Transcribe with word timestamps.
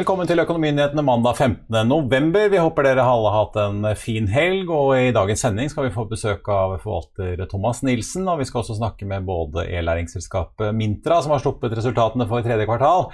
Velkommen 0.00 0.24
til 0.24 0.40
Økonominyhetene 0.40 1.02
mandag 1.04 1.36
15. 1.36 1.74
november. 1.84 2.46
Vi 2.48 2.56
håper 2.56 2.86
dere 2.86 3.02
alle 3.04 3.28
har 3.34 3.42
hatt 3.42 3.58
en 3.60 3.88
fin 4.00 4.30
helg. 4.32 4.70
og 4.72 4.94
I 4.96 5.10
dagens 5.12 5.42
sending 5.44 5.68
skal 5.68 5.84
vi 5.84 5.92
få 5.92 6.06
besøk 6.08 6.48
av 6.48 6.78
forvalter 6.80 7.42
Thomas 7.50 7.82
Nilsen. 7.84 8.24
og 8.24 8.40
Vi 8.40 8.46
skal 8.48 8.62
også 8.62 8.78
snakke 8.78 9.04
med 9.04 9.28
både 9.28 9.66
e-læringsselskapet 9.68 10.72
Mintra, 10.72 11.20
som 11.20 11.34
har 11.34 11.44
sluppet 11.44 11.76
resultatene 11.76 12.24
for 12.32 12.40
tredje 12.40 12.64
kvartal. 12.64 13.10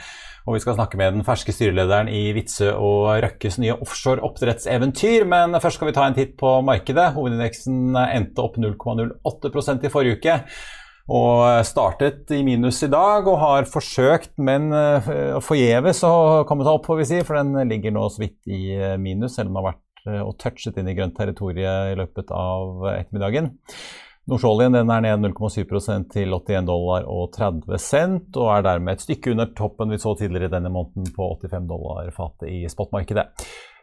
Og 0.47 0.55
vi 0.55 0.63
skal 0.63 0.79
snakke 0.79 1.03
med 1.03 1.19
den 1.19 1.27
ferske 1.27 1.57
styrelederen 1.59 2.07
i 2.07 2.23
Witzøe 2.39 2.79
og 2.79 3.11
Røkkes 3.27 3.59
nye 3.59 3.81
offshore 3.83 4.23
oppdrettseventyr. 4.23 5.27
Men 5.27 5.59
først 5.59 5.83
skal 5.83 5.91
vi 5.91 5.99
ta 5.99 6.07
en 6.07 6.15
titt 6.15 6.39
på 6.39 6.61
markedet. 6.63 7.17
Hovedindeksen 7.19 7.99
endte 8.07 8.47
opp 8.47 8.63
0,08% 8.63 9.91
i 9.91 9.97
forrige 9.99 10.21
uke 10.23 10.43
og 11.07 11.67
startet 11.67 12.33
i 12.35 12.41
minus 12.47 12.81
i 12.83 12.91
dag 12.91 13.29
og 13.31 13.39
har 13.39 13.69
forsøkt, 13.71 14.33
men 14.43 14.73
uh, 14.75 15.39
forgjeves 15.45 16.03
å 16.07 16.15
komme 16.49 16.67
seg 16.67 16.79
opp, 16.79 16.89
får 16.89 17.03
vi 17.03 17.11
si, 17.13 17.21
for 17.27 17.39
den 17.39 17.71
ligger 17.71 17.95
nå 17.95 18.09
så 18.11 18.25
vidt 18.25 18.41
i 18.51 18.63
eh, 18.75 18.97
minus, 18.99 19.37
selv 19.37 19.51
om 19.51 19.55
den 19.55 19.63
har 19.63 19.71
vært 19.73 19.83
og 20.23 20.37
touchet 20.39 20.77
inn 20.79 20.87
i 20.87 20.93
grønt 20.95 21.17
territorium 21.19 21.89
i 21.91 21.97
løpet 21.99 22.29
av 22.31 22.85
ettermiddagen. 22.93 23.49
Nordsjøoljen 24.31 24.75
er 24.79 25.03
ned 25.05 25.23
0,7% 25.23 26.09
til 26.11 26.35
81 26.35 26.67
dollar 26.67 27.05
og 27.11 27.29
30 27.35 27.79
cent, 27.83 28.39
og 28.39 28.51
er 28.57 28.65
dermed 28.67 28.97
et 28.97 29.05
stykke 29.05 29.35
under 29.35 29.53
toppen 29.55 29.91
vi 29.95 30.01
så 30.03 30.17
tidligere 30.19 30.51
denne 30.51 30.73
måneden 30.75 31.13
på 31.15 31.29
85 31.43 31.69
dollar 31.71 32.11
fatet 32.15 32.51
i 32.51 32.65
spotmarkedet. 32.71 33.29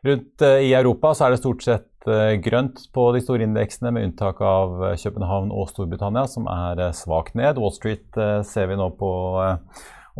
Rundt 0.03 0.43
i 0.43 0.73
Europa 0.75 1.13
så 1.15 1.25
er 1.25 1.33
det 1.33 1.39
stort 1.39 1.63
sett 1.63 1.87
Eh, 2.03 2.35
grønt 2.43 2.81
på 2.91 3.05
de 3.15 3.21
store 3.23 3.45
indeksene, 3.47 3.93
med 3.95 4.09
unntak 4.09 4.41
av 4.43 4.75
eh, 4.89 4.97
København 4.99 5.53
og 5.55 5.69
Storbritannia, 5.71 6.25
som 6.27 6.49
er 6.51 6.81
eh, 6.89 6.95
svakt 6.95 7.37
ned. 7.39 7.59
Wall 7.61 7.71
Street 7.75 8.19
ser 8.49 8.67
vi 8.67 8.79
nå 8.79 8.89
på 8.99 9.11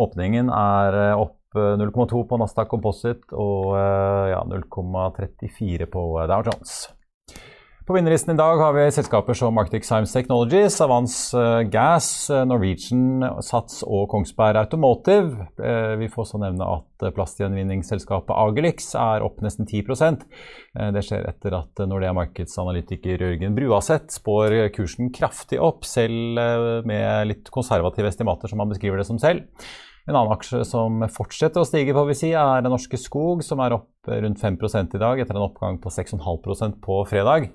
åpningen 0.04 0.50
er 0.50 0.96
opp 1.14 1.40
0,2 1.54 2.24
på 2.26 2.38
Nasdaq 2.42 2.72
Composite 2.72 3.36
og 3.38 3.76
ja, 3.78 4.40
0,34 4.50 5.86
på 5.94 6.06
Dow 6.32 6.48
Jones. 6.48 6.72
På 7.84 7.94
vinnerlisten 7.94 8.32
i 8.34 8.40
dag 8.40 8.58
har 8.58 8.74
vi 8.74 8.84
selskaper 8.96 9.36
som 9.36 9.58
Arctic 9.60 9.84
Science 9.84 10.16
Technologies, 10.16 10.78
Avance 10.82 11.36
eh, 11.36 11.66
Gas, 11.68 12.30
eh, 12.32 12.46
Norwegian, 12.48 13.26
Sats 13.44 13.82
og 13.84 14.06
Kongsberg 14.14 14.56
Automotive. 14.62 15.50
Eh, 15.60 15.92
vi 16.00 16.08
får 16.08 16.24
også 16.24 16.40
nevne 16.40 16.70
at 16.78 17.08
plastgjenvinningsselskapet 17.18 18.32
Agelix 18.40 18.94
er 18.96 19.26
opp 19.28 19.42
nesten 19.44 19.68
10% 19.68 20.24
Det 20.96 21.02
skjer 21.04 21.26
etter 21.28 21.58
at 21.58 21.82
Nordea 21.84 22.14
markedsanalytiker 22.16 23.20
Jørgen 23.20 23.58
Bruaseth 23.58 24.16
spår 24.16 24.56
kursen 24.78 25.12
kraftig 25.12 25.60
opp, 25.60 25.84
selv 25.84 26.40
med 26.88 27.34
litt 27.34 27.52
konservative 27.52 28.08
estimater, 28.08 28.48
som 28.48 28.64
han 28.64 28.72
beskriver 28.72 29.04
det 29.04 29.10
som 29.10 29.20
selv. 29.20 29.44
En 30.04 30.18
annen 30.18 30.34
aksje 30.36 30.66
som 30.68 31.00
fortsetter 31.16 31.64
å 31.64 31.68
stige, 31.68 31.94
får 31.96 32.08
vi 32.10 32.16
si, 32.20 32.30
er 32.36 32.66
Norske 32.68 33.00
Skog, 33.00 33.40
som 33.46 33.62
er 33.64 33.78
opp 33.78 34.10
rundt 34.12 34.42
5% 34.42 34.98
i 34.98 35.00
dag, 35.00 35.22
etter 35.24 35.38
en 35.40 35.46
oppgang 35.46 35.78
på 35.80 35.92
6,5% 35.96 36.82
på 36.84 36.98
fredag. 37.08 37.48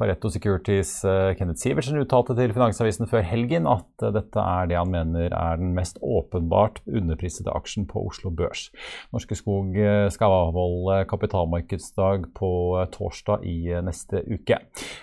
Pareto 0.00 0.30
Securities 0.32 1.02
uh, 1.04 1.34
Kenneth 1.36 1.60
Sivertsen 1.60 2.00
uttalte 2.00 2.32
til 2.38 2.54
Finansavisen 2.56 3.08
før 3.10 3.24
helgen 3.26 3.68
at 3.68 4.04
uh, 4.04 4.08
dette 4.14 4.40
er 4.40 4.70
det 4.70 4.78
han 4.78 4.92
mener 4.92 5.34
er 5.36 5.60
den 5.60 5.74
mest 5.76 6.00
åpenbart 6.00 6.80
underprisede 6.88 7.52
aksjen 7.52 7.84
på 7.90 8.06
Oslo 8.08 8.32
Børs. 8.32 8.70
Norske 9.12 9.36
Skog 9.36 9.76
uh, 9.76 10.08
skal 10.12 10.36
avholde 10.46 11.02
kapitalmarkedsdag 11.10 12.30
på 12.36 12.50
torsdag 12.94 13.44
i 13.44 13.74
neste 13.84 14.22
uke. 14.24 14.60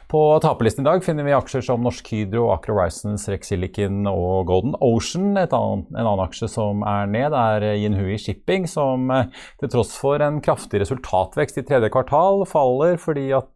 På 0.09 0.23
taperlisten 0.41 0.85
i 0.85 0.89
dag 0.89 1.05
finner 1.05 1.27
vi 1.27 1.35
aksjer 1.37 1.65
som 1.67 1.85
Norsk 1.85 2.09
Hydro, 2.15 2.47
Aker 2.55 2.73
Horizons, 2.73 3.27
Rex 3.29 3.51
Silicon 3.51 4.07
og 4.09 4.47
Golden 4.49 4.73
Ocean. 4.81 5.35
Annen, 5.37 5.85
en 5.93 6.01
annen 6.01 6.25
aksje 6.25 6.49
som 6.51 6.81
er 6.87 7.09
ned, 7.11 7.35
er 7.37 7.67
Yinhui 7.75 8.17
Shipping, 8.21 8.65
som 8.71 9.11
til 9.61 9.71
tross 9.71 9.93
for 9.99 10.23
en 10.23 10.41
kraftig 10.43 10.81
resultatvekst 10.81 11.61
i 11.61 11.65
tredje 11.67 11.91
kvartal 11.93 12.45
faller 12.49 12.97
fordi 13.01 13.29
at 13.35 13.51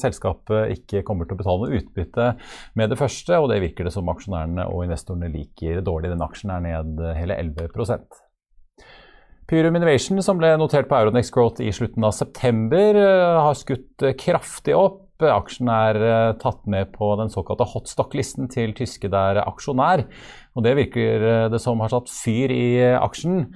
selskapet 0.00 0.74
ikke 0.76 1.04
kommer 1.06 1.28
til 1.28 1.36
å 1.36 1.40
betale 1.40 1.66
noe 1.66 1.80
utbytte 1.80 2.32
med 2.80 2.92
det 2.92 2.98
første, 3.00 3.36
og 3.38 3.50
det 3.52 3.60
virker 3.64 3.86
det 3.86 3.94
som 3.94 4.08
aksjonærene 4.12 4.66
og 4.70 4.86
investorene 4.86 5.30
liker 5.32 5.84
dårlig. 5.86 6.12
Den 6.14 6.26
aksjen 6.26 6.54
er 6.56 6.66
ned 6.66 7.06
hele 7.18 7.38
11% 7.40 8.20
Pyrum 9.50 9.74
Innovation, 9.74 10.20
som 10.22 10.38
ble 10.38 10.52
notert 10.60 10.86
på 10.86 10.94
Euronex 10.94 11.32
Growth 11.34 11.58
i 11.64 11.72
slutten 11.74 12.04
av 12.06 12.12
september, 12.14 12.94
eh, 12.94 13.38
har 13.42 13.56
skutt 13.58 14.04
kraftig 14.20 14.76
opp. 14.78 15.08
Aksjen 15.26 15.66
er 15.74 15.98
eh, 15.98 16.34
tatt 16.38 16.62
med 16.70 16.92
på 16.94 17.08
den 17.18 17.32
såkalte 17.34 17.66
hotstock-listen 17.66 18.46
til 18.52 18.76
tyske 18.78 19.10
der 19.10 19.42
aksjonær. 19.42 20.04
Og 20.54 20.62
det 20.62 20.76
virker 20.78 21.26
eh, 21.32 21.48
det 21.50 21.58
som 21.64 21.82
har 21.82 21.90
satt 21.90 22.12
fyr 22.14 22.54
i 22.54 22.94
aksjen. 22.94 23.48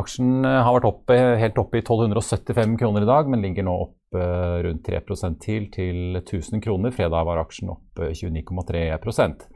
Aksjen 0.00 0.48
har 0.48 0.72
vært 0.78 0.88
oppe, 0.88 1.20
helt 1.38 1.60
oppe 1.60 1.76
i 1.76 1.84
1275 1.84 2.78
kroner 2.80 3.04
i 3.04 3.12
dag, 3.12 3.28
men 3.28 3.44
ligger 3.44 3.68
nå 3.68 3.76
opp 3.84 3.98
Eh, 4.14 4.62
rundt 4.62 4.86
3% 4.86 5.38
til 5.42 5.66
til 5.74 6.16
1000 6.20 6.62
kroner. 6.62 6.92
Fredag 6.94 7.26
var 7.26 7.40
aksjen 7.42 7.72
opp 7.72 7.98
29,3% 7.98 9.46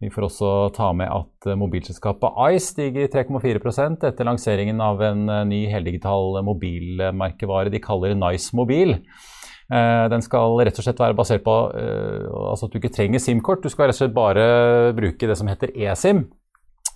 Vi 0.00 0.10
får 0.12 0.26
også 0.28 0.50
ta 0.76 0.90
med 0.92 1.08
at 1.08 1.48
eh, 1.48 1.56
mobilselskapet 1.56 2.40
Ice 2.52 2.72
stiger 2.74 3.08
3,4% 3.08 4.04
etter 4.08 4.28
lanseringen 4.28 4.80
av 4.80 5.02
en 5.02 5.28
eh, 5.28 5.44
ny 5.48 5.62
heldigital 5.72 6.42
mobilmerkevare 6.44 7.72
de 7.72 7.80
kaller 7.80 8.14
Nice 8.18 8.56
Mobil. 8.56 8.98
Den 9.72 10.20
skal 10.20 10.58
rett 10.66 10.76
og 10.76 10.84
slett 10.84 10.98
være 11.00 11.16
basert 11.16 11.44
på 11.46 11.52
altså 11.72 12.66
at 12.66 12.74
du 12.74 12.76
ikke 12.76 12.90
trenger 12.92 13.22
SIM-kort. 13.22 13.62
Du 13.64 13.72
skal 13.72 13.86
rett 13.88 13.96
og 13.96 14.02
slett 14.02 14.12
bare 14.12 14.92
bruke 14.92 15.30
det 15.30 15.36
som 15.38 15.48
heter 15.48 15.72
eSIM. 15.72 16.26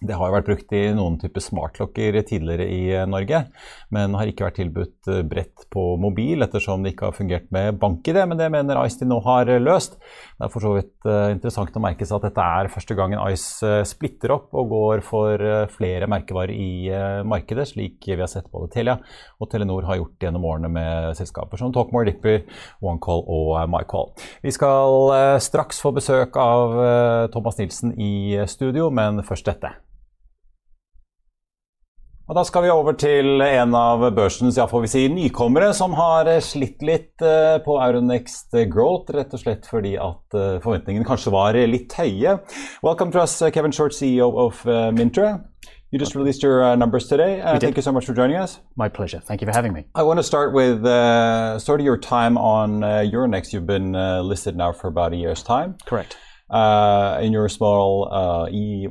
Det 0.04 0.12
har 0.12 0.32
vært 0.34 0.48
brukt 0.50 0.72
i 0.76 0.82
noen 0.92 1.14
typer 1.16 1.40
smartklokker 1.40 2.18
tidligere 2.28 2.66
i 2.68 2.80
eh, 2.92 3.06
Norge, 3.08 3.46
men 3.94 4.16
har 4.18 4.28
ikke 4.28 4.44
vært 4.44 4.58
tilbudt 4.60 5.08
eh, 5.08 5.22
bredt 5.24 5.64
på 5.72 5.84
mobil 6.00 6.44
ettersom 6.44 6.84
det 6.84 6.92
ikke 6.92 7.08
har 7.08 7.16
fungert 7.16 7.46
med 7.54 7.78
bank-ID. 7.80 8.18
Men 8.28 8.36
det 8.36 8.50
mener 8.52 8.82
Ice 8.82 9.00
de 9.00 9.08
nå 9.08 9.22
har 9.24 9.48
eh, 9.48 9.62
løst. 9.62 9.96
Det 10.36 10.44
er 10.44 10.52
for 10.52 10.64
så 10.66 10.74
vidt 10.76 11.06
interessant 11.06 11.78
å 11.78 11.80
merke 11.80 12.04
seg 12.04 12.18
at 12.18 12.26
dette 12.26 12.44
er 12.58 12.68
første 12.74 12.96
gangen 12.98 13.22
Ice 13.30 13.70
splitter 13.88 14.34
opp 14.34 14.52
og 14.58 14.68
går 14.74 15.02
for 15.06 15.44
flere 15.72 16.08
merkevarer 16.10 16.52
i 16.52 16.90
markedet, 17.24 17.64
slik 17.70 18.04
vi 18.04 18.18
har 18.18 18.28
sett 18.28 18.50
både 18.52 18.68
Telia 18.74 18.98
og 19.40 19.48
Telenor 19.52 19.86
har 19.88 20.00
gjort 20.00 20.26
gjennom 20.26 20.44
årene 20.50 20.68
med 20.72 21.16
selskaper 21.16 21.60
som 21.60 21.72
Talkmore, 21.72 22.10
Dipper, 22.10 22.42
OneCall 22.84 23.24
og 23.24 23.54
MyCall. 23.72 24.12
Vi 24.44 24.52
skal 24.52 25.40
straks 25.46 25.80
få 25.80 25.94
besøk 25.96 26.36
av 26.42 26.76
Thomas 27.32 27.62
Nilsen 27.62 27.96
i 27.96 28.36
studio, 28.50 28.90
men 28.92 29.24
først 29.24 29.48
dette. 29.48 29.76
Og 32.26 32.34
Da 32.34 32.42
skal 32.42 32.64
vi 32.64 32.70
over 32.75 32.97
til 32.98 33.38
en 33.38 33.75
av 33.78 34.00
børsens 34.10 34.56
ja, 34.59 34.64
får 34.66 34.81
vi 34.82 34.88
si, 34.91 35.03
nykommere 35.14 35.69
som 35.78 35.92
har 35.94 36.26
slitt 36.42 36.82
litt 36.82 37.22
uh, 37.22 37.62
på 37.62 37.76
Euronext 37.78 38.56
Growth, 38.72 39.14
rett 39.14 39.37
og 39.37 39.44
slett 39.44 39.69
fordi 39.70 39.92
at 39.94 40.34
uh, 40.34 40.56
forventningene 40.64 41.06
kanskje 41.06 41.31
var 41.31 41.55
litt 41.70 41.94
høye. 41.94 42.40
Welcome 42.82 43.14
to 43.14 43.23
us, 43.23 43.38
uh, 43.46 43.52
Kevin 43.55 43.70
Short, 43.70 43.94
CEO 43.94 44.32
of 44.43 44.64
Mintra. 44.67 45.37
You 45.93 46.00
just 46.00 46.17
released 46.17 46.43
your 46.43 46.64
uh, 46.64 46.75
numbers 46.75 47.06
today. 47.06 47.40
Uh, 47.40 47.61
thank 47.61 47.76
you 47.76 47.82
so 47.82 47.93
much 47.93 48.06
for 48.06 48.12
joining 48.12 48.37
us. 48.37 48.58
My 48.75 48.88
pleasure. 48.88 49.20
Thank 49.20 49.40
you 49.40 49.46
for 49.46 49.55
having 49.55 49.73
me. 49.73 49.87
I 49.94 50.02
want 50.02 50.19
to 50.19 50.25
start 50.25 50.52
with 50.52 50.84
uh, 50.84 51.61
sort 51.61 51.78
of 51.78 51.87
your 51.87 51.96
time 51.96 52.37
on 52.37 52.81
Euronext. 53.06 53.52
You've 53.52 53.69
been 53.69 53.93
listed 54.26 54.56
now 54.56 54.73
for 54.73 54.88
about 54.88 55.12
a 55.12 55.17
year's 55.17 55.44
time. 55.44 55.76
Correct. 55.87 56.17
In 56.50 57.32
your 57.32 57.48
small 57.48 58.08
uh, 58.12 58.48
e, 58.50 58.87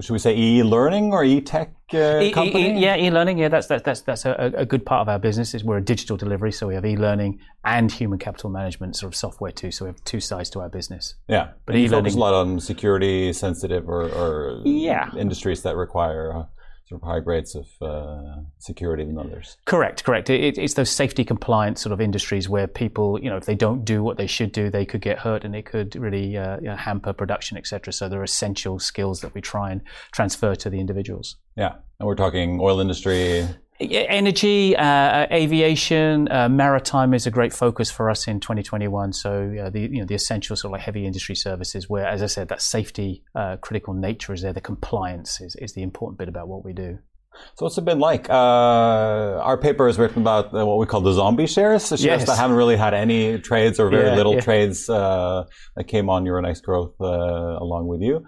should 0.00 0.12
we 0.12 0.18
say 0.18 0.36
e-learning 0.36 1.12
or 1.12 1.24
e-tech 1.24 1.72
uh, 1.94 2.20
e- 2.20 2.32
company? 2.32 2.78
E- 2.78 2.82
yeah, 2.82 2.96
e-learning. 2.96 3.38
Yeah, 3.38 3.48
that's 3.48 3.66
that's 3.66 3.82
that's 3.82 4.02
that's 4.02 4.26
a, 4.26 4.52
a, 4.56 4.66
good 4.66 4.84
part 4.84 5.02
of 5.02 5.08
our 5.08 5.18
business. 5.18 5.54
Is 5.54 5.64
we're 5.64 5.78
a 5.78 5.84
digital 5.84 6.16
delivery, 6.16 6.52
so 6.52 6.66
we 6.66 6.74
have 6.74 6.84
e-learning 6.84 7.40
and 7.64 7.90
human 7.90 8.18
capital 8.18 8.50
management 8.50 8.96
sort 8.96 9.12
of 9.12 9.16
software 9.16 9.52
too. 9.52 9.70
So 9.70 9.86
we 9.86 9.90
have 9.90 10.04
two 10.04 10.20
sides 10.20 10.50
to 10.50 10.60
our 10.60 10.68
business. 10.68 11.14
Yeah, 11.28 11.52
but 11.64 11.76
e-learning 11.76 12.04
focus 12.04 12.14
a 12.14 12.18
lot 12.18 12.34
on 12.34 12.60
security 12.60 13.32
sensitive 13.32 13.88
or, 13.88 14.02
or 14.02 14.62
yeah 14.64 15.10
industries 15.16 15.62
that 15.62 15.76
require. 15.76 16.46
Sort 16.88 17.02
of 17.02 17.06
high 17.06 17.20
grades 17.20 17.54
of 17.54 17.66
uh, 17.82 18.40
security 18.58 19.04
than 19.04 19.18
others. 19.18 19.58
Correct, 19.66 20.04
correct. 20.04 20.30
It, 20.30 20.56
it's 20.56 20.72
those 20.72 20.88
safety 20.88 21.22
compliant 21.22 21.78
sort 21.78 21.92
of 21.92 22.00
industries 22.00 22.48
where 22.48 22.66
people, 22.66 23.20
you 23.22 23.28
know, 23.28 23.36
if 23.36 23.44
they 23.44 23.54
don't 23.54 23.84
do 23.84 24.02
what 24.02 24.16
they 24.16 24.26
should 24.26 24.52
do, 24.52 24.70
they 24.70 24.86
could 24.86 25.02
get 25.02 25.18
hurt 25.18 25.44
and 25.44 25.54
it 25.54 25.66
could 25.66 25.94
really 25.96 26.38
uh, 26.38 26.56
you 26.60 26.68
know, 26.68 26.76
hamper 26.76 27.12
production, 27.12 27.58
etc. 27.58 27.92
So 27.92 28.08
they're 28.08 28.22
essential 28.22 28.78
skills 28.78 29.20
that 29.20 29.34
we 29.34 29.42
try 29.42 29.70
and 29.70 29.82
transfer 30.12 30.54
to 30.54 30.70
the 30.70 30.80
individuals. 30.80 31.36
Yeah, 31.56 31.74
and 32.00 32.06
we're 32.06 32.14
talking 32.14 32.58
oil 32.58 32.80
industry. 32.80 33.46
Energy, 33.80 34.76
uh, 34.76 35.28
aviation, 35.30 36.28
uh, 36.32 36.48
maritime 36.48 37.14
is 37.14 37.28
a 37.28 37.30
great 37.30 37.52
focus 37.52 37.92
for 37.92 38.10
us 38.10 38.26
in 38.26 38.40
2021. 38.40 39.12
So 39.12 39.54
uh, 39.62 39.70
the 39.70 39.82
you 39.82 40.00
know 40.00 40.04
the 40.04 40.16
essential 40.16 40.56
sort 40.56 40.70
of 40.70 40.72
like 40.72 40.80
heavy 40.80 41.06
industry 41.06 41.36
services, 41.36 41.88
where 41.88 42.04
as 42.04 42.20
I 42.20 42.26
said, 42.26 42.48
that 42.48 42.60
safety 42.60 43.22
uh, 43.36 43.56
critical 43.58 43.94
nature 43.94 44.32
is 44.32 44.42
there. 44.42 44.52
The 44.52 44.60
compliance 44.60 45.40
is, 45.40 45.54
is 45.56 45.74
the 45.74 45.82
important 45.82 46.18
bit 46.18 46.28
about 46.28 46.48
what 46.48 46.64
we 46.64 46.72
do. 46.72 46.98
So 47.54 47.66
what's 47.66 47.78
it 47.78 47.84
been 47.84 48.00
like? 48.00 48.28
Uh, 48.28 49.38
our 49.42 49.56
paper 49.56 49.86
is 49.86 49.96
written 49.96 50.22
about 50.22 50.52
what 50.52 50.78
we 50.78 50.86
call 50.86 51.00
the 51.00 51.12
zombie 51.12 51.46
shares, 51.46 51.88
the 51.88 51.96
shares 51.96 52.20
yes. 52.20 52.26
that 52.26 52.36
haven't 52.36 52.56
really 52.56 52.76
had 52.76 52.94
any 52.94 53.38
trades 53.38 53.78
or 53.78 53.90
very 53.90 54.08
yeah, 54.08 54.16
little 54.16 54.34
yeah. 54.34 54.40
trades 54.40 54.88
uh, 54.88 55.44
that 55.76 55.84
came 55.84 56.10
on 56.10 56.24
Euronext 56.24 56.62
Growth 56.62 56.98
along 56.98 57.86
with 57.86 58.00
you. 58.00 58.26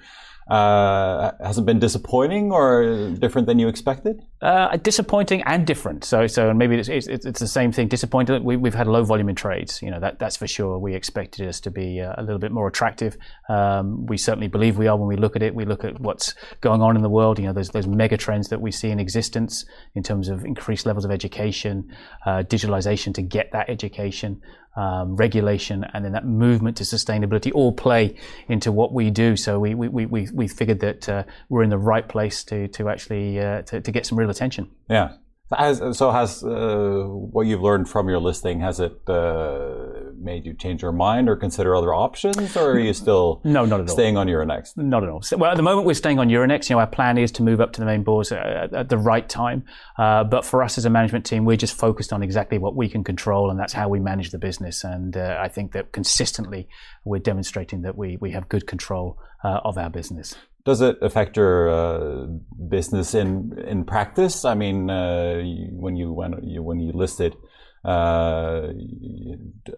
Uh, 0.51 1.31
has 1.41 1.59
it 1.59 1.65
been 1.65 1.79
disappointing 1.79 2.51
or 2.51 3.11
different 3.21 3.47
than 3.47 3.61
you 3.61 3.69
expected? 3.69 4.21
Uh, 4.43 4.77
disappointing 4.79 5.43
and 5.43 5.65
different. 5.65 6.03
So, 6.03 6.27
so 6.27 6.53
maybe 6.53 6.75
it's, 6.75 6.89
it's, 6.89 7.07
it's 7.07 7.39
the 7.39 7.47
same 7.47 7.71
thing. 7.71 7.87
Disappointing. 7.87 8.43
We, 8.43 8.57
have 8.69 8.75
had 8.75 8.89
low 8.89 9.05
volume 9.05 9.29
in 9.29 9.37
trades. 9.37 9.81
You 9.81 9.93
know 9.93 10.01
that 10.01 10.19
that's 10.19 10.37
for 10.37 10.49
sure. 10.49 10.79
We 10.79 10.97
expected 10.97 11.47
us 11.47 11.61
to 11.61 11.71
be 11.71 12.01
uh, 12.01 12.15
a 12.19 12.23
little 12.23 12.41
bit 12.41 12.51
more 12.51 12.67
attractive. 12.67 13.17
Um, 13.49 14.07
we 14.07 14.17
certainly 14.17 14.49
believe 14.49 14.77
we 14.77 14.89
are 14.89 14.97
when 14.97 15.07
we 15.07 15.17
look 15.17 15.37
at 15.37 15.43
it. 15.43 15.55
We 15.55 15.65
look 15.65 15.85
at 15.85 16.01
what's 16.01 16.35
going 16.61 16.83
on 16.83 16.97
in 16.97 17.03
the 17.03 17.11
world. 17.11 17.39
You 17.39 17.47
know, 17.47 17.53
there's 17.53 17.71
those 17.71 17.87
mega 17.87 18.17
trends 18.17 18.49
that 18.49 18.61
we 18.61 18.73
see 18.73 18.91
in 18.91 18.99
existence 18.99 19.65
in 19.95 20.03
terms 20.03 20.29
of 20.29 20.45
increased 20.45 20.85
levels 20.85 21.05
of 21.05 21.13
education, 21.13 21.89
uh, 22.27 22.43
digitalization 22.43 23.15
to 23.15 23.23
get 23.23 23.53
that 23.53 23.71
education 23.71 24.43
um, 24.77 25.17
regulation 25.17 25.85
and 25.93 26.05
then 26.05 26.13
that 26.13 26.27
movement 26.27 26.77
to 26.79 26.85
sustainability 26.85 27.53
all 27.55 27.73
play 27.73 28.17
into 28.49 28.71
what 28.73 28.93
we 28.93 29.11
do. 29.11 29.37
So 29.37 29.59
we 29.59 29.75
we 29.75 30.07
we 30.07 30.29
we 30.33 30.49
figured 30.49 30.81
that 30.81 31.09
uh, 31.09 31.25
we're 31.49 31.63
in 31.63 31.71
the 31.71 31.79
right 31.79 32.07
place 32.09 32.45
to 32.45 32.69
to 32.69 32.89
actually 32.89 33.41
uh, 33.41 33.63
to, 33.63 33.81
to 33.81 33.93
get 33.93 34.07
some 34.07 34.19
real 34.19 34.31
attention. 34.31 34.71
Yeah. 34.89 35.15
Has, 35.57 35.99
so 35.99 36.13
has 36.13 36.45
uh, 36.45 37.05
what 37.07 37.47
you've 37.47 37.61
learned 37.61 37.89
from 37.89 38.09
your 38.09 38.21
listing 38.21 38.61
has 38.61 38.79
it 38.79 39.01
uh, 39.09 40.13
made 40.17 40.47
you 40.47 40.55
change 40.55 40.81
your 40.81 40.93
mind 40.93 41.29
or 41.29 41.35
consider 41.35 41.75
other 41.75 41.93
options, 41.93 42.57
or 42.57 42.73
are 42.73 42.79
you 42.79 42.93
still 42.93 43.41
no, 43.43 43.65
not 43.65 43.81
at 43.81 43.91
staying 43.91 44.17
all. 44.17 44.21
on 44.21 44.29
Euronext? 44.29 44.77
Not 44.77 45.03
at 45.03 45.09
all. 45.09 45.23
So, 45.23 45.37
well, 45.37 45.51
at 45.51 45.57
the 45.57 45.65
moment 45.65 45.89
we're 45.89 45.95
staying 45.95 46.21
on 46.21 46.29
Euronext. 46.29 46.71
You 46.71 46.77
know, 46.77 46.81
our 46.81 46.87
plan 46.87 47.19
is 47.19 47.33
to 47.33 47.43
move 47.43 47.61
up 47.61 47.73
to 47.73 47.81
the 47.81 47.87
main 47.87 48.05
boards 48.05 48.31
at, 48.31 48.73
at 48.73 48.89
the 48.91 48.99
right 48.99 49.29
time. 49.29 49.65
Uh, 49.99 50.23
but 50.23 50.45
for 50.45 50.63
us 50.63 50.79
as 50.79 50.85
a 50.85 50.91
management 50.91 51.27
team, 51.27 51.45
we're 51.45 51.57
just 51.57 51.77
focused 51.77 52.13
on 52.13 52.23
exactly 52.23 52.59
what 52.59 52.77
we 52.77 52.89
can 52.89 53.03
control, 53.03 53.51
and 53.51 53.59
that's 53.59 53.73
how 53.73 53.89
we 53.89 53.99
manage 53.99 54.31
the 54.31 54.39
business. 54.39 54.85
And 54.85 55.17
uh, 55.17 55.37
I 55.41 55.49
think 55.49 55.73
that 55.73 55.91
consistently 55.91 56.69
we're 57.05 57.19
demonstrating 57.19 57.83
that 57.83 57.97
we 57.97 58.17
we 58.21 58.31
have 58.31 58.49
good 58.49 58.69
control 58.69 59.19
uh, 59.43 59.61
of 59.65 59.77
our 59.77 59.91
business. 59.91 60.37
Does 60.65 60.81
it 60.81 60.99
affect 61.01 61.37
your 61.37 61.69
uh, 61.71 62.27
business 62.69 63.15
in 63.15 63.59
in 63.67 63.85
practice? 63.85 64.45
I 64.45 64.55
mean, 64.55 64.91
uh, 64.91 65.43
when 65.73 65.97
you 65.97 66.13
when 66.13 66.43
you 66.43 66.63
when 66.63 66.81
you 66.81 66.93
listed 66.93 67.35
I 67.83 68.73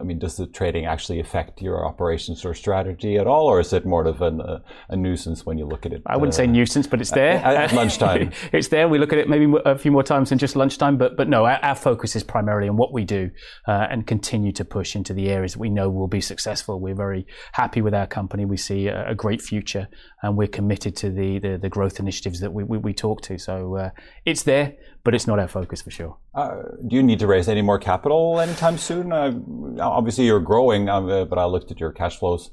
mean, 0.02 0.18
does 0.18 0.36
the 0.36 0.46
trading 0.46 0.86
actually 0.86 1.20
affect 1.20 1.62
your 1.62 1.86
operations 1.86 2.44
or 2.44 2.52
strategy 2.52 3.16
at 3.16 3.28
all, 3.28 3.46
or 3.46 3.60
is 3.60 3.72
it 3.72 3.86
more 3.86 4.04
of 4.04 4.20
an, 4.22 4.40
a, 4.40 4.60
a, 4.88 4.96
nuisance 4.96 5.46
when 5.46 5.56
you 5.56 5.66
look 5.66 5.86
at 5.86 5.92
it? 5.92 6.02
I 6.06 6.16
wouldn't 6.16 6.34
uh, 6.34 6.38
say 6.38 6.46
nuisance, 6.48 6.88
but 6.88 7.00
it's 7.00 7.12
there 7.12 7.34
at, 7.34 7.54
at 7.54 7.72
lunchtime. 7.72 8.32
it's 8.52 8.68
there. 8.68 8.88
We 8.88 8.98
look 8.98 9.12
at 9.12 9.20
it 9.20 9.28
maybe 9.28 9.52
a 9.64 9.78
few 9.78 9.92
more 9.92 10.02
times 10.02 10.30
than 10.30 10.38
just 10.38 10.56
lunchtime, 10.56 10.96
but 10.96 11.16
but 11.16 11.28
no, 11.28 11.44
our, 11.44 11.60
our 11.62 11.76
focus 11.76 12.16
is 12.16 12.24
primarily 12.24 12.68
on 12.68 12.76
what 12.76 12.92
we 12.92 13.04
do 13.04 13.30
uh, 13.68 13.86
and 13.88 14.04
continue 14.04 14.50
to 14.52 14.64
push 14.64 14.96
into 14.96 15.14
the 15.14 15.28
areas 15.28 15.52
that 15.52 15.60
we 15.60 15.70
know 15.70 15.88
will 15.88 16.08
be 16.08 16.20
successful. 16.20 16.80
We're 16.80 16.96
very 16.96 17.24
happy 17.52 17.82
with 17.82 17.94
our 17.94 18.08
company. 18.08 18.44
We 18.44 18.56
see 18.56 18.88
a, 18.88 19.10
a 19.10 19.14
great 19.14 19.40
future, 19.40 19.86
and 20.22 20.36
we're 20.36 20.48
committed 20.48 20.96
to 20.96 21.10
the 21.10 21.38
the, 21.38 21.56
the 21.56 21.68
growth 21.68 22.00
initiatives 22.00 22.40
that 22.40 22.52
we, 22.52 22.64
we, 22.64 22.78
we 22.78 22.94
talk 22.94 23.20
to. 23.22 23.38
So 23.38 23.76
uh, 23.76 23.90
it's 24.24 24.42
there, 24.42 24.74
but 25.04 25.14
it's 25.14 25.28
not 25.28 25.38
our 25.38 25.48
focus 25.48 25.82
for 25.82 25.92
sure. 25.92 26.18
Uh, 26.34 26.62
do 26.86 26.96
you 26.96 27.02
need 27.02 27.18
to 27.18 27.26
raise 27.26 27.48
any 27.48 27.62
more 27.62 27.78
capital? 27.78 28.40
anytime 28.40 28.78
soon? 28.78 29.12
Uh, 29.12 29.32
obviously, 29.80 30.24
you're 30.24 30.40
growing, 30.40 30.88
uh, 30.88 31.24
but 31.24 31.38
I 31.38 31.44
looked 31.44 31.70
at 31.70 31.78
your 31.78 31.92
cash 31.92 32.18
flows 32.18 32.50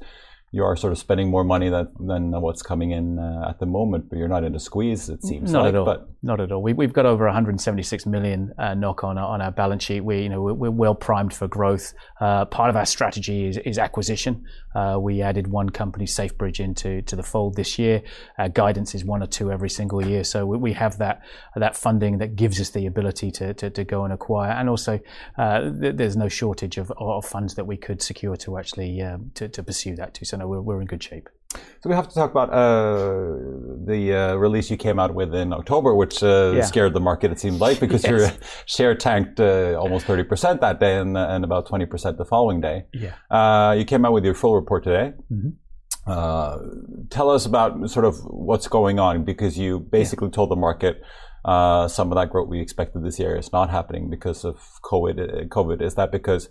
you 0.52 0.64
are 0.64 0.76
sort 0.76 0.92
of 0.92 0.98
spending 0.98 1.30
more 1.30 1.44
money 1.44 1.70
than, 1.70 1.88
than 2.00 2.32
what's 2.42 2.64
coming 2.64 2.92
in 2.92 3.20
uh, 3.20 3.50
at 3.50 3.60
the 3.60 3.68
moment, 3.68 4.10
but 4.10 4.18
you're 4.18 4.28
not 4.28 4.44
in 4.44 4.56
a 4.56 4.60
squeeze, 4.60 5.08
it 5.08 5.24
seems 5.24 5.52
not 5.52 5.66
like. 5.66 5.70
At 5.70 5.76
all. 5.76 5.86
But 5.86 6.10
not 6.24 6.40
at 6.40 6.52
all. 6.52 6.64
We, 6.64 6.74
have 6.84 6.94
got 6.94 7.06
over 7.06 7.26
176 7.26 8.06
million 8.08 8.52
uh, 8.58 8.74
NOK 8.74 9.04
on, 9.04 9.18
on 9.20 9.42
our 9.42 9.52
balance 9.52 9.84
sheet. 9.84 10.02
We, 10.02 10.24
you 10.24 10.30
know, 10.30 10.42
we're, 10.42 10.54
we're 10.54 10.72
well 10.72 10.96
primed 10.96 11.34
for 11.34 11.48
growth. 11.48 11.94
Uh, 12.20 12.46
part 12.46 12.72
of 12.72 12.76
our 12.76 12.86
strategy 12.86 13.46
is, 13.48 13.58
is 13.58 13.78
acquisition. 13.78 14.44
Uh, 14.76 14.98
we 15.00 15.22
added 15.22 15.48
one 15.48 15.70
company, 15.70 16.06
SafeBridge, 16.06 16.60
into 16.60 17.02
to 17.04 17.16
the 17.16 17.24
fold 17.24 17.56
this 17.56 17.80
year. 17.80 18.02
Our 18.38 18.50
guidance 18.50 18.94
is 18.96 19.04
one 19.04 19.24
or 19.24 19.28
two 19.28 19.52
every 19.52 19.70
single 19.70 20.06
year. 20.06 20.24
So 20.24 20.46
we, 20.46 20.58
we 20.58 20.74
have 20.74 20.98
that 21.00 21.22
that 21.56 21.76
funding 21.76 22.20
that 22.20 22.36
gives 22.36 22.60
us 22.60 22.70
the 22.70 22.86
ability 22.86 23.32
to, 23.32 23.54
to, 23.56 23.70
to 23.70 23.84
go 23.84 24.04
and 24.04 24.14
acquire. 24.14 24.52
And 24.52 24.70
also, 24.70 25.00
uh, 25.38 25.72
th- 25.72 25.96
there's 25.96 26.18
no 26.18 26.28
shortage 26.28 26.78
of, 26.78 26.92
of 26.98 27.26
funds 27.26 27.56
that 27.56 27.66
we 27.66 27.78
could 27.78 28.02
secure 28.02 28.36
to 28.38 28.58
actually 28.58 29.02
um, 29.02 29.32
to, 29.36 29.48
to 29.50 29.64
pursue 29.64 29.96
that 29.96 30.14
too. 30.14 30.26
So 30.26 30.38
no, 30.38 30.48
we're, 30.48 30.62
we're 30.62 30.82
in 30.82 30.88
good 30.88 31.04
shape. 31.04 31.30
So 31.82 31.90
we 31.90 31.96
have 31.96 32.08
to 32.10 32.14
talk 32.14 32.30
about 32.30 32.50
uh, 32.50 33.38
the 33.86 34.14
uh, 34.14 34.36
release 34.36 34.70
you 34.70 34.78
came 34.78 35.00
out 35.00 35.16
with 35.16 35.34
in 35.34 35.52
October, 35.54 35.96
which 35.96 36.22
uh, 36.22 36.54
yeah. 36.56 36.64
scared 36.64 36.94
the 36.94 37.00
market. 37.00 37.32
It 37.32 37.40
seemed 37.40 37.60
like 37.60 37.80
because 37.80 38.04
yes. 38.04 38.12
your 38.12 38.32
share 38.66 38.96
tanked 38.96 39.40
uh, 39.40 39.76
almost 39.80 40.06
thirty 40.06 40.24
percent 40.24 40.62
that 40.62 40.80
day 40.80 40.98
and, 40.98 41.18
and 41.18 41.44
about 41.44 41.68
twenty 41.68 41.86
percent 41.86 42.18
the 42.18 42.26
following 42.26 42.62
day. 42.62 42.84
Yeah. 42.94 43.16
Uh, 43.32 43.74
you 43.74 43.86
came 43.86 44.06
out 44.06 44.14
with 44.14 44.26
your 44.26 44.36
full 44.36 44.56
report 44.56 44.84
today. 44.84 45.14
Mm-hmm. 45.32 45.50
Uh, 46.06 46.58
tell 47.10 47.30
us 47.30 47.46
about 47.46 47.90
sort 47.90 48.06
of 48.06 48.20
what's 48.26 48.68
going 48.68 49.00
on 49.00 49.24
because 49.24 49.58
you 49.58 49.80
basically 49.80 50.28
yeah. 50.28 50.34
told 50.34 50.52
the 50.52 50.56
market. 50.56 51.02
some 51.46 52.12
of 52.12 52.16
that 52.16 52.30
growth 52.30 52.50
we 52.50 52.60
expected 52.60 53.04
this 53.04 53.18
year 53.18 53.36
is 53.36 53.52
not 53.52 53.70
happening 53.70 54.10
because 54.10 54.44
of 54.44 54.58
COVID. 54.84 55.48
COVID 55.48 55.82
is 55.82 55.96
that 55.96 56.12
because 56.12 56.50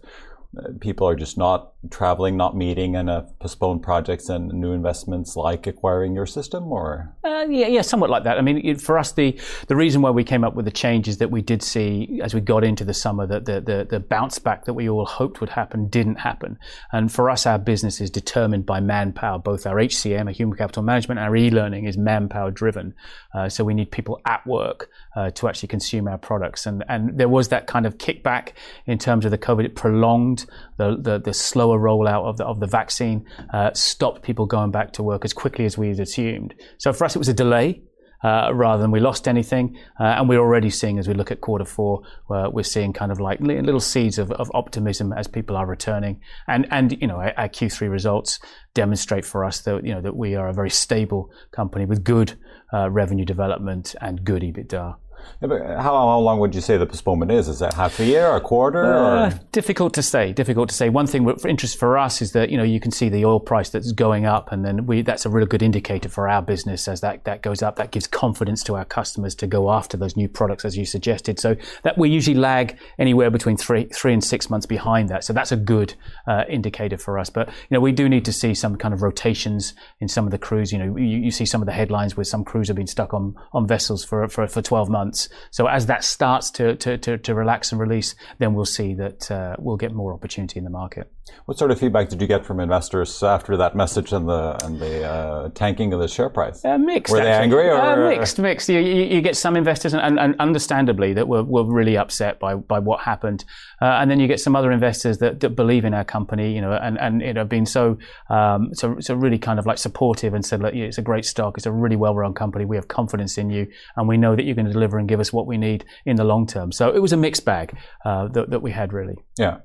people 0.80 1.06
are 1.06 1.14
just 1.14 1.36
not 1.36 1.72
traveling, 1.90 2.36
not 2.36 2.56
meeting, 2.56 2.96
and 2.96 3.10
uh, 3.10 3.22
postpone 3.38 3.80
projects 3.80 4.30
and 4.30 4.48
new 4.48 4.72
investments 4.72 5.36
like 5.36 5.66
acquiring 5.66 6.14
your 6.14 6.24
system, 6.24 6.72
or 6.72 7.14
uh, 7.22 7.46
yeah, 7.50 7.66
yeah, 7.66 7.82
somewhat 7.82 8.08
like 8.08 8.24
that. 8.24 8.38
I 8.38 8.40
mean, 8.40 8.64
it, 8.64 8.80
for 8.80 8.98
us, 8.98 9.12
the 9.12 9.38
the 9.68 9.76
reason 9.76 10.00
why 10.00 10.10
we 10.10 10.24
came 10.24 10.44
up 10.44 10.54
with 10.54 10.64
the 10.64 10.70
change 10.70 11.06
is 11.06 11.18
that 11.18 11.30
we 11.30 11.42
did 11.42 11.62
see 11.62 12.20
as 12.22 12.34
we 12.34 12.40
got 12.40 12.64
into 12.64 12.82
the 12.82 12.94
summer 12.94 13.26
that 13.26 13.44
the, 13.44 13.60
the 13.60 13.86
the 13.88 14.00
bounce 14.00 14.38
back 14.38 14.64
that 14.64 14.72
we 14.72 14.88
all 14.88 15.04
hoped 15.04 15.40
would 15.40 15.50
happen 15.50 15.88
didn't 15.88 16.16
happen, 16.16 16.58
and 16.92 17.12
for 17.12 17.28
us, 17.28 17.44
our 17.46 17.58
business 17.58 18.00
is 18.00 18.10
determined 18.10 18.64
by 18.64 18.80
manpower. 18.80 19.38
Both 19.38 19.66
our 19.66 19.76
HCM, 19.76 20.26
our 20.26 20.32
human 20.32 20.56
capital 20.56 20.82
management, 20.82 21.20
our 21.20 21.36
e-learning 21.36 21.84
is 21.84 21.98
manpower 21.98 22.50
driven. 22.50 22.94
Uh, 23.34 23.50
so 23.50 23.64
we 23.64 23.74
need 23.74 23.90
people 23.90 24.20
at 24.24 24.46
work 24.46 24.90
uh, 25.14 25.30
to 25.30 25.46
actually 25.46 25.68
consume 25.68 26.08
our 26.08 26.18
products, 26.18 26.64
and 26.64 26.84
and 26.88 27.18
there 27.18 27.28
was 27.28 27.48
that 27.48 27.66
kind 27.66 27.84
of 27.84 27.98
kickback 27.98 28.52
in 28.86 28.98
terms 28.98 29.26
of 29.26 29.30
the 29.30 29.38
COVID. 29.38 29.66
It 29.66 29.74
prolonged 29.74 30.37
the, 30.76 30.96
the, 31.00 31.18
the 31.18 31.32
slower 31.32 31.78
rollout 31.78 32.24
of 32.24 32.36
the, 32.36 32.44
of 32.44 32.60
the 32.60 32.66
vaccine 32.66 33.26
uh, 33.52 33.72
stopped 33.72 34.22
people 34.22 34.46
going 34.46 34.70
back 34.70 34.92
to 34.92 35.02
work 35.02 35.24
as 35.24 35.32
quickly 35.32 35.64
as 35.64 35.78
we 35.78 35.88
had 35.88 36.00
assumed. 36.00 36.54
So 36.78 36.92
for 36.92 37.04
us, 37.04 37.16
it 37.16 37.18
was 37.18 37.28
a 37.28 37.34
delay. 37.34 37.82
Uh, 38.24 38.50
rather 38.52 38.82
than 38.82 38.90
we 38.90 38.98
lost 38.98 39.28
anything. 39.28 39.78
Uh, 40.00 40.16
and 40.18 40.28
we're 40.28 40.40
already 40.40 40.70
seeing, 40.70 40.98
as 40.98 41.06
we 41.06 41.14
look 41.14 41.30
at 41.30 41.40
quarter 41.40 41.64
four, 41.64 42.02
uh, 42.30 42.50
we're 42.52 42.64
seeing 42.64 42.92
kind 42.92 43.12
of 43.12 43.20
like 43.20 43.40
little 43.40 43.78
seeds 43.78 44.18
of, 44.18 44.32
of, 44.32 44.50
optimism 44.54 45.12
as 45.12 45.28
people 45.28 45.56
are 45.56 45.64
returning. 45.64 46.20
And, 46.48 46.66
and 46.72 47.00
you 47.00 47.06
know, 47.06 47.18
our, 47.18 47.32
our, 47.38 47.48
Q3 47.48 47.88
results 47.88 48.40
demonstrate 48.74 49.24
for 49.24 49.44
us 49.44 49.60
that, 49.60 49.86
you 49.86 49.94
know, 49.94 50.00
that 50.00 50.16
we 50.16 50.34
are 50.34 50.48
a 50.48 50.52
very 50.52 50.68
stable 50.68 51.30
company 51.52 51.84
with 51.84 52.02
good 52.02 52.36
uh, 52.74 52.90
revenue 52.90 53.24
development 53.24 53.94
and 54.00 54.24
good 54.24 54.42
EBITDA. 54.42 54.96
How, 55.40 55.78
how, 55.78 56.18
long 56.18 56.40
would 56.40 56.52
you 56.52 56.60
say 56.60 56.76
the 56.76 56.86
postponement 56.86 57.30
is? 57.30 57.46
Is 57.46 57.60
that 57.60 57.74
half 57.74 58.00
a 58.00 58.04
year, 58.04 58.34
a 58.34 58.40
quarter? 58.40 58.84
Uh, 58.84 59.38
difficult 59.52 59.94
to 59.94 60.02
say. 60.02 60.32
Difficult 60.32 60.68
to 60.68 60.74
say. 60.74 60.88
One 60.88 61.06
thing 61.06 61.28
of 61.28 61.46
interest 61.46 61.78
for 61.78 61.96
us 61.96 62.20
is 62.20 62.32
that 62.32 62.50
you 62.50 62.56
know 62.56 62.64
you 62.64 62.80
can 62.80 62.90
see 62.90 63.08
the 63.08 63.24
oil 63.24 63.38
price 63.38 63.70
that's 63.70 63.92
going 63.92 64.26
up, 64.26 64.50
and 64.50 64.64
then 64.64 64.86
we 64.86 65.02
that's 65.02 65.24
a 65.26 65.28
really 65.28 65.46
good 65.46 65.62
indicator 65.62 66.08
for 66.08 66.28
our 66.28 66.42
business 66.42 66.88
as 66.88 67.02
that 67.02 67.24
that 67.24 67.42
goes 67.42 67.62
up. 67.62 67.76
That 67.76 67.92
gives 67.92 68.08
confidence 68.08 68.64
to 68.64 68.74
our 68.74 68.84
customers 68.84 69.36
to 69.36 69.46
go 69.46 69.70
after 69.70 69.96
those 69.96 70.16
new 70.16 70.28
products, 70.28 70.64
as 70.64 70.76
you 70.76 70.84
suggested. 70.84 71.38
So 71.38 71.54
that 71.84 71.96
we 71.96 72.10
usually 72.10 72.36
lag 72.36 72.76
anywhere 72.98 73.30
between 73.30 73.56
three 73.56 73.84
three 73.94 74.12
and 74.12 74.24
six 74.24 74.50
months 74.50 74.66
behind 74.66 75.08
that. 75.10 75.22
So 75.22 75.32
that's 75.32 75.52
a 75.52 75.56
good 75.56 75.94
uh, 76.26 76.44
indicator 76.48 76.98
for 76.98 77.16
us. 77.16 77.30
But 77.30 77.48
you 77.48 77.74
know 77.74 77.80
we 77.80 77.92
do 77.92 78.08
need 78.08 78.24
to 78.24 78.32
see 78.32 78.54
some 78.54 78.74
kind 78.74 78.92
of 78.92 79.02
rotations 79.02 79.74
in 80.00 80.08
some 80.08 80.24
of 80.24 80.32
the 80.32 80.38
crews. 80.38 80.72
You 80.72 80.78
know 80.78 80.96
you, 80.96 81.18
you 81.18 81.30
see 81.30 81.46
some 81.46 81.62
of 81.62 81.66
the 81.66 81.72
headlines 81.72 82.16
where 82.16 82.24
some 82.24 82.44
crews 82.44 82.66
have 82.66 82.76
been 82.76 82.88
stuck 82.88 83.14
on 83.14 83.36
on 83.52 83.68
vessels 83.68 84.04
for 84.04 84.26
for, 84.28 84.48
for 84.48 84.62
12 84.62 84.88
months 84.88 85.07
months. 85.08 85.28
So 85.50 85.66
as 85.66 85.86
that 85.86 86.04
starts 86.04 86.50
to, 86.52 86.76
to, 86.76 86.98
to, 86.98 87.18
to 87.18 87.34
relax 87.34 87.72
and 87.72 87.80
release, 87.80 88.14
then 88.38 88.54
we'll 88.54 88.64
see 88.64 88.94
that 88.94 89.30
uh, 89.30 89.56
we'll 89.58 89.76
get 89.76 89.92
more 89.92 90.12
opportunity 90.12 90.58
in 90.58 90.64
the 90.64 90.70
market. 90.70 91.10
What 91.44 91.58
sort 91.58 91.70
of 91.70 91.78
feedback 91.78 92.08
did 92.08 92.20
you 92.20 92.26
get 92.26 92.44
from 92.44 92.60
investors 92.60 93.22
after 93.22 93.56
that 93.56 93.74
message 93.74 94.12
and 94.12 94.28
the 94.28 94.56
and 94.64 94.80
the 94.80 95.04
uh, 95.04 95.48
tanking 95.50 95.92
of 95.92 96.00
the 96.00 96.08
share 96.08 96.28
price? 96.28 96.64
Uh, 96.64 96.78
mixed. 96.78 97.12
Were 97.12 97.20
they 97.20 97.30
angry? 97.30 97.68
Or? 97.68 97.80
Uh, 97.80 98.08
mixed, 98.08 98.38
mixed. 98.38 98.68
You, 98.68 98.78
you, 98.78 99.04
you, 99.04 99.20
get 99.20 99.36
some 99.36 99.56
investors, 99.56 99.94
and, 99.94 100.02
and, 100.02 100.18
and, 100.18 100.34
understandably, 100.40 101.12
that 101.14 101.28
were, 101.28 101.42
were 101.42 101.64
really 101.64 101.96
upset 101.96 102.38
by, 102.38 102.54
by 102.54 102.78
what 102.78 103.00
happened, 103.00 103.44
uh, 103.80 103.86
and 103.86 104.10
then 104.10 104.20
you 104.20 104.26
get 104.26 104.40
some 104.40 104.56
other 104.56 104.72
investors 104.72 105.18
that, 105.18 105.40
that, 105.40 105.50
believe 105.50 105.84
in 105.84 105.94
our 105.94 106.04
company, 106.04 106.54
you 106.54 106.60
know, 106.60 106.72
and 106.72 106.98
and 106.98 107.20
you 107.20 107.32
know, 107.32 107.44
been 107.44 107.66
so 107.66 107.98
um, 108.30 108.70
so 108.74 108.96
so 109.00 109.14
really 109.14 109.38
kind 109.38 109.58
of 109.58 109.66
like 109.66 109.78
supportive 109.78 110.34
and 110.34 110.44
said, 110.44 110.60
look, 110.60 110.74
it's 110.74 110.98
a 110.98 111.02
great 111.02 111.24
stock, 111.24 111.56
it's 111.56 111.66
a 111.66 111.72
really 111.72 111.96
well 111.96 112.14
run 112.14 112.34
company, 112.34 112.64
we 112.64 112.76
have 112.76 112.88
confidence 112.88 113.38
in 113.38 113.50
you, 113.50 113.66
and 113.96 114.08
we 114.08 114.16
know 114.16 114.36
that 114.36 114.44
you're 114.44 114.54
going 114.54 114.66
to 114.66 114.72
deliver 114.72 114.97
and 114.98 115.08
give 115.08 115.20
us 115.20 115.32
what 115.32 115.46
we 115.46 115.56
need 115.56 115.84
in 116.04 116.16
the 116.16 116.24
long 116.24 116.46
term. 116.46 116.72
So 116.72 116.90
it 116.94 117.00
was 117.00 117.12
a 117.12 117.16
mixed 117.16 117.44
bag 117.44 117.76
uh, 118.04 118.28
that, 118.28 118.50
that 118.50 118.62
we 118.62 118.72
had 118.72 118.92
really. 118.92 119.16
Yeah. 119.38 119.58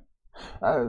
Uh, 0.62 0.86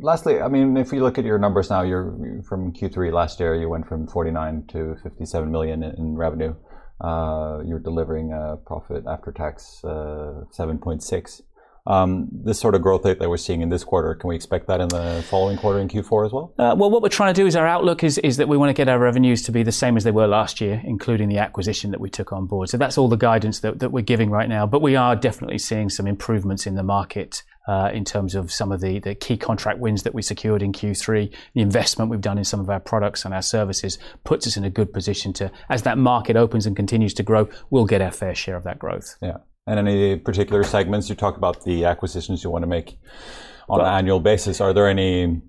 lastly, 0.00 0.40
I 0.40 0.48
mean, 0.48 0.76
if 0.76 0.92
you 0.92 1.00
look 1.02 1.18
at 1.18 1.24
your 1.24 1.38
numbers 1.38 1.70
now, 1.70 1.82
you're 1.82 2.42
from 2.48 2.72
Q3 2.72 3.12
last 3.12 3.40
year, 3.40 3.54
you 3.54 3.68
went 3.68 3.86
from 3.88 4.06
49 4.06 4.64
to 4.68 4.96
57 5.02 5.50
million 5.50 5.82
in 5.82 6.16
revenue. 6.16 6.54
Uh, 7.00 7.58
you're 7.66 7.80
delivering 7.80 8.32
a 8.32 8.56
profit 8.56 9.04
after 9.06 9.32
tax 9.32 9.82
uh, 9.84 10.44
7.6. 10.58 11.42
Um, 11.86 12.28
this 12.32 12.58
sort 12.58 12.74
of 12.74 12.82
growth 12.82 13.04
rate 13.04 13.18
that 13.18 13.28
we're 13.28 13.36
seeing 13.36 13.60
in 13.60 13.68
this 13.68 13.84
quarter, 13.84 14.14
can 14.14 14.28
we 14.28 14.34
expect 14.34 14.66
that 14.66 14.80
in 14.80 14.88
the 14.88 15.24
following 15.28 15.56
quarter 15.56 15.78
in 15.78 15.88
Q4 15.88 16.26
as 16.26 16.32
well? 16.32 16.52
Uh, 16.58 16.74
well, 16.76 16.90
what 16.90 17.02
we're 17.02 17.08
trying 17.08 17.32
to 17.32 17.40
do 17.40 17.46
is 17.46 17.54
our 17.54 17.66
outlook 17.66 18.02
is, 18.02 18.18
is 18.18 18.36
that 18.38 18.48
we 18.48 18.56
want 18.56 18.70
to 18.70 18.74
get 18.74 18.88
our 18.88 18.98
revenues 18.98 19.42
to 19.42 19.52
be 19.52 19.62
the 19.62 19.72
same 19.72 19.96
as 19.96 20.04
they 20.04 20.10
were 20.10 20.26
last 20.26 20.60
year, 20.60 20.82
including 20.84 21.28
the 21.28 21.38
acquisition 21.38 21.90
that 21.92 22.00
we 22.00 22.10
took 22.10 22.32
on 22.32 22.46
board. 22.46 22.68
So 22.68 22.76
that's 22.76 22.98
all 22.98 23.08
the 23.08 23.16
guidance 23.16 23.60
that, 23.60 23.78
that 23.78 23.92
we're 23.92 24.02
giving 24.02 24.30
right 24.30 24.48
now. 24.48 24.66
But 24.66 24.82
we 24.82 24.96
are 24.96 25.14
definitely 25.14 25.58
seeing 25.58 25.88
some 25.88 26.06
improvements 26.06 26.66
in 26.66 26.74
the 26.74 26.82
market 26.82 27.42
uh, 27.68 27.90
in 27.92 28.04
terms 28.04 28.34
of 28.34 28.52
some 28.52 28.72
of 28.72 28.80
the, 28.80 28.98
the 29.00 29.14
key 29.14 29.36
contract 29.36 29.78
wins 29.78 30.02
that 30.04 30.14
we 30.14 30.22
secured 30.22 30.62
in 30.62 30.72
Q3. 30.72 31.32
The 31.54 31.60
investment 31.60 32.10
we've 32.10 32.20
done 32.20 32.38
in 32.38 32.44
some 32.44 32.60
of 32.60 32.70
our 32.70 32.80
products 32.80 33.24
and 33.24 33.34
our 33.34 33.42
services 33.42 33.98
puts 34.24 34.46
us 34.46 34.56
in 34.56 34.64
a 34.64 34.70
good 34.70 34.92
position 34.92 35.32
to, 35.34 35.50
as 35.68 35.82
that 35.82 35.98
market 35.98 36.36
opens 36.36 36.66
and 36.66 36.76
continues 36.76 37.14
to 37.14 37.22
grow, 37.22 37.48
we'll 37.70 37.84
get 37.86 38.00
our 38.00 38.12
fair 38.12 38.34
share 38.34 38.56
of 38.56 38.64
that 38.64 38.78
growth. 38.78 39.16
Yeah. 39.20 39.38
And 39.66 39.80
any 39.80 40.16
particular 40.16 40.62
segments? 40.62 41.08
You 41.08 41.16
talk 41.16 41.36
about 41.36 41.64
the 41.64 41.84
acquisitions 41.86 42.44
you 42.44 42.50
want 42.50 42.62
to 42.62 42.68
make 42.68 42.98
on 43.68 43.80
an 43.80 43.86
annual 43.86 44.20
basis. 44.20 44.60
Are 44.60 44.72
there 44.72 44.88
any 44.88 45.42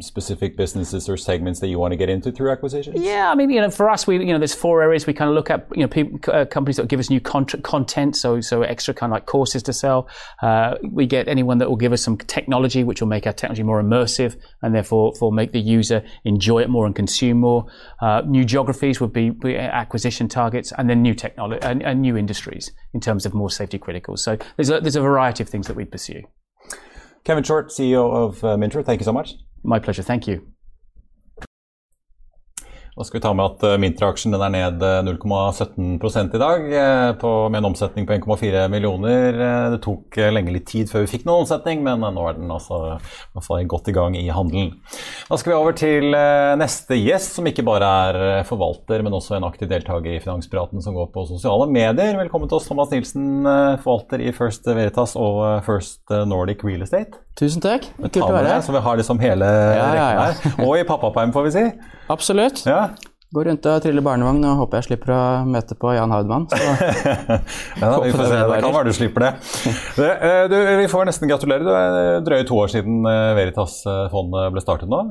specific 0.00 0.56
businesses 0.56 1.08
or 1.08 1.16
segments 1.16 1.60
that 1.60 1.68
you 1.68 1.78
want 1.78 1.92
to 1.92 1.96
get 1.96 2.08
into 2.08 2.30
through 2.32 2.50
acquisitions? 2.50 3.00
Yeah, 3.00 3.30
I 3.30 3.34
mean, 3.34 3.50
you 3.50 3.60
know, 3.60 3.70
for 3.70 3.90
us, 3.90 4.06
we 4.06 4.18
you 4.18 4.32
know, 4.32 4.38
there's 4.38 4.54
four 4.54 4.82
areas 4.82 5.06
we 5.06 5.12
kind 5.12 5.28
of 5.28 5.34
look 5.34 5.50
at. 5.50 5.66
You 5.74 5.82
know, 5.82 5.88
people, 5.88 6.18
uh, 6.32 6.44
companies 6.44 6.76
that 6.76 6.88
give 6.88 7.00
us 7.00 7.10
new 7.10 7.20
content, 7.20 8.16
so 8.16 8.40
so 8.40 8.62
extra 8.62 8.94
kind 8.94 9.12
of 9.12 9.14
like 9.14 9.26
courses 9.26 9.62
to 9.64 9.72
sell. 9.72 10.08
Uh, 10.42 10.76
we 10.90 11.06
get 11.06 11.28
anyone 11.28 11.58
that 11.58 11.68
will 11.68 11.76
give 11.76 11.92
us 11.92 12.02
some 12.02 12.16
technology, 12.16 12.84
which 12.84 13.00
will 13.00 13.08
make 13.08 13.26
our 13.26 13.32
technology 13.32 13.62
more 13.62 13.82
immersive, 13.82 14.36
and 14.62 14.74
therefore 14.74 15.14
for 15.14 15.32
make 15.32 15.52
the 15.52 15.60
user 15.60 16.02
enjoy 16.24 16.60
it 16.60 16.70
more 16.70 16.86
and 16.86 16.94
consume 16.94 17.38
more. 17.38 17.66
Uh, 18.00 18.22
new 18.26 18.44
geographies 18.44 19.00
would 19.00 19.12
be, 19.12 19.32
acquisition 19.56 20.28
targets, 20.28 20.72
and 20.78 20.88
then 20.88 21.02
new 21.02 21.14
technology 21.14 21.62
and, 21.62 21.82
and 21.82 22.02
new 22.02 22.16
industries 22.16 22.72
in 22.94 23.00
terms 23.00 23.26
of 23.26 23.34
more 23.34 23.50
safety 23.50 23.78
critical. 23.78 24.16
So 24.16 24.36
there's 24.56 24.70
a, 24.70 24.80
there's 24.80 24.96
a 24.96 25.00
variety 25.00 25.42
of 25.42 25.48
things 25.48 25.66
that 25.66 25.76
we 25.76 25.84
pursue. 25.84 26.22
Kevin 27.24 27.44
Short, 27.44 27.68
CEO 27.68 28.12
of 28.12 28.42
uh, 28.44 28.56
Mintra, 28.56 28.84
thank 28.84 29.00
you 29.00 29.04
so 29.04 29.12
much. 29.12 29.34
My 29.62 29.78
pleasure. 29.78 30.02
Thank 30.02 30.26
you. 30.26 30.49
Da 33.00 33.04
skal 33.04 33.16
vi 33.16 33.22
ta 33.24 33.30
med 33.32 33.46
at 33.46 33.62
eh, 33.64 33.78
Mintra-aksjen 33.80 34.34
er 34.36 34.50
ned 34.52 34.82
0,17 35.06 36.02
eh, 36.04 36.24
i 36.36 36.40
dag, 36.42 36.64
eh, 36.68 37.12
på, 37.16 37.30
med 37.48 37.62
en 37.62 37.68
omsetning 37.70 38.04
på 38.04 38.12
1,4 38.12 38.66
millioner. 38.68 39.38
Det 39.72 39.78
tok 39.86 40.18
lenge 40.28 40.52
litt 40.52 40.66
tid 40.68 40.90
før 40.92 41.06
vi 41.06 41.08
fikk 41.14 41.24
noen 41.24 41.46
omsetning, 41.46 41.80
men 41.86 42.04
nå 42.04 42.26
er 42.28 42.36
den 42.36 42.52
altså, 42.52 42.98
altså 43.32 43.56
godt 43.72 43.88
i 43.88 43.94
gang 43.96 44.18
i 44.20 44.26
handelen. 44.28 44.74
Da 45.30 45.38
skal 45.40 45.54
vi 45.54 45.56
over 45.56 45.78
til 45.80 46.12
neste 46.60 47.00
gjest, 47.00 47.38
som 47.38 47.48
ikke 47.48 47.64
bare 47.64 47.88
er 48.02 48.44
forvalter, 48.44 49.00
men 49.06 49.16
også 49.16 49.38
en 49.38 49.48
aktiv 49.48 49.72
deltaker 49.72 50.18
i 50.18 50.20
Finanspiraten 50.20 50.84
som 50.84 50.98
går 50.98 51.08
på 51.16 51.24
sosiale 51.30 51.70
medier. 51.72 52.20
Velkommen 52.20 52.52
til 52.52 52.60
oss, 52.60 52.68
Thomas 52.68 52.92
Nilsen, 52.92 53.48
forvalter 53.80 54.28
i 54.28 54.36
First 54.36 54.68
Veritas 54.68 55.16
og 55.16 55.64
First 55.64 56.04
Nordic 56.28 56.68
Real 56.68 56.84
Estate. 56.84 57.24
Tusen 57.38 57.62
takk. 57.64 57.86
Kult 58.00 58.24
å 58.26 58.32
være 58.34 58.56
her. 58.56 58.64
Så 58.64 58.74
vi 58.74 58.82
har 58.84 58.98
liksom 59.00 59.20
hele 59.22 59.46
ja, 59.46 59.86
rekken 59.86 60.00
ja, 60.00 60.08
ja. 60.16 60.26
her. 60.26 60.66
Og 60.66 60.74
i 60.80 60.84
pappaperm, 60.88 61.32
får 61.36 61.46
vi 61.46 61.54
si. 61.54 61.64
Absolutt. 62.12 62.64
Ja. 62.68 62.88
Går 63.30 63.46
rundt 63.46 63.66
og 63.70 63.76
triller 63.84 64.02
barnevogn 64.02 64.42
og 64.42 64.56
håper 64.64 64.80
jeg 64.80 64.88
slipper 64.88 65.12
å 65.14 65.20
møte 65.46 65.76
på 65.78 65.92
Jan 65.94 66.10
Haudmann. 66.10 66.48
ja, 67.78 67.90
vi 68.02 68.10
får 68.10 68.24
se. 68.26 68.40
Det 68.50 68.56
kan 68.64 68.74
være 68.74 68.90
du 68.90 68.96
slipper 68.96 69.22
det. 69.22 69.30
Eh, 70.02 70.46
du, 70.50 70.56
vi 70.80 70.88
får 70.90 71.06
nesten 71.06 71.30
gratulere. 71.30 71.62
Det 71.62 71.76
er 71.76 72.24
drøye 72.26 72.48
to 72.48 72.58
år 72.58 72.72
siden 72.74 73.06
eh, 73.06 73.28
Veritas-fondet 73.38 74.50
ble 74.56 74.64
startet 74.64 74.90
nå. 74.90 75.04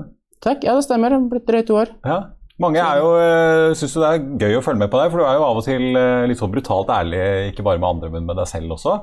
Takk. 0.43 0.67
Ja, 0.67 0.75
det 0.75 0.83
stemmer. 0.89 1.15
Det 1.15 1.21
er 1.21 1.31
blitt 1.31 1.47
drøye 1.47 1.67
to 1.69 1.79
år. 1.79 1.95
Ja. 2.03 2.19
Mange 2.59 2.83
er 2.83 2.99
jo, 2.99 3.15
eh, 3.23 3.71
syns 3.79 3.95
det 3.95 4.11
er 4.11 4.29
gøy 4.43 4.59
å 4.59 4.63
følge 4.67 4.83
med 4.83 4.91
på 4.91 4.99
deg, 4.99 5.13
for 5.13 5.23
du 5.23 5.29
er 5.29 5.39
jo 5.39 5.47
av 5.47 5.61
og 5.61 5.63
til 5.63 5.88
litt 6.27 6.43
sånn 6.43 6.51
brutalt 6.51 6.91
ærlig, 6.91 7.21
ikke 7.53 7.63
bare 7.63 7.79
med 7.79 7.93
andre, 7.93 8.11
men 8.17 8.27
med 8.27 8.35
deg 8.41 8.51
selv 8.51 8.75
også. 8.75 8.99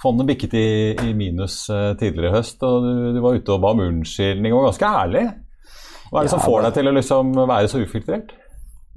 Fondet 0.00 0.30
bikket 0.30 0.54
i, 0.56 0.68
i 0.96 1.14
minus 1.16 1.62
tidligere 2.00 2.30
i 2.30 2.36
høst, 2.38 2.62
og 2.64 2.86
du, 2.86 2.92
du, 3.16 3.20
var 3.20 3.36
ute 3.36 3.52
og 3.52 3.60
ba 3.60 3.74
om 3.74 3.82
unnskyldning 3.84 4.54
og 4.54 4.62
var 4.62 4.70
ganske 4.70 4.92
ærlig. 5.04 5.24
Hva 6.10 6.22
er 6.22 6.26
det 6.26 6.32
som 6.32 6.42
får 6.42 6.64
deg 6.64 6.78
til 6.78 6.88
å 6.90 6.94
liksom 6.96 7.34
være 7.36 7.68
så 7.70 7.82
ufiltrert? 7.84 8.32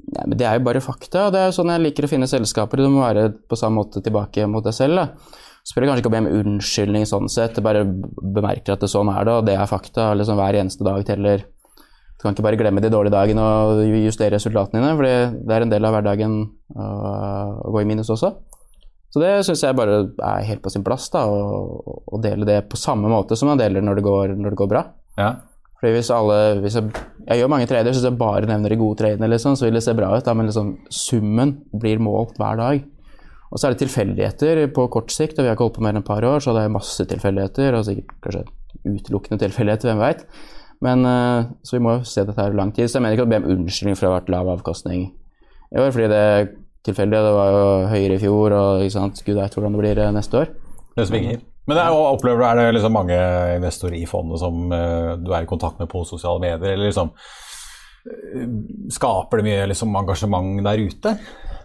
Nei, 0.03 0.25
men 0.25 0.37
Det 0.37 0.47
er 0.47 0.57
jo 0.57 0.65
bare 0.67 0.83
fakta. 0.83 1.27
og 1.27 1.33
Det 1.33 1.41
er 1.41 1.49
jo 1.49 1.57
sånn 1.59 1.71
jeg 1.71 1.83
liker 1.85 2.07
å 2.07 2.11
finne 2.11 2.29
selskaper. 2.29 2.81
Du 2.81 2.91
må 2.91 3.03
være 3.03 3.29
på 3.49 3.59
samme 3.59 3.81
måte 3.81 4.03
tilbake 4.03 4.47
mot 4.49 4.65
deg 4.65 4.75
selv. 4.75 4.99
da. 4.99 5.41
Spør 5.63 5.87
kanskje 5.87 6.03
ikke 6.03 6.11
om 6.11 6.23
med 6.25 6.39
unnskyldning 6.41 7.05
sånn 7.07 7.29
sett, 7.31 7.55
jeg 7.55 7.63
bare 7.63 7.85
bemerker 7.87 8.75
at 8.75 8.81
det 8.83 8.89
sånn 8.91 9.07
er 9.13 9.23
det, 9.23 9.33
og 9.33 9.45
det 9.47 9.55
er 9.55 9.69
fakta. 9.69 10.11
liksom 10.19 10.39
Hver 10.39 10.59
eneste 10.59 10.83
dag 10.83 11.05
teller. 11.07 11.45
Du 12.17 12.25
kan 12.25 12.35
ikke 12.35 12.43
bare 12.43 12.59
glemme 12.59 12.81
de 12.83 12.91
dårlige 12.91 13.15
dagene 13.15 13.43
og 13.43 13.79
justere 14.03 14.35
resultatene 14.35 14.81
dine, 14.81 14.95
for 14.95 15.03
det 15.03 15.55
er 15.55 15.63
en 15.63 15.71
del 15.71 15.85
av 15.85 15.95
hverdagen 15.95 16.35
å 16.75 17.71
gå 17.71 17.81
i 17.81 17.87
minus 17.87 18.11
også. 18.11 18.33
Så 19.13 19.21
det 19.21 19.31
syns 19.45 19.61
jeg 19.61 19.77
bare 19.77 19.97
er 20.25 20.45
helt 20.47 20.63
på 20.63 20.71
sin 20.73 20.83
plass, 20.85 21.05
da, 21.13 21.27
å, 21.29 22.19
dele 22.21 22.47
det 22.49 22.63
på 22.71 22.79
samme 22.81 23.11
måte 23.11 23.37
som 23.37 23.51
man 23.51 23.59
deler 23.61 23.83
når 23.85 23.99
det 23.99 24.05
går, 24.07 24.31
når 24.39 24.55
det 24.55 24.59
går 24.63 24.71
bra. 24.71 24.87
Ja. 25.19 25.35
Fordi 25.77 25.91
hvis 25.93 26.09
alle 26.15 26.37
hvis 26.63 26.79
jeg, 26.79 27.03
jeg, 27.27 27.41
gjør 27.41 27.51
mange 27.53 27.67
trader, 27.69 27.93
så 27.93 28.01
hvis 28.01 28.07
jeg 28.09 28.17
bare 28.17 28.49
nevner 28.49 28.73
de 28.73 28.79
gode 28.79 28.97
tradene, 29.03 29.29
liksom, 29.29 29.59
så 29.59 29.67
vil 29.67 29.77
det 29.77 29.83
se 29.85 29.93
bra 29.97 30.09
ut. 30.15 30.25
Da, 30.25 30.33
men 30.33 30.49
liksom, 30.49 30.73
summen 30.89 31.53
blir 31.77 32.01
målt 32.01 32.41
hver 32.41 32.57
dag. 32.57 32.89
Og 33.53 33.61
så 33.61 33.67
er 33.67 33.75
det 33.75 33.83
tilfeldigheter 33.83 34.63
på 34.73 34.87
kort 34.95 35.13
sikt, 35.13 35.37
og 35.37 35.45
vi 35.45 35.51
har 35.51 35.59
ikke 35.59 35.67
holdt 35.67 35.77
på 35.77 35.85
mer 35.85 35.93
enn 35.93 36.01
et 36.01 36.09
par 36.09 36.25
år, 36.25 36.41
så 36.41 36.55
det 36.57 36.65
er 36.65 36.73
masse 36.73 37.05
tilfeldigheter, 37.11 37.77
og 37.77 37.85
sikkert 37.85 38.15
kanskje 38.23 38.45
utelukkende 38.87 39.43
tilfeldigheter, 39.43 39.91
hvem 39.91 40.01
veit. 40.01 40.25
Men 40.83 41.05
uh, 41.05 41.51
Så 41.61 41.77
vi 41.77 41.83
må 41.85 41.99
se 42.07 42.25
dette 42.25 42.41
her 42.41 42.55
i 42.55 42.57
lang 42.57 42.73
tid. 42.73 42.89
Så 42.89 42.97
jeg 42.97 43.05
mener 43.05 43.13
ikke 43.19 43.27
å 43.27 43.29
be 43.29 43.43
om 43.43 43.51
unnskyldning 43.59 43.99
for 43.99 44.09
å 44.09 44.15
ha 44.15 44.17
vært 44.17 44.33
lav 44.33 44.49
avkastning 44.55 45.05
i 45.05 45.81
år, 45.81 45.93
fordi 45.93 46.09
det 46.09 46.25
er 46.83 46.89
tilfeldig. 46.89 47.23
Det 47.25 47.33
var 47.37 47.55
jo 47.55 47.63
høyere 47.93 48.17
i 48.17 48.21
fjor, 48.21 48.55
og 48.57 48.83
ikke 48.83 48.97
sant, 48.97 49.23
gud 49.25 49.39
veit 49.39 49.55
hvordan 49.55 49.75
det 49.75 49.81
blir 49.83 50.03
eh, 50.03 50.13
neste 50.15 50.39
år. 50.41 50.53
Det 50.97 51.07
svinger. 51.09 51.41
Men 51.69 51.79
er, 51.79 51.95
opplever 51.95 52.41
du, 52.41 52.45
er 52.45 52.59
det 52.59 52.75
liksom 52.75 52.93
mange 52.97 53.17
investorer 53.55 53.95
i 53.95 54.07
fondet 54.07 54.41
som 54.41 54.65
uh, 54.67 55.13
du 55.15 55.31
er 55.31 55.45
i 55.45 55.49
kontakt 55.49 55.79
med 55.79 55.87
på 55.91 56.03
sosiale 56.03 56.41
medier? 56.43 56.73
eller 56.73 56.89
liksom 56.89 57.13
uh, 57.15 58.49
Skaper 58.91 59.39
det 59.39 59.47
mye 59.47 59.69
liksom, 59.71 59.95
engasjement 59.95 60.59
der 60.65 60.83
ute? 60.83 61.15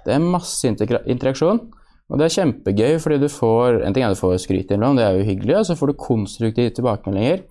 Det 0.07 0.15
er 0.15 0.23
masse 0.23 0.71
interaksjon. 0.71 1.65
Og 2.09 2.17
det 2.17 2.29
er 2.29 2.37
kjempegøy, 2.39 2.95
fordi 3.03 3.19
du 3.21 3.29
får 3.29 3.83
en 3.85 3.93
ting 3.97 4.07
er 4.07 4.15
du 4.15 4.21
får 4.23 4.39
skryt 4.41 4.71
innimellom, 4.71 4.97
det 4.97 5.05
er 5.05 5.19
jo 5.19 5.27
hyggelig, 5.29 5.59
og 5.59 5.67
så 5.69 5.77
får 5.77 5.91
du 5.91 5.99
konstruktive 6.01 6.73
tilbakemeldinger 6.79 7.43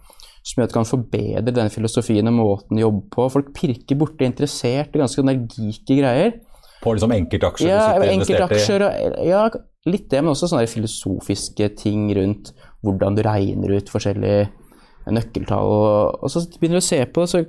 som 0.47 0.61
gjør 0.61 0.67
at 0.67 0.71
du 0.71 0.77
kan 0.77 0.87
forbedre 0.87 1.53
den 1.53 1.69
filosofien 1.73 2.29
og 2.31 2.37
måten 2.37 2.77
du 2.79 2.81
jobber 2.81 3.07
på. 3.11 3.27
Folk 3.33 3.51
pirker 3.55 3.99
borti 3.99 4.25
interessert 4.25 4.95
i 4.95 5.01
ganske 5.01 5.23
energike 5.23 5.97
greier. 5.99 6.37
På 6.83 6.93
liksom 6.93 7.13
enkeltaksjer 7.15 7.71
ja, 7.71 7.81
du 7.97 8.03
sitter 8.03 8.13
enkeltaksjer, 8.13 8.83
investert 8.85 9.23
i? 9.23 9.29
Ja, 9.31 9.43
litt 9.89 10.09
det, 10.11 10.21
men 10.21 10.33
også 10.33 10.49
sånne 10.51 10.67
filosofiske 10.69 11.69
ting 11.79 12.07
rundt 12.17 12.51
hvordan 12.85 13.17
du 13.17 13.23
regner 13.25 13.77
ut 13.79 13.91
forskjellige 13.91 14.47
nøkkeltall. 15.13 15.71
Og, 15.71 16.23
og 16.23 16.31
så 16.31 16.43
begynner 16.57 16.81
du 16.81 16.83
å 16.83 16.89
se 16.89 17.01
på 17.09 17.23
det, 17.23 17.31
så, 17.31 17.43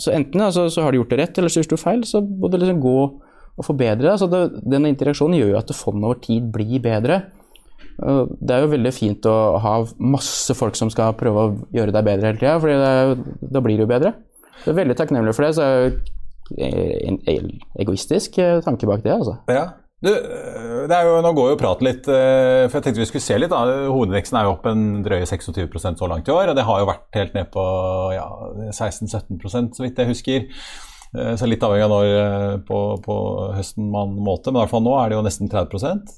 så 0.00 0.14
enten 0.16 0.46
altså, 0.48 0.66
så, 0.72 0.84
har 0.84 0.92
du 0.92 1.00
gjort 1.00 1.14
det 1.14 1.20
rett, 1.22 1.38
eller 1.38 1.52
så 1.52 1.62
gjør 1.62 1.74
du 1.74 1.80
feil. 1.80 2.04
Så 2.08 2.22
må 2.24 2.50
du 2.50 2.58
liksom 2.58 2.82
gå 2.82 2.98
og 3.56 3.64
forbedre 3.64 4.10
det. 4.10 4.16
Så 4.20 4.30
det, 4.32 4.42
denne 4.64 4.92
interaksjonen 4.92 5.38
gjør 5.40 5.54
jo 5.54 5.60
at 5.60 5.74
fondet 5.76 6.08
over 6.10 6.22
tid 6.24 6.48
blir 6.54 6.82
bedre. 6.84 7.22
Det 7.96 8.52
er 8.52 8.64
jo 8.64 8.72
veldig 8.74 8.92
fint 8.92 9.24
å 9.28 9.36
ha 9.62 9.78
masse 10.04 10.52
folk 10.56 10.76
som 10.76 10.90
skal 10.92 11.16
prøve 11.16 11.44
å 11.44 11.54
gjøre 11.72 11.94
deg 11.94 12.08
bedre 12.08 12.32
hele 12.32 12.40
tida, 12.42 12.58
for 12.60 13.48
da 13.56 13.62
blir 13.64 13.80
du 13.80 13.88
bedre. 13.88 14.12
Du 14.64 14.70
er 14.72 14.82
veldig 14.82 14.96
takknemlig 14.98 15.32
for 15.36 15.46
det. 15.46 15.54
så 15.56 15.64
det 15.64 16.15
en 16.54 17.18
egoistisk 17.80 18.38
tanke 18.64 18.88
bak 18.88 19.02
det. 19.04 19.16
altså. 19.16 19.38
Ja. 19.50 19.66
Du, 20.04 20.10
jo, 20.12 21.12
nå 21.24 21.30
går 21.32 21.54
jo 21.54 21.60
praten 21.60 21.86
litt, 21.88 22.08
eh, 22.12 22.66
for 22.68 22.78
jeg 22.78 22.84
tenkte 22.84 23.00
vi 23.00 23.08
skulle 23.08 23.24
se 23.24 23.38
litt. 23.40 23.52
da, 23.52 23.88
Hovedveksten 23.88 24.36
er 24.36 24.44
jo 24.44 24.52
opp 24.52 24.68
en 24.68 24.84
drøye 25.06 25.24
26% 25.24 26.02
så 26.02 26.10
langt 26.10 26.28
i 26.28 26.34
år. 26.34 26.52
Og 26.52 26.58
det 26.58 26.66
har 26.68 26.82
jo 26.82 26.90
vært 26.90 27.16
helt 27.16 27.38
ned 27.38 27.48
på 27.54 27.64
ja, 28.12 28.26
16-17% 28.68 29.72
så 29.78 29.86
vidt 29.86 30.02
jeg 30.02 30.12
husker. 30.12 30.44
Eh, 31.16 31.32
så 31.40 31.48
litt 31.48 31.64
avhengig 31.64 31.88
av 31.88 31.94
når 31.94 32.12
eh, 32.12 32.54
på, 32.68 32.82
på, 33.02 33.16
høsten 33.56 33.88
man 33.94 34.12
målte, 34.20 34.52
men 34.52 34.60
i 34.60 34.64
hvert 34.66 34.74
fall 34.76 34.84
nå 34.84 34.94
er 35.00 35.10
det 35.10 35.18
jo 35.18 35.24
nesten 35.24 35.50
30% 35.52 36.16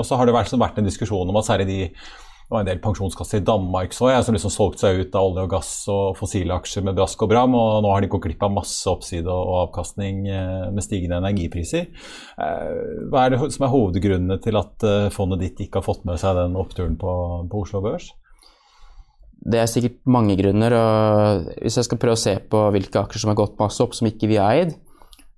Og 0.00 0.04
så 0.08 0.16
har 0.16 0.28
det 0.28 0.36
vært, 0.38 0.56
vært 0.64 0.80
en 0.80 0.88
diskusjon 0.88 1.28
om 1.28 1.40
at 1.40 1.50
særlig 1.50 1.68
de 1.68 1.80
det 2.52 2.56
var 2.58 2.64
en 2.66 2.68
del 2.68 2.80
pensjonskasser 2.84 3.40
i 3.40 3.44
Danmark 3.48 3.94
så 3.96 4.10
jeg, 4.10 4.24
som 4.26 4.36
liksom 4.36 4.50
solgte 4.52 4.82
seg 4.82 4.98
ut 5.00 5.14
av 5.16 5.24
olje 5.24 5.44
og 5.46 5.52
gass 5.54 5.68
og 5.88 6.18
fossile 6.18 6.52
aksjer 6.52 6.84
med 6.84 6.98
brask 6.98 7.22
og 7.24 7.30
bram. 7.30 7.54
Og 7.56 7.78
nå 7.80 7.88
har 7.88 8.04
de 8.04 8.10
gått 8.12 8.26
glipp 8.26 8.44
av 8.44 8.52
masse 8.52 8.90
oppside 8.92 9.24
og 9.24 9.54
avkastning 9.62 10.26
eh, 10.28 10.66
med 10.68 10.84
stigende 10.84 11.22
energipriser. 11.22 11.86
Eh, 12.36 13.06
hva 13.08 13.22
er 13.22 13.32
det 13.32 13.48
som 13.56 13.64
er 13.64 13.72
hovedgrunnene 13.72 14.36
til 14.44 14.60
at 14.60 14.84
eh, 14.84 15.08
fondet 15.14 15.40
ditt 15.46 15.64
ikke 15.64 15.80
har 15.80 15.86
fått 15.86 16.04
med 16.04 16.20
seg 16.20 16.36
den 16.42 16.58
oppturen 16.60 17.00
på, 17.00 17.14
på 17.48 17.64
Oslo 17.64 17.80
Børs? 17.86 18.10
Det 19.40 19.62
er 19.62 19.72
sikkert 19.72 20.04
mange 20.04 20.36
grunner. 20.36 20.76
og 20.76 21.48
Hvis 21.56 21.80
jeg 21.80 21.88
skal 21.88 22.02
prøve 22.04 22.20
å 22.20 22.24
se 22.26 22.36
på 22.36 22.66
hvilke 22.76 23.00
aksjer 23.00 23.24
som 23.24 23.32
har 23.32 23.40
gått 23.40 23.56
masse 23.64 23.80
opp 23.80 23.96
som 23.96 24.12
ikke 24.12 24.28
vi 24.28 24.36
har 24.42 24.60
eid, 24.60 24.76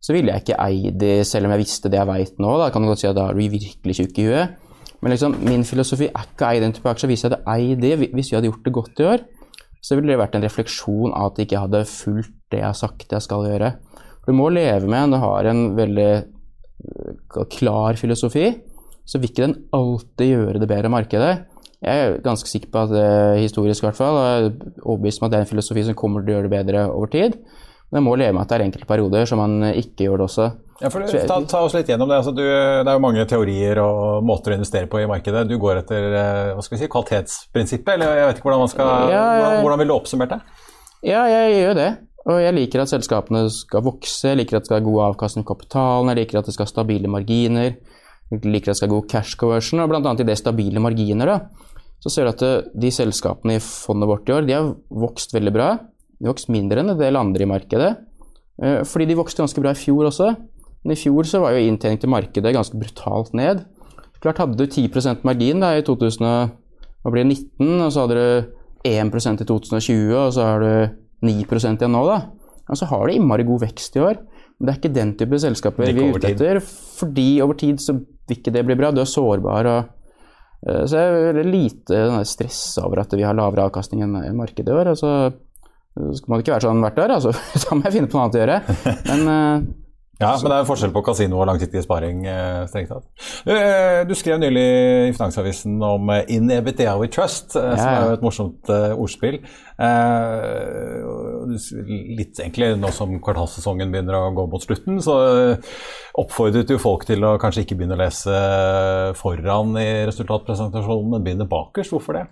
så 0.03 0.19
ville 0.19 0.35
jeg 0.35 0.49
ikke 0.49 0.61
eid 0.67 0.99
de 0.99 1.15
selv 1.23 1.47
om 1.47 1.55
jeg 1.55 1.63
visste 1.63 1.95
det 1.95 2.03
jeg 2.03 2.11
veit 2.11 2.43
nå. 2.43 2.59
Da 2.59 2.73
kan 2.75 2.83
du 2.83 2.91
godt 2.91 3.07
si 3.07 3.13
at 3.13 3.15
da 3.23 3.31
er 3.31 3.39
du 3.39 3.47
virkelig 3.55 4.01
tjukk 4.03 4.19
i 4.19 4.31
huet. 4.33 4.64
Men 5.05 5.13
liksom, 5.13 5.35
min 5.45 5.67
filosofi 5.69 6.07
er 6.09 6.29
ikke 6.31 6.47
å 6.47 6.51
eie 6.51 6.63
den 6.63 6.73
type 6.73 6.89
aksjer. 6.89 7.11
Hvis 7.13 7.27
jeg 7.27 7.29
hadde 7.29 7.45
eid 7.53 7.83
det, 7.85 7.97
hvis 8.17 8.31
vi 8.31 8.39
hadde 8.39 8.49
gjort 8.49 8.65
det 8.65 8.73
godt 8.73 9.03
i 9.03 9.09
år, 9.11 9.25
så 9.85 9.99
ville 9.99 10.15
det 10.15 10.17
vært 10.17 10.39
en 10.39 10.47
refleksjon 10.47 11.13
av 11.13 11.29
at 11.29 11.41
jeg 11.41 11.51
ikke 11.51 11.65
hadde 11.67 11.83
fulgt 11.91 12.33
det 12.55 12.63
jeg 12.63 12.71
har 12.71 12.79
sagt 12.79 13.13
jeg 13.13 13.25
skal 13.27 13.45
gjøre. 13.45 13.75
Du 14.25 14.33
må 14.33 14.49
leve 14.49 14.89
med 14.89 15.13
Du 15.13 15.19
har 15.21 15.51
en 15.51 15.65
veldig 15.77 16.09
øh, 16.25 17.43
klar 17.53 18.01
filosofi, 18.01 18.47
så 19.05 19.21
vil 19.21 19.29
ikke 19.29 19.45
den 19.45 19.59
alltid 19.77 20.31
gjøre 20.31 20.63
det 20.63 20.71
bedre 20.71 20.93
markedet. 20.95 21.35
Jeg 21.85 22.01
er 22.01 22.17
ganske 22.25 22.49
sikker 22.49 22.73
på 22.73 22.87
at 22.87 22.95
det, 22.97 23.43
historisk 23.43 23.85
i 23.85 23.91
hvert 23.91 24.01
fall, 24.01 24.17
er 24.17 24.47
overbevist 24.87 25.21
om 25.21 25.29
at 25.29 25.35
det 25.35 25.43
er 25.43 25.45
en 25.45 25.53
filosofi 25.53 25.85
som 25.85 25.99
kommer 26.01 26.25
til 26.25 26.33
å 26.33 26.39
gjøre 26.39 26.49
det 26.49 26.55
bedre 26.55 26.87
over 26.89 27.13
tid. 27.13 27.37
Men 27.91 28.01
jeg 28.01 28.07
må 28.07 28.17
leve 28.17 28.33
med 28.33 28.47
at 28.47 28.55
det 28.55 28.57
er 28.57 28.65
enkelte 28.71 28.89
perioder 28.89 29.29
som 29.29 29.45
man 29.45 29.69
ikke 29.75 30.09
gjør 30.09 30.23
det 30.23 30.31
også. 30.31 30.49
Ja, 30.81 30.91
for 30.91 31.05
ta, 31.07 31.37
ta, 31.47 31.61
oss 31.63 31.75
litt 31.77 31.89
gjennom 31.89 32.09
Det 32.11 32.17
altså, 32.19 32.33
du, 32.35 32.43
det 32.43 32.91
er 32.91 32.97
jo 32.97 33.03
mange 33.03 33.23
teorier 33.31 33.79
og 33.83 34.25
måter 34.27 34.55
å 34.55 34.57
investere 34.59 34.89
på 34.91 35.03
i 35.03 35.07
markedet. 35.11 35.45
Du 35.47 35.55
går 35.63 35.85
etter 35.85 36.09
eh, 36.11 36.51
hva 36.57 36.65
skal 36.65 36.77
vi 36.77 36.81
si, 36.83 36.89
kvalitetsprinsippet, 36.91 37.93
eller 37.95 38.19
jeg 38.19 38.31
vet 38.31 38.41
ikke 38.41 38.49
hvordan 38.49 38.65
man 38.65 38.73
skal, 38.73 38.91
ja, 39.13 39.23
hvordan, 39.39 39.61
hvordan 39.63 39.83
vil 39.83 39.93
du 39.93 39.95
oppsummert 39.95 40.35
det? 40.35 40.41
Ja, 41.05 41.23
jeg 41.31 41.61
gjør 41.61 41.79
det. 41.79 41.91
Og 42.25 42.41
jeg 42.41 42.57
liker 42.57 42.81
at 42.81 42.91
selskapene 42.91 43.45
skal 43.53 43.85
vokse, 43.85 44.31
jeg 44.31 44.41
liker 44.41 44.57
at 44.57 44.65
det 44.65 44.71
skal 44.71 44.81
ha 44.81 44.87
god 44.87 45.03
avkastning 45.11 45.45
på 45.45 45.53
kapitalen, 45.53 46.11
jeg 46.11 46.23
liker 46.23 46.41
at 46.41 46.49
det 46.49 46.55
skal 46.57 46.65
ha 46.65 46.73
stabile 46.73 47.11
marginer, 47.13 47.75
jeg 48.33 48.41
liker 48.49 48.73
at 48.73 48.73
det 48.73 48.81
skal 48.81 48.89
ha 48.89 48.95
god 48.95 49.11
cash 49.13 49.37
conversion, 49.41 49.83
og 49.85 49.93
bl.a. 49.93 50.15
i 50.17 50.27
det 50.31 50.39
stabile 50.41 50.81
marginer, 50.81 51.29
da, 51.29 51.67
så 52.01 52.13
ser 52.13 52.25
du 52.25 52.33
at 52.33 52.47
eh, 52.47 52.71
de 52.81 52.91
selskapene 52.93 53.59
i 53.59 53.63
fondet 53.65 54.09
vårt 54.09 54.33
i 54.33 54.35
år, 54.39 54.49
de 54.49 54.57
har 54.57 54.73
vokst 55.05 55.37
veldig 55.37 55.53
bra. 55.53 55.69
De 56.17 56.27
har 56.27 56.33
vokst 56.33 56.51
mindre 56.53 56.81
enn 56.81 56.95
en 56.95 57.01
del 57.01 57.21
andre 57.21 57.45
i 57.45 57.51
markedet, 57.51 57.93
eh, 58.65 58.81
fordi 58.89 59.11
de 59.11 59.19
vokste 59.21 59.45
ganske 59.45 59.61
bra 59.65 59.75
i 59.77 59.79
fjor 59.79 60.09
også. 60.09 60.33
Men 60.85 60.93
i 60.95 61.01
fjor 61.01 61.25
så 61.29 61.41
var 61.43 61.57
jo 61.57 61.65
inntjening 61.65 62.01
til 62.01 62.13
markedet 62.13 62.55
ganske 62.55 62.79
brutalt 62.79 63.33
ned. 63.37 63.65
Klart 64.25 64.41
Hadde 64.41 64.57
du 64.61 64.65
10% 64.65 65.25
margin 65.25 65.61
da, 65.65 65.75
i 65.77 65.85
2019, 65.85 66.53
og 67.81 67.91
så 67.93 68.05
hadde 68.05 68.21
du 68.21 68.29
1% 68.89 69.43
i 69.43 69.49
2020, 69.49 70.13
og 70.17 70.33
så 70.37 70.47
har 70.49 70.65
du 70.65 70.73
9% 71.25 71.81
igjen 71.81 71.95
nå, 71.97 72.05
da. 72.09 72.19
Og 72.69 72.81
så 72.81 72.89
har 72.89 73.05
du 73.05 73.17
innmari 73.17 73.45
god 73.49 73.65
vekst 73.67 73.97
i 73.99 74.05
år. 74.05 74.21
Men 74.55 74.67
det 74.67 74.73
er 74.73 74.81
ikke 74.81 74.95
den 74.95 75.13
type 75.19 75.41
selskaper 75.43 75.85
vi 75.85 75.93
er 75.93 76.15
ute 76.15 76.31
etter. 76.31 76.61
Fordi 77.01 77.29
over 77.45 77.59
tid 77.61 77.81
så 77.83 77.97
vil 77.97 78.39
ikke 78.39 78.53
det 78.55 78.65
bli 78.69 78.77
bra. 78.79 78.93
Du 78.95 79.03
er 79.03 79.11
sårbar. 79.11 79.69
og 79.69 80.69
eh, 80.69 80.85
så 80.89 81.01
jeg 81.01 81.33
er 81.35 81.49
lite 81.49 82.03
stress 82.29 82.63
over 82.85 83.03
at 83.05 83.13
vi 83.17 83.27
har 83.27 83.37
lavere 83.37 83.67
avkastning 83.69 84.05
enn 84.07 84.37
markedet 84.39 84.73
i 84.73 84.77
år. 84.79 84.93
Altså, 84.95 85.35
så 85.95 86.27
må 86.27 86.37
man 86.37 86.45
ikke 86.45 86.55
være 86.55 86.69
sånn 86.69 86.85
hvert 86.85 87.03
år, 87.05 87.17
altså. 87.19 87.35
Da 87.65 87.77
må 87.77 87.89
jeg 87.89 87.97
finne 87.99 88.13
på 88.13 88.17
noe 88.17 88.29
annet 88.29 88.39
å 88.39 88.45
gjøre. 88.45 88.61
Men 89.11 89.35
eh, 89.35 89.73
ja, 90.21 90.31
men 90.39 90.53
det 90.53 90.57
er 90.61 90.67
forskjell 90.69 90.93
på 90.95 91.03
kasino 91.09 91.41
og 91.41 91.49
langsiktig 91.49 91.81
sparing. 91.83 92.21
Eh, 92.31 92.61
strengt 92.71 92.93
tatt. 92.93 93.07
Du, 93.43 93.51
eh, 93.51 94.03
du, 94.07 94.13
skrev 94.15 94.39
nylig 94.39 94.63
i 95.09 95.15
Finansavisen 95.17 95.75
om 95.83 96.11
eh, 96.15 96.23
'In 96.31 96.53
EBITDA 96.55 96.95
We 97.01 97.09
Trust', 97.11 97.57
ja, 97.59 97.73
ja. 97.73 97.77
som 97.81 97.89
er 97.91 98.05
jo 98.07 98.19
et 98.19 98.23
morsomt 98.23 98.71
ordspill. 98.95 99.41
Litt 102.21 102.39
egentlig 102.39 102.71
nå 102.79 102.93
som 102.95 103.17
kvartalssesongen 103.19 103.91
begynner 103.91 104.21
å 104.21 104.31
gå 104.37 104.47
mot 104.53 104.63
slutten, 104.63 105.01
så 105.03 105.17
oppfordret 106.15 106.71
jo 106.71 106.79
folk 106.79 107.07
til 107.09 107.27
å 107.27 107.35
kanskje 107.43 107.65
ikke 107.65 107.81
begynne 107.81 107.99
å 107.99 108.03
lese 108.05 108.39
foran 109.19 109.75
i 109.83 110.07
resultatpresentasjonen, 110.07 111.11
men 111.17 111.27
begynne 111.27 111.51
bakerst. 111.51 111.91
Hvorfor 111.91 112.21
det? 112.21 112.29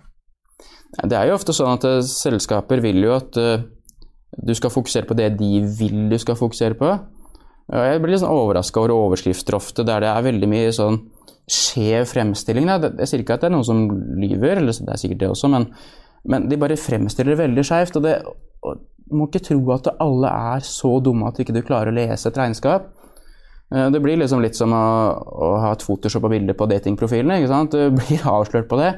Det 1.03 1.17
er 1.19 1.27
jo 1.27 1.35
ofte 1.35 1.55
sånn 1.55 1.75
at 1.75 2.07
selskaper 2.07 2.79
vil 2.79 3.03
jo 3.03 3.17
at 3.17 3.35
du 4.33 4.53
skal 4.55 4.71
fokusere 4.71 5.05
på 5.09 5.17
det 5.19 5.33
de 5.37 5.59
vil 5.79 6.07
du 6.09 6.17
skal 6.21 6.39
fokusere 6.39 6.79
på. 6.79 6.93
Jeg 7.71 8.01
blir 8.03 8.11
litt 8.11 8.21
sånn 8.23 8.33
overraska 8.33 8.81
over 8.81 8.93
overskrifter 8.95 9.55
ofte 9.55 9.85
der 9.87 10.03
det 10.03 10.09
er 10.11 10.25
veldig 10.25 10.49
mye 10.51 10.71
sånn 10.75 10.99
skjev 11.49 12.07
fremstilling. 12.11 12.69
Jeg 12.69 13.09
sier 13.09 13.23
ikke 13.23 13.37
at 13.37 13.43
det 13.43 13.49
er 13.49 13.55
noen 13.55 13.67
som 13.67 13.83
lyver, 14.19 14.59
eller 14.61 14.75
det 14.75 14.93
er 14.93 14.99
sikkert 14.99 15.21
det 15.23 15.29
også, 15.33 15.51
men, 15.51 15.67
men 16.29 16.47
de 16.51 16.59
bare 16.59 16.79
fremstiller 16.79 17.33
det 17.33 17.41
veldig 17.43 17.65
skjevt. 17.67 17.99
Og, 17.99 18.09
og 18.63 18.83
du 19.03 19.17
må 19.19 19.27
ikke 19.29 19.43
tro 19.49 19.59
at 19.75 19.91
alle 20.03 20.31
er 20.55 20.67
så 20.67 20.97
dumme 21.03 21.27
at 21.27 21.39
du 21.39 21.43
ikke 21.43 21.65
klarer 21.67 21.91
å 21.91 21.97
lese 21.97 22.31
et 22.31 22.39
regnskap. 22.39 22.91
Eh, 23.73 23.89
det 23.91 24.01
blir 24.03 24.19
liksom 24.21 24.41
litt 24.43 24.57
som 24.57 24.73
å, 24.75 24.85
å 25.17 25.51
ha 25.63 25.73
et 25.73 25.83
Photoshop 25.85 26.23
på 26.25 26.31
bilder 26.35 26.57
på 26.57 26.67
datingprofilene. 26.69 27.39
ikke 27.41 27.51
sant? 27.51 27.73
Du 27.73 27.97
blir 27.97 28.27
avslørt 28.35 28.69
på 28.69 28.79
det. 28.79 28.91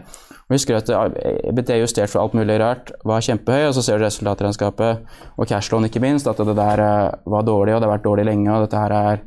Og 0.46 0.58
husker 0.58 0.78
at 0.78 0.90
EBT 0.92 1.72
er 1.74 1.82
justert 1.82 2.12
for 2.12 2.22
alt 2.22 2.36
mulig 2.38 2.60
rart, 2.62 2.92
var 3.08 3.24
kjempehøy, 3.26 3.70
og 3.70 3.78
så 3.78 3.86
ser 3.86 3.98
du 3.98 4.06
resultatregnskapet 4.06 5.16
og 5.40 5.48
cashlån 5.50 5.88
ikke 5.88 6.04
minst, 6.04 6.28
at 6.30 6.38
det 6.38 6.58
der 6.58 6.84
eh, 6.84 7.16
var 7.34 7.48
dårlig, 7.48 7.76
og 7.76 7.82
det 7.82 7.88
har 7.88 7.96
vært 7.96 8.10
dårlig 8.10 8.28
lenge, 8.28 8.52
og 8.52 8.68
dette 8.68 8.84
her 8.84 8.98
er, 9.00 9.24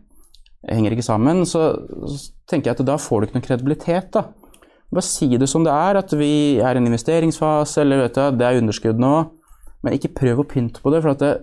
henger 0.69 0.95
ikke 0.95 1.09
sammen. 1.09 1.43
Så, 1.49 1.65
så, 2.07 2.21
tenker 2.49 2.71
jeg 2.71 2.79
at 2.79 2.87
da 2.89 2.95
får 3.01 3.21
du 3.21 3.27
ikke 3.27 3.41
noe 3.41 3.45
kredibilitet, 3.49 4.13
da. 4.15 4.29
Bare 4.89 5.05
si 5.05 5.27
det 5.37 5.51
som 5.51 5.67
det 5.67 5.73
er, 5.75 5.99
at 6.01 6.13
vi 6.17 6.33
er 6.65 6.79
i 6.79 6.81
en 6.81 6.89
investeringsfase, 6.89 7.83
eller 7.83 8.07
vet 8.07 8.17
du, 8.17 8.39
det 8.41 8.47
er 8.47 8.61
underskudd 8.63 9.03
nå. 9.03 9.15
Men 9.85 9.95
ikke 9.95 10.15
prøv 10.17 10.41
å 10.41 10.47
pynte 10.49 10.81
på 10.81 10.93
det, 10.95 11.03
for 11.05 11.19
det, 11.21 11.35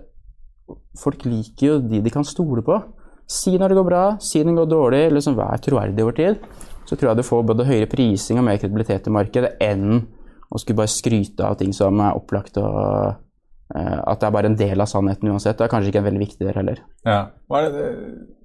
folk 0.98 1.22
liker 1.28 1.68
jo 1.68 1.76
de 1.84 2.00
de 2.02 2.12
kan 2.12 2.26
stole 2.26 2.64
på. 2.66 2.80
Si 3.26 3.56
når 3.58 3.72
det 3.72 3.80
går 3.80 3.88
bra, 3.88 4.04
si 4.22 4.42
når 4.42 4.52
det 4.52 4.60
går 4.60 4.70
dårlig, 4.70 5.04
liksom 5.16 5.36
vær 5.38 5.62
troverdig 5.62 6.04
over 6.06 6.16
tid 6.16 6.46
så 6.86 6.94
tror 6.96 7.10
jeg 7.10 7.20
du 7.20 7.26
får 7.26 7.46
både 7.50 7.66
høyere 7.66 7.90
prising 7.90 8.40
og 8.40 8.46
mer 8.46 8.58
kredibilitet 8.60 9.08
i 9.10 9.14
markedet 9.14 9.54
enn 9.62 10.00
å 10.46 10.58
skulle 10.62 10.78
bare 10.78 10.92
skryte 10.92 11.46
av 11.46 11.58
ting 11.58 11.72
som 11.74 11.98
er 12.02 12.18
opplagt 12.18 12.58
og 12.62 12.76
uh, 12.78 14.00
at 14.06 14.20
det 14.20 14.28
er 14.28 14.34
bare 14.36 14.50
en 14.52 14.58
del 14.58 14.82
av 14.82 14.90
sannheten 14.90 15.32
uansett. 15.32 15.58
Det 15.58 15.66
er 15.66 15.72
kanskje 15.72 15.90
ikke 15.90 16.04
en 16.04 16.06
veldig 16.06 16.22
viktig 16.22 16.46
del 16.46 16.58
heller. 16.60 16.82
Ja. 17.02 17.18
Hva, 17.50 17.64
er 17.64 17.74
det, 17.74 17.86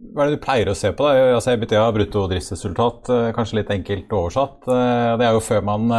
hva, 0.09 0.23
er 0.23 0.31
det, 0.31 0.39
du 0.39 0.45
pleier 0.47 0.71
å 0.71 0.77
se 0.77 0.89
på? 0.97 1.05
da? 1.05 1.27
Altså, 1.35 1.53
EBITDA, 1.53 1.83
brutto 1.93 2.25
driftsresultat, 2.31 3.11
eh, 3.13 3.27
kanskje 3.37 3.59
litt 3.59 3.69
enkelt 3.77 4.15
oversatt. 4.17 4.65
Eh, 4.65 5.11
det 5.21 5.27
er 5.27 5.37
jo 5.37 5.45
før 5.45 5.61
man 5.69 5.93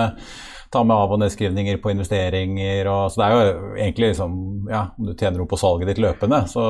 ta 0.73 0.83
med 0.85 0.97
av- 0.97 1.13
og 1.13 1.21
nedskrivninger 1.21 1.79
på 1.83 1.93
investeringer. 1.93 2.89
Og, 2.89 3.13
så 3.13 3.21
det 3.21 3.27
er 3.27 3.33
jo 3.35 3.77
egentlig 3.77 4.13
liksom 4.13 4.39
Ja, 4.71 4.87
om 4.97 5.09
du 5.09 5.13
tjener 5.13 5.41
noe 5.41 5.51
på 5.51 5.59
salget 5.59 5.91
ditt 5.91 6.01
løpende, 6.01 6.39
så 6.49 6.63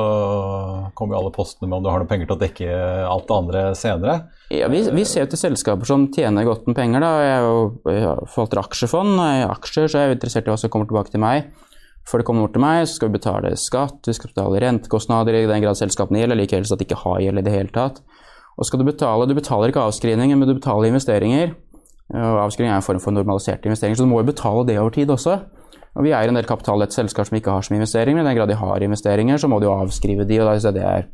kommer 0.97 1.15
jo 1.15 1.19
alle 1.21 1.33
postene 1.35 1.69
med 1.69 1.77
om 1.77 1.83
du 1.85 1.89
har 1.91 2.01
noen 2.01 2.09
penger 2.09 2.27
til 2.27 2.35
å 2.35 2.41
dekke 2.41 2.77
alt 3.07 3.27
det 3.29 3.35
andre 3.37 3.61
senere. 3.77 4.15
Ja, 4.51 4.67
vi, 4.71 4.81
vi 4.91 5.05
ser 5.07 5.23
jo 5.23 5.31
til 5.31 5.43
selskaper 5.43 5.87
som 5.87 6.07
tjener 6.13 6.47
godt 6.47 6.65
med 6.67 6.75
penger. 6.79 7.05
da, 7.05 7.11
Jeg, 7.23 7.43
jo, 7.45 8.15
forvalter 8.33 8.63
aksjefond, 8.63 9.13
i 9.21 9.45
aksjer, 9.45 9.87
så 9.87 9.99
er 9.99 10.07
jeg 10.07 10.15
er 10.15 10.17
interessert 10.17 10.49
i 10.49 10.53
hva 10.53 10.57
som 10.59 10.73
kommer 10.73 10.89
tilbake 10.89 11.13
til 11.13 11.23
meg. 11.23 11.53
Før 12.09 12.19
det 12.19 12.27
kommer 12.27 12.47
bort 12.47 12.57
til 12.57 12.65
meg, 12.65 12.81
så 12.83 12.97
skal 12.97 13.11
vi 13.11 13.19
betale 13.19 13.53
skatt, 13.55 14.01
vi 14.09 14.15
skal 14.17 14.33
betale 14.33 14.59
rentekostnader 14.65 15.37
i 15.39 15.45
den 15.47 15.63
grad 15.63 15.79
selskapene 15.79 16.19
gjelder, 16.19 16.41
like 16.41 16.57
helst 16.57 16.75
at 16.75 16.81
de 16.81 16.87
ikke 16.89 16.99
har 17.05 17.21
gjeld 17.23 17.39
i 17.39 17.45
det 17.45 17.53
hele 17.53 17.71
tatt. 17.71 18.01
Og 18.57 18.67
skal 18.67 18.81
du 18.81 18.89
betale, 18.89 19.29
du 19.29 19.37
betaler 19.37 19.71
ikke 19.71 19.85
avskrivninger, 19.87 20.37
men 20.37 20.49
du 20.49 20.57
betaler 20.57 20.91
investeringer. 20.91 21.55
Og 22.13 22.39
avskrivning 22.43 22.71
er 22.71 22.77
en 22.77 22.85
form 22.85 23.01
for 23.01 23.15
normaliserte 23.15 23.69
investeringer, 23.69 23.97
så 23.97 24.05
du 24.05 24.11
må 24.11 24.21
jo 24.21 24.29
betale 24.29 24.65
det 24.69 24.77
over 24.79 24.93
tid 24.93 25.09
også. 25.13 25.39
Og 25.93 26.05
vi 26.05 26.13
er 26.13 26.29
en 26.29 26.37
del 26.37 26.47
kapitallette 26.49 26.95
selskap 26.95 27.29
som 27.29 27.37
ikke 27.37 27.53
har 27.53 27.65
så 27.65 27.73
mye 27.73 27.81
investeringer, 27.81 28.17
men 28.17 28.25
i 28.25 28.29
den 28.31 28.37
grad 28.39 28.49
de 28.49 28.57
har 28.57 28.85
investeringer, 28.85 29.41
så 29.41 29.49
må 29.49 29.59
de 29.61 29.69
jo 29.69 29.75
avskrive 29.75 30.25
de, 30.29 30.39
og 30.41 30.73
det 30.77 30.83
er 30.83 31.07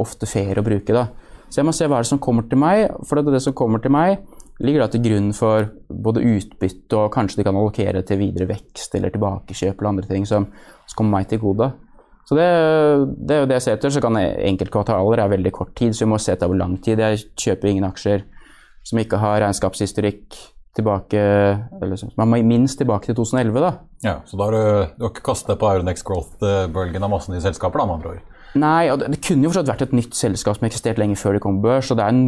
ofte 0.00 0.28
fair 0.28 0.60
å 0.60 0.64
bruke. 0.64 0.92
da. 0.96 1.08
Så 1.50 1.60
jeg 1.60 1.66
må 1.66 1.74
se 1.74 1.88
hva 1.88 1.98
er 1.98 2.06
det 2.06 2.12
som 2.12 2.22
kommer 2.22 2.46
til 2.48 2.60
meg, 2.62 2.86
for 3.08 3.18
det, 3.18 3.34
det 3.34 3.42
som 3.42 3.56
kommer 3.56 3.82
til 3.82 3.92
meg, 3.92 4.20
ligger 4.60 4.84
da 4.84 4.90
til 4.92 5.02
grunn 5.02 5.30
for 5.36 5.70
både 5.88 6.22
utbytte 6.22 6.98
og 6.98 7.12
kanskje 7.14 7.40
de 7.40 7.46
kan 7.48 7.56
allokere 7.56 8.02
til 8.06 8.20
videre 8.20 8.48
vekst 8.50 8.94
eller 8.98 9.12
tilbakekjøp 9.14 9.80
eller 9.80 9.88
andre 9.90 10.10
ting 10.10 10.26
som, 10.28 10.50
som 10.84 10.98
kommer 10.98 11.18
meg 11.18 11.30
til 11.30 11.40
gode. 11.42 11.70
Så 12.28 12.36
det, 12.36 12.46
det, 13.24 13.34
er 13.34 13.40
jo 13.40 13.48
det 13.48 13.56
jeg 13.56 13.64
ser 13.64 13.78
etter. 13.78 13.94
Så 13.94 14.02
kan 14.04 14.18
enkeltkvartaler 14.20 15.24
er 15.24 15.32
veldig 15.32 15.52
kort 15.56 15.72
tid, 15.78 15.96
så 15.96 16.04
vi 16.04 16.12
må 16.12 16.20
se 16.22 16.36
etter 16.36 16.50
hvor 16.50 16.60
lang 16.60 16.76
tid. 16.84 17.00
Jeg 17.02 17.24
kjøper 17.40 17.72
ingen 17.72 17.88
aksjer 17.88 18.22
som 18.86 19.00
ikke 19.00 19.20
har 19.20 19.40
regnskapshistorikk 19.44 20.38
tilbake 20.76 21.20
eller 21.82 21.98
som 21.98 22.12
er 22.22 22.44
minst 22.46 22.78
tilbake 22.78 23.10
til 23.10 23.16
2011. 23.18 23.60
da. 23.60 23.70
Ja, 24.04 24.14
Så 24.24 24.36
da 24.38 24.46
har 24.46 24.52
du, 24.52 24.92
du 24.96 25.04
har 25.04 25.10
ikke 25.10 25.26
kastet 25.26 25.58
på 25.58 25.68
Euronex 25.68 26.04
Growth-bølgen 26.06 27.02
av 27.02 27.10
masse 27.10 27.32
nye 27.32 27.42
selskaper? 27.42 27.82
da, 27.82 27.86
med 27.86 27.98
andre 27.98 28.12
ord? 28.14 28.36
Nei, 28.58 28.90
og 28.90 29.00
det, 29.00 29.10
det 29.14 29.22
kunne 29.22 29.46
jo 29.46 29.50
fortsatt 29.52 29.70
vært 29.70 29.88
et 29.88 29.96
nytt 29.96 30.14
selskap 30.18 30.58
som 30.58 30.66
eksisterte 30.66 31.02
lenge 31.02 31.18
før 31.18 31.36
det 31.36 31.42
kom 31.44 31.60
børs. 31.62 31.90
og 31.90 31.98
Det, 31.98 32.06
en, 32.06 32.22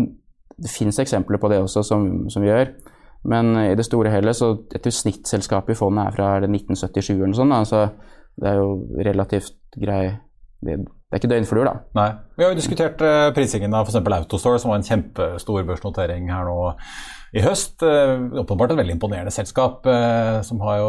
det 0.59 0.71
finnes 0.71 0.99
eksempler 1.03 1.41
på 1.43 1.51
det 1.51 1.63
også, 1.63 1.85
som, 1.87 2.09
som, 2.31 2.43
vi 2.43 2.51
gjør. 2.51 2.73
Men 3.31 3.55
i 3.63 3.75
det 3.79 3.87
store 3.87 4.11
hele 4.11 4.35
så 4.35 4.57
et 4.75 4.87
snittselskap 4.91 5.71
i 5.71 5.79
fondet 5.79 6.09
er 6.09 6.17
fra 6.17 6.29
1977 6.43 7.15
eller 7.15 7.31
noe 7.31 7.39
sånt. 7.39 7.55
Da, 7.55 7.63
så 7.67 8.43
det 8.43 8.51
er 8.51 8.59
jo 8.59 9.03
relativt 9.07 9.79
grei 9.79 10.05
det 10.63 10.81
er 11.13 11.21
ikke 11.21 11.31
døgnfluer, 11.31 11.69
da. 11.69 11.75
Nei. 11.99 12.11
Vi 12.39 12.45
har 12.45 12.53
jo 12.53 12.59
diskutert 12.59 13.03
uh, 13.05 13.31
prisingen 13.37 13.75
av 13.77 13.89
f.eks. 13.89 13.99
Autostore, 14.01 14.61
som 14.63 14.73
var 14.73 14.81
en 14.81 14.87
kjempestor 14.87 15.67
børsnotering 15.69 16.31
her 16.33 16.49
nå 16.49 16.57
i 17.37 17.43
høst. 17.45 17.85
Uh, 17.85 18.33
åpenbart 18.41 18.73
et 18.73 18.81
veldig 18.81 18.97
imponerende 18.97 19.35
selskap, 19.35 19.85
uh, 19.85 20.41
som 20.47 20.63
har 20.65 20.81
jo 20.81 20.89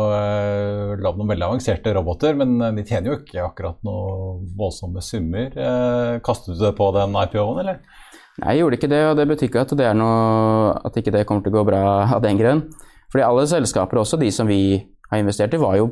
lagd 1.03 1.19
noen 1.19 1.33
veldig 1.33 1.49
avanserte 1.49 1.95
roboter, 1.97 2.39
men 2.39 2.55
de 2.77 2.86
tjener 2.88 3.12
jo 3.12 3.17
ikke 3.19 3.43
akkurat 3.43 3.83
noen 3.83 4.47
voldsomme 4.59 5.03
summer. 5.03 5.51
kastet 6.23 6.55
du 6.55 6.63
det 6.63 6.73
på 6.79 6.89
den 6.95 7.19
IPO-en, 7.25 7.62
eller? 7.65 7.83
Nei, 8.41 8.55
jeg 8.55 8.63
gjorde 8.63 8.79
ikke 8.79 8.89
det, 8.89 9.03
og 9.12 9.19
det 9.19 9.27
betyr 9.29 9.51
ikke 9.51 9.67
at 9.67 9.75
det 9.77 9.86
er 9.91 9.99
noe, 9.99 10.71
at 10.88 10.95
ikke 10.97 11.13
det 11.13 11.27
kommer 11.29 11.45
til 11.45 11.53
å 11.53 11.59
gå 11.59 11.67
bra 11.67 11.83
av 12.07 12.23
den 12.23 12.39
grunn. 12.39 12.65
Fordi 13.13 13.27
alle 13.27 13.45
selskaper, 13.45 13.99
også 14.01 14.17
de 14.17 14.31
som 14.33 14.49
vi 14.49 14.79
har 15.12 15.21
investert 15.21 15.53
i, 15.53 15.62
var 15.62 15.77
jo 15.77 15.91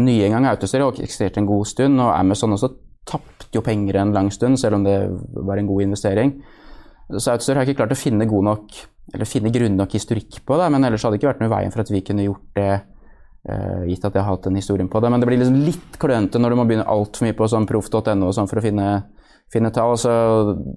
nye 0.00 0.26
en 0.26 0.34
gang. 0.34 0.48
Autostore 0.50 0.88
og 0.88 0.98
eksisterte 0.98 1.42
en 1.42 1.46
god 1.46 1.68
stund, 1.70 2.00
og 2.02 2.10
Amazon 2.16 2.56
også 2.56 2.72
tapte 3.08 3.48
jo 3.56 3.64
penger 3.64 4.00
en 4.00 4.14
lang 4.14 4.30
stund, 4.34 4.60
selv 4.60 4.78
om 4.78 4.84
det 4.86 4.96
var 5.32 5.60
en 5.60 5.68
god 5.68 5.86
investering. 5.86 6.34
Så 7.08 7.32
Outstore 7.32 7.62
har 7.62 7.68
ikke 7.68 7.80
klart 7.80 7.94
å 7.96 7.98
finne 7.98 8.28
god 8.28 8.44
nok, 8.50 8.78
eller 9.14 9.28
finne 9.28 9.52
grunn 9.52 9.78
nok 9.80 9.96
historikk 9.96 10.42
på 10.44 10.58
det, 10.60 10.68
men 10.74 10.84
ellers 10.84 11.06
hadde 11.06 11.16
det 11.16 11.22
ikke 11.22 11.30
vært 11.30 11.42
noe 11.42 11.48
i 11.48 11.54
veien 11.54 11.72
for 11.72 11.84
at 11.84 11.92
vi 11.92 12.02
kunne 12.04 12.26
gjort 12.26 12.58
det, 12.58 12.72
uh, 13.48 13.84
gitt 13.88 14.04
at 14.04 14.18
jeg 14.18 14.20
har 14.20 14.28
hatt 14.28 14.48
den 14.50 14.60
historien 14.60 14.90
på 14.92 15.00
det. 15.00 15.12
Men 15.12 15.22
det 15.22 15.30
blir 15.30 15.40
liksom 15.40 15.62
litt 15.64 15.96
klønete 16.00 16.42
når 16.42 16.52
du 16.52 16.60
må 16.60 16.66
begynne 16.68 16.88
altfor 16.92 17.24
mye 17.24 17.38
på 17.38 17.48
sånn 17.48 17.68
proff.no 17.70 18.32
sånn 18.36 18.50
for 18.50 18.60
å 18.60 18.64
finne, 18.64 18.88
finne 19.52 19.72
tall. 19.72 19.96
Så 19.96 20.12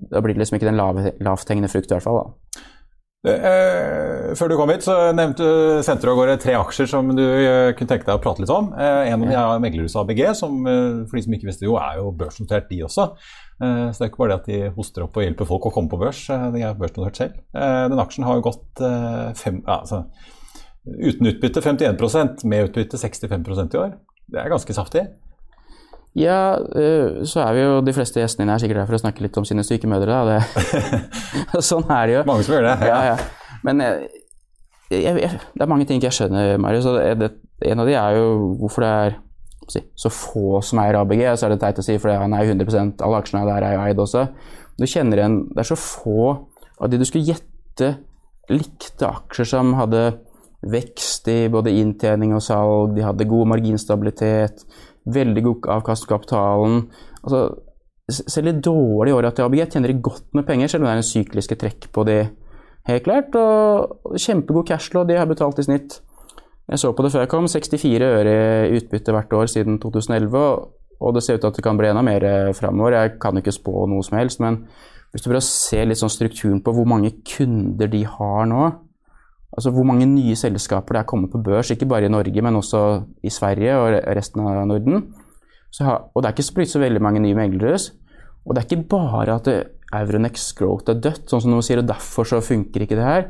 da 0.07 0.23
blir 0.23 0.37
det 0.37 0.45
liksom 0.45 0.59
ikke 0.59 0.69
den 0.71 0.79
lav, 0.79 1.03
lavthengende 1.19 1.71
frukt 1.71 1.91
i 1.91 1.97
hvert 1.97 2.07
fall. 2.07 2.23
da. 2.23 2.67
Eh, 3.21 4.31
før 4.33 4.49
du 4.49 4.55
kom 4.57 4.71
hit, 4.73 4.81
så 4.81 4.95
nevnte, 5.13 5.45
sendte 5.85 6.07
du 6.07 6.09
av 6.09 6.17
gårde 6.17 6.39
tre 6.41 6.55
aksjer 6.57 6.87
som 6.89 7.11
du 7.13 7.21
eh, 7.21 7.69
kunne 7.77 7.91
tenke 7.91 8.07
deg 8.07 8.17
å 8.17 8.21
prate 8.23 8.41
litt 8.41 8.53
om. 8.53 8.71
Eh, 8.73 9.11
en 9.11 9.19
av 9.19 9.25
dem 9.27 9.35
er 9.37 9.61
meglerhuset 9.61 9.99
ABG, 10.01 10.23
som 10.39 10.57
for 10.65 11.19
de 11.19 11.23
som 11.27 11.37
ikke 11.37 11.49
visste 11.51 11.67
jo, 11.67 11.77
er 11.77 11.99
jo 12.01 12.09
børsnotert, 12.17 12.69
de 12.71 12.81
også. 12.87 13.11
Så 13.61 13.93
det 13.93 14.07
er 14.07 14.09
ikke 14.09 14.23
bare 14.23 14.31
det 14.31 14.39
at 14.39 14.47
de 14.49 14.69
hoster 14.73 15.03
opp 15.05 15.17
og 15.19 15.21
hjelper 15.21 15.45
folk 15.45 15.67
å 15.69 15.71
komme 15.75 15.91
på 15.91 15.99
børs, 16.01 16.23
de 16.25 16.63
er 16.65 16.79
børsnotert 16.79 17.19
selv. 17.19 17.35
den 17.53 18.01
aksjen 18.01 18.25
har 18.25 18.39
jo 18.39 18.45
gått 18.47 18.81
fem, 19.37 19.59
altså, 19.69 19.99
uten 20.89 21.29
utbytte 21.29 21.61
51% 21.61 22.41
med 22.49 22.71
utbytte 22.71 22.97
65% 22.97 23.77
i 23.77 23.81
år. 23.83 23.93
Det 24.33 24.41
er 24.41 24.49
ganske 24.49 24.73
saftig. 24.73 25.05
Ja, 26.17 26.57
uh, 26.59 27.21
så 27.23 27.43
er 27.45 27.53
vi 27.55 27.61
jo 27.63 27.75
de 27.87 27.93
fleste 27.95 28.19
gjestene 28.19 28.45
dine 28.45 28.57
er 28.57 28.63
sikkert 28.63 28.83
her 28.83 28.89
for 28.89 28.97
å 28.97 29.03
snakke 29.03 29.23
litt 29.23 29.37
om 29.39 29.47
sine 29.47 29.63
syke 29.67 29.89
mødre. 29.89 30.41
Sånn 31.69 31.87
er 31.87 32.09
det 32.09 32.17
jo. 32.17 32.23
Mange 32.27 32.47
som 32.47 32.57
gjør 32.57 32.67
det. 32.67 32.77
Ja, 32.89 32.99
ja. 33.13 33.17
Men 33.65 33.83
jeg, 33.85 34.09
jeg, 34.91 35.17
jeg, 35.23 35.41
det 35.55 35.63
er 35.63 35.71
mange 35.71 35.87
ting 35.87 36.01
jeg 36.03 36.15
skjønner, 36.17 36.57
Marius. 36.61 36.89
En 36.91 37.83
av 37.83 37.87
de 37.87 37.95
er 37.95 38.17
jo 38.17 38.31
hvorfor 38.59 38.83
det 38.83 38.93
er 39.05 39.19
si, 39.71 39.83
så 39.95 40.11
få 40.13 40.61
som 40.65 40.81
eier 40.83 40.99
ABG. 40.99 41.23
Så 41.35 41.47
er 41.47 41.55
det 41.55 41.61
teit 41.63 41.79
å 41.79 41.85
si, 41.85 41.97
for 42.01 42.13
han 42.13 42.35
er 42.35 42.45
jo 42.45 42.55
100 42.57 43.05
alle 43.05 43.21
aksjene 43.21 43.45
der 43.47 43.67
er 43.67 43.77
jo 43.77 43.85
eid 43.85 44.01
også. 44.03 44.25
Du 44.79 44.87
kjenner 44.89 45.19
igjen 45.19 45.37
Det 45.51 45.61
er 45.61 45.69
så 45.69 45.77
få 45.77 46.31
av 46.81 46.89
de 46.89 46.97
du 46.97 47.05
skulle 47.05 47.27
gjette 47.29 47.91
likte 48.51 49.07
aksjer 49.07 49.47
som 49.47 49.75
hadde 49.77 50.09
vekst 50.71 51.29
i 51.31 51.45
både 51.49 51.73
inntjening 51.73 52.35
og 52.37 52.43
salg, 52.45 52.95
de 52.95 53.05
hadde 53.05 53.29
god 53.29 53.49
marginstabilitet 53.49 54.65
Veldig 55.05 55.43
god 55.43 55.67
avkast 55.79 56.05
på 56.05 56.13
kapitalen. 56.13 56.83
Altså, 57.23 57.41
selv 58.11 58.51
i 58.51 58.59
dårlige 58.59 59.15
år 59.15 59.29
til 59.31 59.47
ABG 59.47 59.71
tjener 59.71 59.91
de 59.91 60.01
godt 60.01 60.27
med 60.37 60.45
penger, 60.45 60.67
selv 60.67 60.83
om 60.83 60.89
det 60.89 60.93
er 60.93 61.01
en 61.01 61.09
sykliske 61.09 61.57
trekk 61.57 61.89
på 61.93 62.05
de, 62.07 62.17
helt 62.89 63.03
klart. 63.07 63.35
Og 63.35 64.17
kjempegod 64.19 64.67
cashflow, 64.67 65.07
de 65.07 65.17
har 65.17 65.29
betalt 65.29 65.59
i 65.59 65.65
snitt. 65.67 66.01
Jeg 66.69 66.79
så 66.79 66.91
på 66.95 67.03
det 67.03 67.11
før 67.11 67.25
jeg 67.25 67.31
kom, 67.31 67.49
64 67.51 68.05
øre 68.07 68.35
i 68.69 68.77
utbytte 68.77 69.15
hvert 69.15 69.33
år 69.33 69.49
siden 69.51 69.79
2011. 69.81 70.45
Og 71.01 71.15
det 71.15 71.23
ser 71.25 71.35
ut 71.39 71.41
til 71.41 71.49
at 71.49 71.57
det 71.57 71.65
kan 71.65 71.79
bli 71.79 71.89
enda 71.89 72.03
mer 72.05 72.23
eh, 72.23 72.53
framover. 72.53 72.95
Jeg 72.95 73.17
kan 73.21 73.37
ikke 73.37 73.53
spå 73.55 73.87
noe 73.89 74.05
som 74.05 74.19
helst, 74.19 74.39
men 74.43 74.61
hvis 75.11 75.23
du 75.23 75.27
prøver 75.27 75.41
å 75.41 75.47
se 75.47 75.81
litt 75.83 75.99
sånn 75.99 76.13
strukturen 76.13 76.61
på 76.63 76.73
hvor 76.75 76.87
mange 76.87 77.11
kunder 77.27 77.89
de 77.91 78.03
har 78.07 78.45
nå, 78.47 78.69
Altså 79.51 79.73
hvor 79.75 79.83
mange 79.83 80.07
nye 80.07 80.35
selskaper 80.39 80.95
det 80.95 81.01
er 81.01 81.09
kommet 81.09 81.31
på 81.33 81.41
børs, 81.43 81.71
ikke 81.73 81.89
bare 81.89 82.07
i 82.07 82.13
Norge, 82.13 82.41
men 82.41 82.55
også 82.55 83.03
i 83.23 83.29
Sverige 83.29 83.75
og 83.75 83.97
resten 84.15 84.45
av 84.45 84.63
Norden. 84.67 85.09
Har, 85.79 86.07
og 86.13 86.23
det 86.23 86.29
er 86.29 86.35
ikke 86.35 86.55
blitt 86.59 86.71
så 86.71 86.79
veldig 86.79 87.01
mange 87.03 87.21
nye 87.23 87.35
meglere. 87.35 87.79
Og 88.45 88.55
det 88.55 88.61
er 88.61 88.67
ikke 88.69 88.89
bare 88.95 89.37
at 89.37 89.47
Euronex 89.91 90.53
Growth 90.57 90.91
er 90.91 90.99
dødt, 91.03 91.27
sånn 91.29 91.43
som 91.43 91.51
noen 91.51 91.65
sier, 91.65 91.81
og 91.81 91.89
derfor 91.89 92.27
så 92.27 92.39
funker 92.43 92.85
ikke 92.85 92.97
det 92.99 93.07
her. 93.07 93.27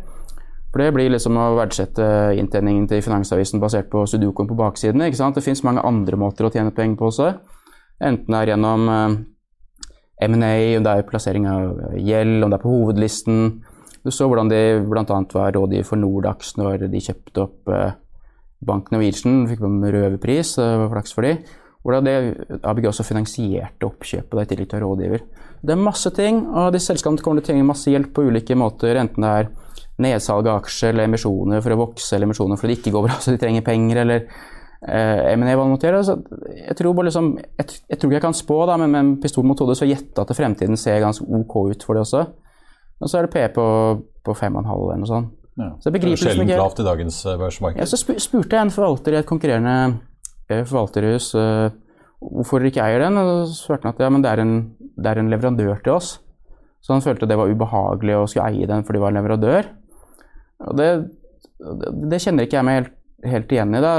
For 0.72 0.80
det 0.80 0.94
blir 0.96 1.12
liksom 1.12 1.36
å 1.36 1.50
verdsette 1.58 2.06
inntjeningen 2.40 2.86
til 2.88 3.02
Finansavisen 3.04 3.60
basert 3.60 3.90
på 3.92 4.06
sudokoen 4.08 4.48
på 4.48 4.56
baksiden. 4.60 5.02
ikke 5.04 5.20
sant? 5.20 5.36
Det 5.36 5.44
fins 5.44 5.66
mange 5.68 5.84
andre 5.84 6.18
måter 6.18 6.48
å 6.48 6.54
tjene 6.54 6.72
penger 6.72 6.96
på 7.00 7.10
også. 7.10 7.34
Enten 8.02 8.32
det 8.32 8.40
er 8.40 8.54
gjennom 8.54 8.88
eh, 8.90 9.18
M&A, 10.30 10.54
om 10.78 10.86
det 10.86 10.94
er 10.94 11.10
plassering 11.10 11.50
av 11.50 11.98
gjeld, 11.98 12.44
om 12.46 12.54
det 12.54 12.58
er 12.58 12.64
på 12.64 12.72
hovedlisten, 12.72 13.42
du 14.02 14.12
så 14.14 14.28
hvordan 14.30 14.50
de 14.50 14.62
bl.a. 14.90 15.04
var 15.06 15.54
rådgiver 15.56 15.88
for 15.88 16.02
Nordax 16.02 16.56
når 16.58 16.88
de 16.92 17.04
kjøpte 17.04 17.44
opp 17.44 17.72
eh, 17.72 17.98
Bank 18.66 18.92
Norwegian, 18.94 19.48
fikk 19.50 19.64
en 19.66 19.82
røverpris, 19.82 20.56
det 20.60 20.70
var 20.84 20.92
flaks 20.94 21.16
for 21.18 21.26
de. 21.26 21.36
Hvordan 21.82 22.06
det, 22.06 22.16
ABG 22.62 22.88
også 22.92 23.06
finansierte 23.08 23.88
oppkjøpet 23.88 24.44
i 24.44 24.50
tillegg 24.52 24.70
til 24.70 24.84
rådgiver. 24.84 25.24
Det 25.66 25.74
er 25.74 25.82
masse 25.82 26.10
ting, 26.14 26.44
og 26.50 26.70
de 26.74 26.82
selskapene 26.82 27.22
kommer 27.26 27.42
til 27.42 27.48
å 27.48 27.50
trenge 27.52 27.66
masse 27.66 27.90
hjelp 27.90 28.12
på 28.14 28.26
ulike 28.30 28.58
måter. 28.58 29.00
Enten 29.02 29.26
det 29.26 29.32
er 29.34 29.50
nedsalg 30.02 30.50
av 30.50 30.62
aksjer 30.62 30.94
eller 30.94 31.10
emisjoner 31.10 31.62
for 31.62 31.74
å 31.74 31.80
vokse, 31.82 32.14
eller 32.16 32.30
emisjoner 32.30 32.62
fordi 32.62 32.76
det 32.76 32.84
ikke 32.84 32.96
går 32.96 33.08
bra 33.08 33.18
så 33.22 33.34
de 33.34 33.42
trenger 33.42 33.66
penger, 33.66 34.02
eller 34.04 34.24
eh, 34.26 35.34
M&A 35.34 35.56
gjøre. 35.56 36.04
Jeg 36.58 36.78
tror 36.78 36.98
bare 36.98 37.10
liksom, 37.10 37.34
jeg, 37.40 37.82
jeg, 37.90 37.98
tror 37.98 38.12
ikke 38.12 38.20
jeg 38.20 38.28
kan 38.28 38.38
spå, 38.38 38.62
da, 38.70 38.78
men 38.82 38.94
med 38.94 39.02
en 39.02 39.12
pistol 39.24 39.46
mot 39.50 39.66
hodet 39.66 39.80
så 39.82 39.90
gjette 39.90 40.22
at 40.22 40.38
fremtiden 40.38 40.78
ser 40.78 41.02
ganske 41.02 41.26
ok 41.26 41.58
ut 41.74 41.86
for 41.86 41.98
det 41.98 42.06
også. 42.06 42.26
Og 43.02 43.10
så 43.10 43.20
er 43.20 43.28
det 43.28 43.34
P 43.34 43.44
på, 43.56 43.66
på 44.26 44.36
5,5 44.38 44.72
eller 44.72 45.02
noe 45.02 45.10
sånt. 45.10 45.38
Ja. 45.60 45.74
Så 45.82 45.90
jeg 45.90 45.98
begriper 45.98 46.16
er 46.16 46.36
sjelden 46.38 46.52
lavt 46.62 46.80
i 46.80 46.86
dagens 46.88 47.18
eh, 47.28 47.38
børsmarked. 47.40 47.82
Ja, 47.82 47.88
så 47.90 48.00
spurte 48.00 48.56
jeg 48.56 48.62
en 48.62 48.74
forvalter 48.74 49.16
i 49.16 49.20
et 49.20 49.30
konkurrerende 49.30 49.76
eh, 50.48 50.64
forvalterhus 50.64 51.34
uh, 51.36 51.74
hvorfor 52.22 52.64
de 52.64 52.72
ikke 52.72 52.86
eier 52.86 53.04
den. 53.04 53.20
Og 53.20 53.50
så 53.50 53.58
svarte 53.58 53.90
han 53.90 53.96
at 53.96 54.04
ja, 54.06 54.12
men 54.14 54.24
det 54.24 54.32
er, 54.32 54.44
en, 54.44 54.56
det 54.80 55.12
er 55.12 55.22
en 55.22 55.34
leverandør 55.34 55.84
til 55.84 55.98
oss. 55.98 56.16
Så 56.82 56.96
han 56.96 57.04
følte 57.06 57.30
det 57.30 57.38
var 57.38 57.52
ubehagelig 57.52 58.18
å 58.18 58.26
skulle 58.30 58.48
eie 58.54 58.70
den 58.70 58.86
fordi 58.88 58.98
de 58.98 59.04
var 59.04 59.14
en 59.14 59.20
leverandør. 59.20 59.70
Og 60.70 60.78
det, 60.78 60.90
det 62.10 62.22
kjenner 62.22 62.48
ikke 62.48 62.58
jeg 62.58 62.68
meg 62.68 62.80
helt, 62.80 62.96
helt 63.34 63.54
igjen 63.54 63.78
i. 63.78 63.84
da. 63.84 63.94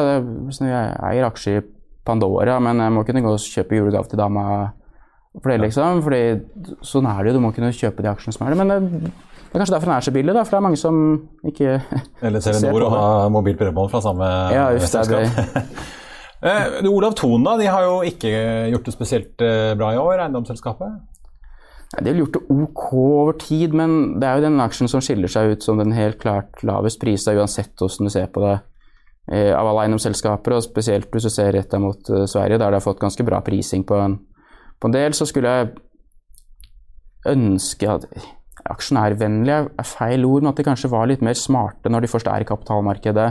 Jeg 0.62 0.96
eier 1.10 1.28
aksjer 1.28 1.60
i 1.60 1.66
Pandora, 2.06 2.56
men 2.62 2.82
jeg 2.82 2.94
må 2.94 3.04
kunne 3.06 3.22
gå 3.22 3.34
og 3.36 3.44
kjøpe 3.44 3.78
julegave 3.78 4.10
til 4.10 4.18
dama 4.18 4.46
for 5.40 5.52
det, 5.52 5.60
liksom. 5.64 6.02
Fordi 6.04 6.22
sånn 6.84 7.08
er 7.08 7.22
det 7.22 7.32
jo, 7.32 7.36
du 7.38 7.44
må 7.44 7.52
kunne 7.56 7.72
kjøpe 7.74 8.04
de 8.04 8.10
aksjene 8.12 8.36
som 8.36 8.46
er 8.46 8.52
det. 8.52 8.58
Men 8.60 8.72
det, 8.72 9.12
det 9.52 9.56
er 9.56 9.62
kanskje 9.62 9.76
derfor 9.76 9.90
den 9.90 9.96
er 9.96 10.06
så 10.06 10.14
billig, 10.14 10.34
da, 10.36 10.44
for 10.44 10.54
det 10.54 10.60
er 10.60 10.66
mange 10.66 10.80
som 10.80 10.98
ikke 11.48 11.78
Eller 12.26 12.44
Telenor 12.44 12.86
og 12.88 12.94
ha 12.96 13.06
mobilt 13.32 13.60
bredbånd 13.60 13.92
fra 13.92 14.02
samme 14.04 14.28
ja, 14.52 14.66
just 14.76 14.92
selskap. 14.92 15.80
eh, 16.48 16.90
Olav 16.90 17.16
Thon 17.20 17.44
da, 17.48 17.56
de 17.60 17.70
har 17.72 17.88
jo 17.88 18.02
ikke 18.08 18.34
gjort 18.72 18.88
det 18.88 18.96
spesielt 18.96 19.44
eh, 19.44 19.72
bra 19.78 19.94
i 19.94 20.02
år, 20.02 20.26
eiendomsselskapet? 20.26 21.00
De 21.92 22.08
har 22.08 22.16
gjort 22.16 22.38
det 22.38 22.44
ok 22.48 22.84
over 22.96 23.36
tid, 23.36 23.74
men 23.76 23.96
det 24.20 24.28
er 24.28 24.38
jo 24.38 24.46
den 24.46 24.60
aksjen 24.64 24.88
som 24.88 25.02
skiller 25.04 25.28
seg 25.28 25.52
ut 25.52 25.64
som 25.64 25.80
den 25.80 25.92
helt 25.92 26.16
klart 26.22 26.62
lavest 26.64 27.00
prisa, 27.02 27.34
uansett 27.36 27.76
hvordan 27.76 28.08
du 28.08 28.12
ser 28.14 28.30
på 28.32 28.40
det 28.46 28.54
eh, 29.28 29.52
av 29.52 29.68
alle 29.68 29.84
eiendomsselskaper, 29.84 30.56
og 30.56 30.64
spesielt 30.64 31.12
hvis 31.12 31.28
du 31.28 31.32
ser 31.34 31.52
retta 31.52 31.80
mot 31.82 32.08
uh, 32.08 32.24
Sverige, 32.24 32.56
der 32.56 32.72
de 32.72 32.80
har 32.80 32.84
fått 32.84 33.02
ganske 33.02 33.26
bra 33.28 33.42
prising 33.44 33.84
på 33.84 34.00
en 34.00 34.16
på 34.82 34.90
en 34.90 34.94
del 34.96 35.14
så 35.14 35.26
skulle 35.30 35.50
jeg 35.54 35.72
ønske 37.30 37.86
at 37.86 38.06
aksjonærvennlig 38.72 39.54
er 39.54 39.86
feil 39.86 40.26
ord, 40.26 40.42
men 40.42 40.50
at 40.50 40.58
de 40.58 40.66
kanskje 40.66 40.90
var 40.90 41.06
litt 41.10 41.22
mer 41.22 41.38
smarte 41.38 41.90
når 41.90 42.04
de 42.04 42.10
først 42.10 42.30
er 42.30 42.42
i 42.42 42.48
kapitalmarkedet. 42.48 43.28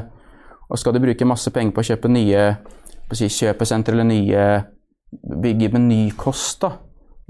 Og 0.72 0.80
skal 0.80 0.96
de 0.96 1.02
bruke 1.04 1.28
masse 1.28 1.52
penger 1.52 1.76
på 1.76 1.84
å 1.84 1.90
kjøpe 1.90 2.12
nye 2.12 2.46
si, 3.12 3.28
kjøpesentre 3.28 3.98
eller 3.98 4.08
nye 4.08 4.46
bygge 5.44 5.74
med 5.74 5.88
ny 5.90 6.00
kost, 6.16 6.64
da, 6.64 6.72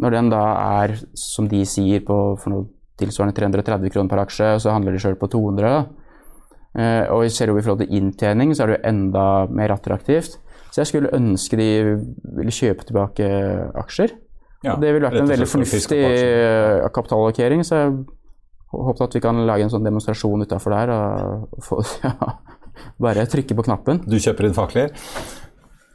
når 0.01 0.15
den 0.17 0.29
da 0.33 0.43
er, 0.83 0.93
som 1.17 1.47
de 1.49 1.63
sier, 1.65 2.03
på 2.05 2.19
for 2.37 2.53
noe 2.53 2.69
tilsvarende 3.01 3.33
330 3.37 3.93
kroner 3.93 4.11
per 4.11 4.21
aksje, 4.27 4.51
og 4.55 4.61
så 4.61 4.75
handler 4.75 4.93
de 4.93 5.01
sjøl 5.01 5.17
på 5.17 5.29
200, 5.33 5.73
da. 5.73 6.11
Eh, 6.77 7.09
og 7.11 7.25
ser 7.33 7.49
du 7.49 7.57
i 7.57 7.63
forhold 7.65 7.81
til 7.81 7.97
inntjening, 7.97 8.53
så 8.53 8.63
er 8.63 8.69
det 8.69 8.77
jo 8.77 8.89
enda 8.91 9.25
mer 9.49 9.73
attraktivt. 9.73 10.37
Så 10.71 10.81
jeg 10.81 10.89
skulle 10.91 11.11
ønske 11.15 11.59
de 11.59 11.69
ville 12.37 12.53
kjøpe 12.55 12.87
tilbake 12.87 13.27
aksjer. 13.81 14.15
Ja, 14.63 14.77
det 14.79 14.93
ville 14.93 15.09
vært 15.09 15.19
en 15.23 15.29
veldig 15.31 15.47
fornuftig 15.49 15.99
eh, 16.05 16.87
kapitalallokering. 16.93 17.65
Så 17.67 17.79
jeg 17.79 17.93
håper 18.71 19.07
at 19.07 19.17
vi 19.17 19.23
kan 19.23 19.41
lage 19.47 19.65
en 19.65 19.73
sånn 19.73 19.87
demonstrasjon 19.87 20.45
utafor 20.45 20.75
der 20.77 20.93
og 20.95 21.63
få, 21.65 21.81
ja, 22.05 22.13
bare 23.01 23.27
trykke 23.29 23.57
på 23.57 23.67
knappen. 23.67 24.03
Du 24.05 24.15
kjøper 24.21 24.47
inn 24.47 24.55
fakler? 24.57 24.93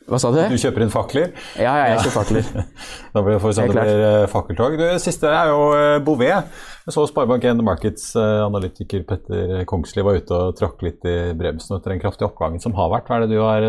Hva 0.07 0.19
sa 0.23 0.31
du? 0.31 0.39
Du 0.39 0.55
kjøper 0.61 0.85
inn 0.85 0.91
fakler? 0.93 1.33
Ja, 1.59 1.73
ja 1.81 1.87
jeg 1.91 2.05
kjøper 2.05 2.15
fakler. 2.15 2.51
da 3.15 3.23
blir 3.27 3.41
det, 3.41 3.51
det 3.59 3.65
blir 3.73 4.03
eh, 4.07 4.27
fakkeltog. 4.31 4.77
Det 4.79 4.91
siste 5.03 5.33
er 5.35 5.51
jo 5.51 5.65
eh, 5.75 5.97
Bouvet. 6.07 6.53
Jeg 6.87 6.95
så 6.95 7.07
Sparebank1 7.11 7.63
Markets-analytiker 7.67 9.03
eh, 9.03 9.07
Petter 9.09 9.65
Kongsli 9.67 10.05
var 10.07 10.21
ute 10.21 10.39
og 10.39 10.55
tråkk 10.61 10.87
litt 10.87 11.09
i 11.11 11.17
bremsen 11.39 11.75
etter 11.79 11.97
den 11.97 12.05
kraftige 12.05 12.31
oppgangen 12.31 12.63
som 12.63 12.77
har 12.79 12.93
vært. 12.95 13.11
Hva 13.11 13.19
er 13.19 13.27
det 13.27 13.35
du 13.35 13.43
har 13.43 13.67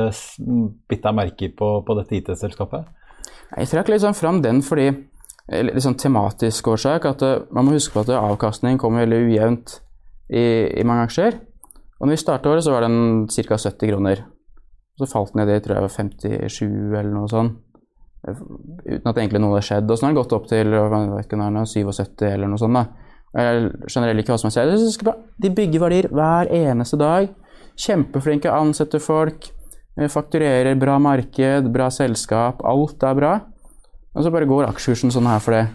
bitt 0.92 1.02
deg 1.08 1.18
merke 1.18 1.50
i 1.50 1.52
på, 1.58 1.72
på 1.88 1.98
dette 1.98 2.20
IT-selskapet? 2.20 2.86
Jeg 3.58 3.74
trakk 3.74 3.90
litt 3.90 4.06
sånn 4.06 4.18
fram 4.18 4.44
den 4.46 4.62
fordi 4.66 4.92
litt 5.50 5.82
sånn 5.82 5.98
tematisk 5.98 6.70
årsak. 6.70 7.10
At 7.10 7.26
man 7.50 7.66
må 7.66 7.80
huske 7.80 7.98
på 7.98 8.06
at 8.06 8.14
avkastning 8.14 8.78
kommer 8.78 9.08
veldig 9.08 9.24
ujevnt 9.26 9.80
i, 10.30 10.46
i 10.78 10.86
mange 10.86 11.10
aksjer. 11.10 11.42
Og 11.98 12.06
når 12.06 12.14
vi 12.14 12.26
starta 12.28 12.54
året, 12.54 12.62
så 12.62 12.78
var 12.78 12.86
den 12.86 13.26
ca. 13.26 13.58
70 13.58 13.96
kroner. 13.96 14.28
Og 14.98 15.06
så 15.06 15.12
falt 15.12 15.34
den 15.34 15.44
ned 15.44 15.54
i 15.54 15.60
tror 15.62 15.78
jeg 15.78 15.86
var 15.86 15.94
57 15.94 16.62
eller 16.98 17.12
noe 17.14 17.30
sånt. 17.30 17.60
Uten 18.28 19.06
at 19.12 19.20
egentlig 19.20 19.40
noe 19.44 19.54
hadde 19.54 19.68
skjedd. 19.68 19.92
Og 19.92 19.98
så 19.98 20.08
har 20.08 20.14
den 20.14 20.18
gått 20.18 20.34
opp 20.34 20.48
til 20.50 20.74
ikke, 21.22 21.38
77 21.38 22.26
eller 22.32 22.50
noe 22.50 22.62
sånt. 22.62 22.80
da. 22.80 22.88
Jeg 23.38 23.92
skjønner 23.92 24.18
ikke 24.18 24.34
hva 24.34 24.40
som 24.42 24.50
er 24.50 24.56
skjedd. 24.56 25.12
De 25.38 25.52
bygger 25.54 25.84
verdier 25.84 26.10
hver 26.10 26.50
eneste 26.50 26.98
dag. 26.98 27.30
Kjempeflinke, 27.78 28.50
ansetter 28.50 29.04
folk. 29.04 29.52
Fakturerer 30.10 30.78
bra 30.82 30.98
marked, 31.02 31.70
bra 31.74 31.92
selskap. 31.94 32.66
Alt 32.66 33.06
er 33.06 33.18
bra. 33.18 33.34
Og 34.18 34.26
så 34.26 34.34
bare 34.34 34.50
går 34.50 34.72
aksjekursen 34.72 35.14
sånn 35.14 35.30
her 35.30 35.44
for 35.44 35.54
det. 35.54 35.68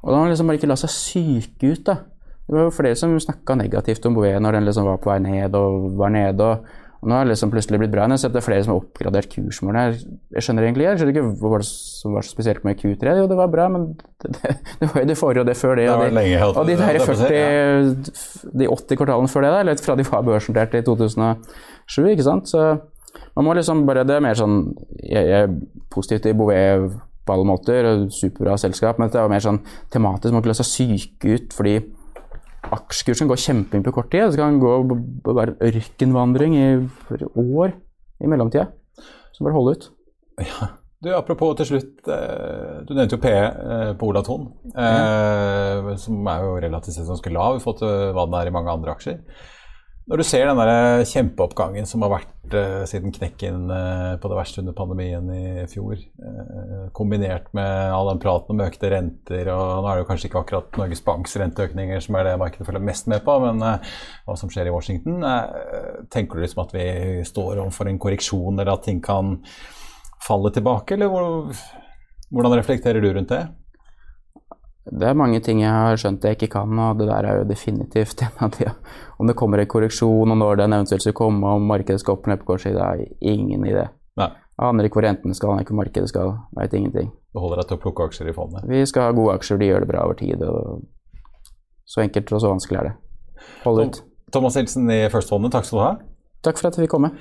Og 0.00 0.08
da 0.08 0.16
må 0.16 0.24
man 0.24 0.32
liksom 0.32 0.48
bare 0.48 0.56
ikke 0.56 0.70
la 0.70 0.78
seg 0.80 0.92
syke 0.94 1.74
ut, 1.74 1.84
da. 1.84 2.00
Det 2.48 2.56
var 2.56 2.64
jo 2.66 2.74
flere 2.74 2.96
som 2.98 3.12
snakka 3.20 3.54
negativt 3.60 4.06
om 4.08 4.16
Bouvet 4.16 4.40
når 4.42 4.56
den 4.56 4.64
liksom 4.66 4.88
var 4.88 4.96
på 4.98 5.12
vei 5.12 5.20
ned 5.22 5.54
og 5.54 5.92
var 6.00 6.10
nede. 6.10 6.46
og 6.46 6.64
og 7.00 7.08
nå 7.08 7.16
har 7.16 7.24
det 7.24 7.32
liksom 7.32 7.48
plutselig 7.52 7.78
blitt 7.80 7.92
bra. 7.94 8.04
Jeg 8.04 8.12
har 8.12 8.20
sett 8.20 8.34
det 8.34 8.42
er 8.42 8.44
flere 8.44 8.64
som 8.64 8.74
har 8.74 8.82
oppgradert 8.82 9.30
kursmålene. 9.32 10.00
Jeg 10.36 10.44
skjønner 10.44 10.66
egentlig 10.66 10.84
jeg 10.84 11.00
skjønner 11.00 11.14
ikke 11.14 11.48
hva 11.48 11.60
som 11.64 12.16
var 12.16 12.26
så 12.26 12.34
spesielt 12.34 12.66
med 12.66 12.76
Q3. 12.76 13.14
Jo, 13.22 13.28
det 13.30 13.38
var 13.38 13.52
bra, 13.52 13.68
men 13.72 13.86
det, 14.20 14.32
det, 14.36 14.52
det 14.82 14.88
var 14.92 15.00
jo 15.00 15.08
det 15.08 15.16
forrige 15.16 15.44
og 15.44 15.48
det 15.48 15.56
før 15.56 15.80
det. 15.80 15.86
Og 15.94 16.04
de, 16.12 16.24
og 16.50 16.68
de, 16.68 16.76
der 16.76 17.00
40, 17.08 18.50
de 18.60 18.68
80 18.68 19.00
kvartalene 19.00 19.32
før 19.32 19.46
det, 19.46 19.52
da, 19.54 19.62
eller 19.64 19.80
fra 19.80 19.96
de 19.96 20.06
var 20.10 20.26
børsnotert 20.28 20.76
i 20.76 20.82
2007. 20.84 22.10
ikke 22.12 22.26
sant? 22.26 22.52
Så 22.52 22.66
man 23.36 23.48
må 23.48 23.54
liksom 23.56 23.86
bare 23.88 24.04
Det 24.06 24.14
er 24.14 24.22
mer 24.22 24.36
sånn 24.38 24.60
Jeg, 25.02 25.24
jeg 25.26 25.46
er 25.46 25.54
positiv 25.90 26.20
til 26.22 26.36
Bouvet 26.38 27.00
på 27.26 27.34
alle 27.34 27.46
måter, 27.48 27.86
og 27.86 28.12
superbra 28.14 28.58
selskap, 28.60 29.00
men 29.00 29.10
det 29.12 29.20
var 29.20 29.32
mer 29.32 29.42
sånn 29.44 29.60
tematisk. 29.92 30.34
Man 30.34 30.44
kan 30.44 30.52
la 30.52 30.56
seg 30.60 30.68
syke 30.68 31.34
ut 31.36 31.56
fordi 31.56 31.78
aksjekursen 32.62 33.30
går 33.30 33.40
kjemping 33.40 33.84
på 33.86 33.94
kort 33.94 34.10
tid. 34.12 34.32
Så 34.32 34.40
kan 34.40 34.58
den 34.58 34.60
gå 34.60 35.34
være 35.36 35.56
ørkenvandring 35.70 36.58
i 36.58 36.68
år 37.40 37.72
i 38.20 38.30
mellomtida. 38.30 38.68
Så 39.32 39.46
bare 39.46 39.56
holde 39.56 39.76
ut. 39.76 39.88
Ja. 40.40 40.74
Du, 41.00 41.08
Apropos 41.16 41.54
til 41.56 41.64
slutt, 41.64 42.08
eh, 42.12 42.80
du 42.84 42.90
nevnte 42.92 43.16
jo 43.16 43.22
PE 43.22 43.36
eh, 43.40 43.92
på 43.96 44.10
Ola 44.10 44.20
Thon, 44.20 44.50
mm. 44.74 45.94
som 45.96 46.26
er 46.28 46.42
jo 46.44 46.58
relativt 46.60 46.98
sett 46.98 47.08
ganske 47.08 47.32
lav 47.32 47.56
i 47.56 47.62
forhold 47.64 47.78
til 47.80 48.12
hva 48.12 48.26
den 48.28 48.36
er 48.36 48.50
i 48.50 48.52
mange 48.52 48.74
andre 48.74 48.92
aksjer. 48.92 49.22
Når 50.10 50.18
du 50.18 50.24
ser 50.26 50.48
den 50.48 50.58
der 50.58 51.04
kjempeoppgangen 51.06 51.86
som 51.86 52.02
har 52.02 52.10
vært 52.10 52.54
uh, 52.56 52.80
siden 52.90 53.12
knekken 53.14 53.68
uh, 53.70 54.16
på 54.18 54.26
det 54.26 54.38
verste 54.40 54.58
under 54.58 54.74
pandemien 54.74 55.28
i 55.30 55.68
fjor, 55.70 56.00
uh, 56.18 56.88
kombinert 56.98 57.46
med 57.54 57.94
all 57.94 58.10
den 58.10 58.22
praten 58.24 58.56
om 58.56 58.64
økte 58.64 58.90
renter 58.90 59.52
og 59.54 59.84
Nå 59.84 59.86
er 59.86 60.00
det 60.00 60.02
jo 60.02 60.08
kanskje 60.08 60.26
ikke 60.26 60.42
akkurat 60.42 60.80
Norges 60.80 61.04
Banks 61.06 61.38
renteøkninger 61.38 62.02
som 62.02 62.18
er 62.18 62.26
det 62.26 62.34
markedet 62.42 62.66
følger 62.66 62.82
mest 62.88 63.06
med 63.12 63.22
på, 63.22 63.38
men 63.44 63.62
hva 63.62 64.36
som 64.40 64.50
skjer 64.50 64.66
i 64.66 64.74
Washington. 64.74 65.22
tenker 66.10 66.40
du 66.40 66.42
liksom 66.42 66.64
at 66.64 66.74
vi 66.74 66.88
står 67.30 67.60
overfor 67.60 67.92
en 67.92 68.02
korreksjon, 68.02 68.58
eller 68.58 68.74
at 68.74 68.88
ting 68.88 68.98
kan 69.04 69.36
falle 70.26 70.50
tilbake, 70.50 70.98
eller 70.98 71.14
hvor, 71.14 71.54
hvordan 72.34 72.58
reflekterer 72.58 72.98
du 72.98 73.12
rundt 73.14 73.30
det? 73.30 73.44
Det 74.90 75.06
er 75.06 75.14
mange 75.14 75.38
ting 75.44 75.60
jeg 75.62 75.70
har 75.70 75.98
skjønt 76.00 76.24
jeg 76.26 76.36
ikke 76.36 76.50
kan, 76.56 76.78
og 76.82 76.98
det 76.98 77.06
der 77.06 77.26
er 77.28 77.40
jo 77.40 77.46
definitivt 77.46 78.22
en 78.26 78.44
av 78.46 78.50
de. 78.56 78.66
Om 79.22 79.30
det 79.30 79.36
kommer 79.38 79.62
en 79.62 79.68
korreksjon, 79.70 80.32
og 80.32 80.38
når 80.38 80.62
den 80.64 80.74
eventuelt 80.74 81.04
skal 81.04 81.14
komme, 81.14 81.46
om 81.46 81.68
markedet 81.70 82.02
skal 82.02 82.16
opp 82.16 82.26
ned 82.26 82.40
på 82.42 82.48
kort 82.50 82.64
sikt, 82.64 82.74
det 82.74 82.82
er 82.82 83.32
ingen 83.32 83.66
idé. 83.68 83.86
Nei. 84.18 84.30
Jeg 84.60 84.66
aner 84.66 84.88
ikke 84.88 84.98
hvor 84.98 85.06
rentene 85.06 85.36
skal, 85.36 85.52
aner 85.54 85.64
ikke 85.64 85.72
hvor 85.72 85.82
markedet 85.84 86.10
skal, 86.10 86.32
veit 86.58 86.74
ingenting. 86.74 87.12
Du 87.32 87.38
holder 87.40 87.62
deg 87.62 87.70
til 87.70 87.78
å 87.78 87.82
plukke 87.84 88.08
aksjer 88.10 88.32
i 88.32 88.34
fondet? 88.34 88.66
Vi 88.68 88.82
skal 88.90 89.06
ha 89.06 89.14
gode 89.16 89.36
aksjer, 89.38 89.60
de 89.60 89.70
gjør 89.70 89.86
det 89.86 89.90
bra 89.92 90.02
over 90.08 90.18
tid. 90.18 90.42
og 90.42 90.82
Så 91.86 92.02
enkelt 92.02 92.32
og 92.34 92.42
så 92.42 92.50
vanskelig 92.50 92.80
er 92.80 92.90
det. 92.90 92.94
Hold 93.62 93.84
ut. 93.86 94.02
Thomas 94.34 94.58
Nilsen 94.58 94.90
i 94.90 95.00
First 95.12 95.30
Fondet, 95.30 95.54
takk 95.54 95.70
skal 95.70 95.78
du 95.78 95.84
ha. 95.84 95.94
Takk 96.42 96.58
for 96.58 96.70
at 96.70 96.78
vi 96.78 96.84
fikk 96.84 96.96
komme. 96.98 97.14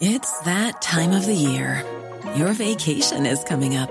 It's 0.00 0.32
that 0.44 0.80
time 0.80 1.12
of 1.12 1.26
the 1.26 1.34
year. 1.34 1.82
Your 2.36 2.52
vacation 2.52 3.26
is 3.26 3.42
coming 3.44 3.76
up. 3.76 3.90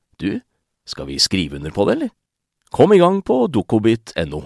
du, 0.21 0.31
skal 0.87 1.09
vi 1.09 1.19
skrive 1.21 1.59
under 1.59 1.73
på 1.73 1.89
det, 1.89 1.97
eller? 1.97 2.15
Kom 2.71 2.93
i 2.95 3.01
gang 3.01 3.19
på 3.25 3.43
dokobit.no. 3.51 4.45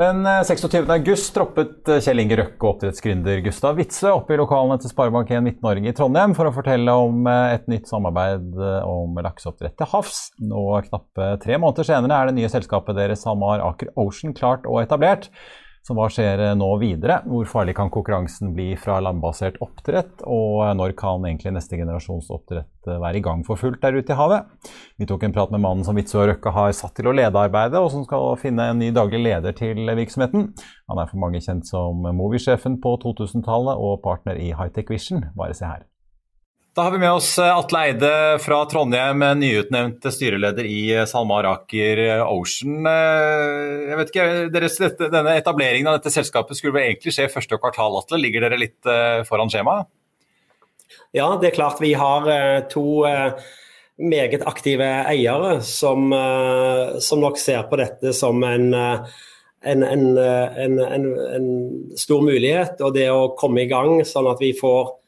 Den 0.00 0.24
26. 0.24 0.74
Eh, 0.74 0.90
august 0.94 1.34
droppet 1.36 1.88
eh, 1.90 1.98
Kjell 2.00 2.22
Inge 2.22 2.36
Røkke 2.38 2.64
og 2.64 2.70
oppdrettsgründer 2.74 3.42
Gustav 3.44 3.76
Witzøe 3.76 4.14
opp 4.14 4.30
i 4.32 4.38
lokalene 4.40 4.78
til 4.80 4.92
Sparebank1 4.94 5.42
Midt-Norge 5.44 5.90
i 5.90 5.96
Trondheim 5.96 6.32
for 6.38 6.48
å 6.48 6.52
fortelle 6.56 6.94
om 6.96 7.26
eh, 7.28 7.56
et 7.58 7.66
nytt 7.68 7.90
samarbeid 7.90 8.56
om 8.88 9.20
lakseoppdrett 9.20 9.76
til 9.76 9.90
havs. 9.92 10.22
Nå 10.40 10.62
knappe 10.86 11.34
tre 11.42 11.58
måneder 11.60 11.90
senere 11.90 12.16
er 12.16 12.30
det 12.30 12.38
nye 12.38 12.52
selskapet 12.52 12.96
deres 12.96 13.26
SalMar 13.26 13.60
Aker 13.66 13.92
Ocean 14.00 14.32
klart 14.36 14.64
og 14.70 14.80
etablert. 14.80 15.28
Så 15.90 15.94
hva 15.98 16.04
skjer 16.06 16.38
nå 16.54 16.66
videre? 16.78 17.16
Hvor 17.26 17.48
farlig 17.50 17.72
kan 17.74 17.88
konkurransen 17.90 18.52
bli 18.54 18.76
fra 18.78 19.00
landbasert 19.02 19.56
oppdrett? 19.58 20.22
Og 20.22 20.62
når 20.78 20.94
kan 20.94 21.26
egentlig 21.26 21.50
neste 21.56 21.80
generasjons 21.80 22.28
oppdrett 22.30 22.86
være 22.86 23.18
i 23.18 23.24
gang 23.24 23.42
for 23.42 23.58
fullt 23.58 23.82
der 23.82 23.98
ute 23.98 24.14
i 24.14 24.20
havet? 24.20 24.46
Vi 25.02 25.10
tok 25.10 25.26
en 25.26 25.34
prat 25.34 25.50
med 25.50 25.64
mannen 25.66 25.82
som 25.82 25.98
Witzøe 25.98 26.28
Røkke 26.30 26.54
har 26.54 26.70
satt 26.78 26.94
til 26.94 27.10
å 27.10 27.16
lede 27.18 27.34
arbeidet, 27.42 27.82
og 27.82 27.90
som 27.90 28.06
skal 28.06 28.38
finne 28.38 28.70
en 28.70 28.78
ny 28.78 28.94
daglig 28.94 29.24
leder 29.26 29.58
til 29.58 29.82
virksomheten. 29.82 30.52
Han 30.94 31.02
er 31.02 31.10
for 31.10 31.26
mange 31.26 31.42
kjent 31.42 31.66
som 31.66 32.06
Movi-sjefen 32.06 32.78
på 32.78 32.94
2000-tallet 33.02 33.82
og 33.82 33.98
partner 34.06 34.38
i 34.38 34.52
Hightech 34.54 34.94
Vision. 34.94 35.26
Bare 35.34 35.58
se 35.58 35.66
her. 35.66 35.89
Da 36.74 36.82
har 36.82 36.90
vi 36.90 36.98
med 36.98 37.12
oss 37.12 37.38
eh, 37.38 37.56
Atle 37.58 37.78
Eide 37.82 38.10
fra 38.38 38.60
Trondheim, 38.70 39.24
nyutnevnt 39.40 40.04
styreleder 40.14 40.66
i 40.70 40.92
eh, 40.94 41.06
SalMar 41.08 41.48
Aker 41.50 41.98
eh, 42.04 42.20
Ocean. 42.22 42.86
Jeg 42.86 43.98
vet 43.98 44.12
ikke, 44.12 44.26
deres, 44.54 44.78
Denne 45.00 45.34
etableringen 45.34 45.90
av 45.90 45.98
dette 45.98 46.12
selskapet 46.14 46.58
skulle 46.58 46.76
vel 46.76 46.92
egentlig 46.92 47.16
skje 47.16 47.26
første 47.32 47.58
kvartal, 47.58 47.98
Atle. 47.98 48.20
Ligger 48.22 48.46
dere 48.46 48.60
litt 48.60 48.90
foran 49.26 49.50
skjemaet? 49.50 49.90
Ja, 51.16 51.26
det 51.42 51.50
er 51.50 51.56
klart 51.56 51.82
vi 51.82 51.90
har 51.98 52.30
to 52.70 53.02
meget 53.98 54.46
aktive 54.46 54.86
eiere 55.10 55.56
som, 55.66 56.06
som 57.02 57.22
nok 57.24 57.38
ser 57.42 57.66
på 57.66 57.80
dette 57.82 58.14
som 58.14 58.46
en 58.46 58.70
en, 59.60 59.82
en, 59.84 60.04
en, 60.16 60.78
en, 60.80 61.48
stor 61.98 62.22
mulighet. 62.24 62.78
Og 62.80 62.94
det 62.96 63.10
å 63.12 63.32
komme 63.36 63.66
i 63.66 63.68
gang 63.68 64.00
sånn 64.08 64.30
at 64.30 64.40
vi 64.40 64.54
får 64.56 64.99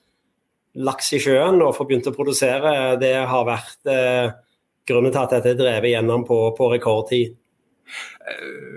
laks 0.74 1.12
i 1.12 1.20
sjøen 1.20 1.60
og 1.60 1.74
få 1.76 1.86
begynt 1.88 2.08
å 2.08 2.14
produsere, 2.16 2.96
det 3.00 3.14
har 3.28 3.46
vært 3.48 3.92
eh, 3.92 4.32
grunnen 4.88 5.12
til 5.12 5.22
at 5.22 5.36
dette 5.36 5.52
er 5.52 5.60
drevet 5.60 5.92
gjennom 5.92 6.26
på, 6.28 6.38
på 6.56 6.72
rekordtid. 6.72 7.36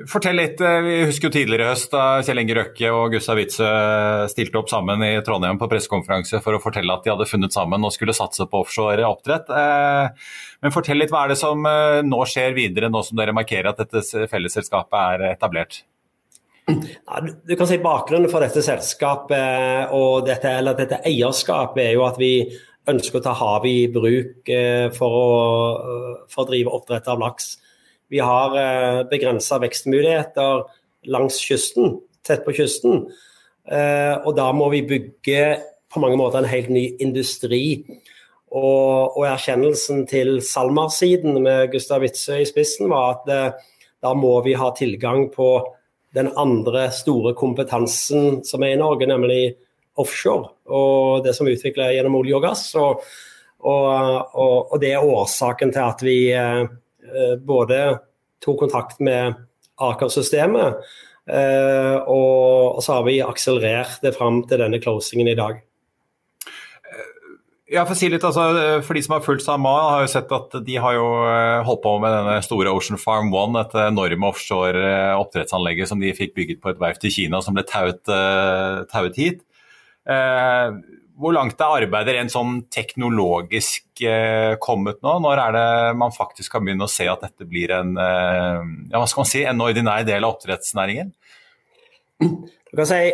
Fortell 0.09 0.39
litt. 0.39 0.61
Eh, 0.61 0.79
vi 0.81 0.95
husker 1.05 1.29
jo 1.29 1.35
tidligere 1.35 1.67
i 1.67 1.71
høst 1.71 1.91
da 1.93 2.03
Kjell 2.25 2.41
Inge 2.41 2.57
Røkke 2.57 2.91
og 2.93 3.13
Gustav 3.13 3.37
Witzøe 3.39 4.25
stilte 4.31 4.59
opp 4.59 4.71
sammen 4.71 5.03
i 5.05 5.13
Trondheim 5.25 5.59
på 5.61 5.69
pressekonferanse 5.71 6.41
for 6.43 6.57
å 6.57 6.61
fortelle 6.61 6.93
at 6.93 7.05
de 7.05 7.13
hadde 7.13 7.29
funnet 7.29 7.53
sammen 7.53 7.85
og 7.85 7.93
skulle 7.93 8.15
satse 8.17 8.47
på 8.49 8.63
offshore 8.65 9.05
oppdrett. 9.07 9.49
Eh, 9.49 10.29
men 10.65 10.73
fortell 10.73 10.99
litt, 11.01 11.13
hva 11.13 11.25
er 11.25 11.33
det 11.33 11.39
som 11.41 11.65
eh, 11.69 12.01
nå 12.05 12.23
skjer 12.29 12.57
videre, 12.57 12.91
nå 12.91 13.05
som 13.05 13.21
dere 13.21 13.35
markerer 13.37 13.71
at 13.71 13.83
dette 13.85 14.25
fellesselskapet 14.31 14.97
er 15.03 15.27
etablert? 15.35 15.83
Ja, 16.65 17.19
du 17.21 17.55
kan 17.55 17.67
si 17.69 17.77
Bakgrunnen 17.77 18.31
for 18.31 18.41
dette 18.41 18.63
selskapet 18.65 19.91
og 19.93 20.25
dette, 20.25 20.49
eller 20.61 20.77
dette 20.77 21.03
eierskapet 21.05 21.83
er 21.83 21.91
jo 21.93 22.07
at 22.07 22.17
vi 22.17 22.31
ønsker 22.89 23.19
å 23.19 23.25
ta 23.25 23.35
havet 23.37 23.69
i 23.69 23.85
bruk 23.93 24.49
for 24.97 25.19
å, 25.19 25.29
for 26.29 26.45
å 26.45 26.49
drive 26.49 26.73
oppdrett 26.73 27.09
av 27.11 27.21
laks. 27.21 27.55
Vi 28.13 28.19
har 28.21 28.57
eh, 28.57 29.03
begrensa 29.09 29.57
vekstmuligheter 29.61 30.65
langs 31.13 31.39
kysten, 31.41 31.99
tett 32.25 32.45
på 32.45 32.53
kysten. 32.57 33.07
Eh, 33.65 34.13
og 34.21 34.35
da 34.37 34.51
må 34.53 34.69
vi 34.73 34.85
bygge 34.85 35.45
på 35.91 36.01
mange 36.03 36.19
måter 36.19 36.41
en 36.41 36.49
helt 36.49 36.69
ny 36.73 36.85
industri. 37.01 37.81
Og, 38.55 39.17
og 39.17 39.23
erkjennelsen 39.27 40.05
til 40.09 40.37
SalMar-siden 40.45 41.41
med 41.43 41.73
Gustav 41.73 42.05
Witzøe 42.05 42.43
i 42.43 42.47
spissen 42.47 42.91
var 42.93 43.17
at 43.17 43.33
eh, 43.33 43.65
da 44.05 44.13
må 44.13 44.37
vi 44.45 44.53
ha 44.57 44.69
tilgang 44.77 45.27
på 45.33 45.49
den 46.15 46.31
andre 46.39 46.87
store 46.95 47.35
kompetansen 47.37 48.41
som 48.47 48.63
er 48.63 48.75
i 48.75 48.79
Norge, 48.79 49.07
nemlig 49.09 49.55
offshore. 49.99 50.53
Og 50.71 51.25
det 51.25 51.35
som 51.35 51.47
er 51.47 51.57
utvikla 51.59 51.91
gjennom 51.93 52.17
olje 52.21 52.39
og 52.39 52.47
gass. 52.47 52.65
Og, 52.79 53.03
og, 53.65 54.33
og, 54.33 54.75
det 54.81 54.95
er 54.95 55.05
årsaken 55.05 55.71
til 55.75 55.83
at 55.85 56.03
vi 56.05 56.17
Eh, 57.13 57.37
både 57.37 57.99
tok 58.45 58.59
kontakt 58.59 58.99
med 58.99 59.33
Aker-systemet, 59.75 60.73
eh, 61.29 61.95
og 61.95 62.83
så 62.83 62.99
har 62.99 63.05
vi 63.07 63.21
akselerert 63.21 64.01
det 64.01 64.15
fram 64.15 64.41
til 64.49 64.61
denne 64.63 64.79
closingen 64.81 65.29
i 65.29 65.37
dag. 65.37 65.59
Ja, 67.71 67.81
for, 67.87 67.97
si 67.97 68.11
litt, 68.13 68.21
altså, 68.21 68.43
for 68.85 68.93
de 68.93 69.01
som 69.01 69.15
har 69.15 69.23
fulgt 69.25 69.41
SalMar, 69.41 69.87
har 69.89 70.03
jo 70.03 70.09
sett 70.11 70.33
at 70.37 70.53
de 70.67 70.75
har 70.77 70.97
jo 70.97 71.05
eh, 71.25 71.63
holdt 71.65 71.81
på 71.81 71.95
med 72.03 72.13
denne 72.13 72.35
store 72.45 72.73
Ocean 72.75 73.01
Farm 73.01 73.31
One, 73.33 73.63
et 73.63 73.73
enorme 73.87 74.29
offshore 74.29 74.83
oppdrettsanlegget 75.17 75.89
som 75.89 76.03
de 76.03 76.13
fikk 76.13 76.35
bygget 76.37 76.61
på 76.61 76.73
et 76.73 76.83
verft 76.83 77.07
i 77.09 77.13
Kina 77.15 77.41
som 77.41 77.57
ble 77.57 77.65
tauet, 77.65 78.03
tauet 78.91 79.17
hit. 79.17 79.41
Hvor 81.15 81.31
langt 81.31 81.61
er 81.63 81.85
arbeidet 81.85 82.17
rent 82.17 82.33
sånn 82.33 82.57
teknologisk 82.73 84.01
eh, 84.03 84.57
kommet 84.59 84.99
nå? 85.05 85.13
Når 85.23 85.41
er 85.45 85.55
det 85.55 85.67
man 86.01 86.11
faktisk 86.11 86.51
kan 86.51 86.65
begynne 86.65 86.89
å 86.89 86.91
se 86.91 87.07
at 87.07 87.23
dette 87.23 87.47
blir 87.47 87.71
en, 87.71 87.93
eh, 87.95 88.59
ja, 88.91 88.99
hva 88.99 89.07
skal 89.07 89.23
man 89.23 89.29
si, 89.31 89.43
en 89.47 89.63
ordinær 89.63 90.03
del 90.07 90.27
av 90.27 90.35
oppdrettsnæringen? 90.35 91.13
Du 92.75 92.81
kan 92.81 92.87
si 92.89 93.11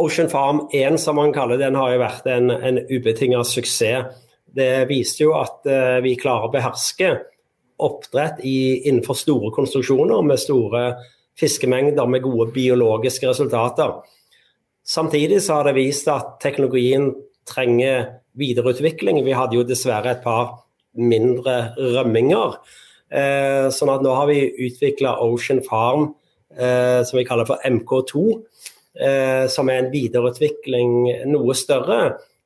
Ocean 0.00 0.28
Farm 0.32 0.68
1, 0.72 0.96
som 1.00 1.18
man 1.20 1.34
kaller 1.36 1.58
den, 1.60 1.74
har 1.76 1.90
jo 1.92 1.98
vært 2.00 2.28
en, 2.32 2.46
en 2.48 2.78
ubetinget 2.88 3.44
suksess. 3.44 4.06
Det 4.48 4.86
viste 4.88 5.26
jo 5.26 5.34
at 5.36 5.68
uh, 5.68 5.98
vi 6.00 6.14
klarer 6.16 6.48
å 6.48 6.52
beherske 6.54 7.10
oppdrett 7.84 8.40
i, 8.40 8.88
innenfor 8.88 9.20
store 9.20 9.52
konstruksjoner 9.52 10.24
med 10.24 10.40
store 10.40 10.82
fiskemengder 11.36 12.08
med 12.08 12.24
gode 12.24 12.48
biologiske 12.56 13.28
resultater. 13.28 13.98
Samtidig 14.80 15.42
så 15.44 15.60
har 15.60 15.68
det 15.68 15.76
vist 15.76 16.08
at 16.08 16.38
teknologien 16.40 17.10
trenger 17.44 18.14
videreutvikling. 18.40 19.20
Vi 19.28 19.36
hadde 19.36 19.60
jo 19.60 19.68
dessverre 19.68 20.16
et 20.16 20.24
par 20.24 20.62
mindre 20.96 21.74
rømminger. 21.76 22.62
Eh, 23.12 23.68
sånn 23.76 23.92
at 23.92 24.08
nå 24.08 24.16
har 24.16 24.32
vi 24.32 24.46
utvikla 24.70 25.18
Ocean 25.20 25.60
Farm, 25.68 26.14
eh, 26.56 27.04
som 27.04 27.20
vi 27.20 27.28
kaller 27.28 27.52
for 27.52 27.60
MK2. 27.60 28.40
Eh, 28.92 29.46
som 29.48 29.70
er 29.72 29.78
en 29.80 29.92
videreutvikling 29.92 30.96
noe 31.32 31.54
større 31.56 32.00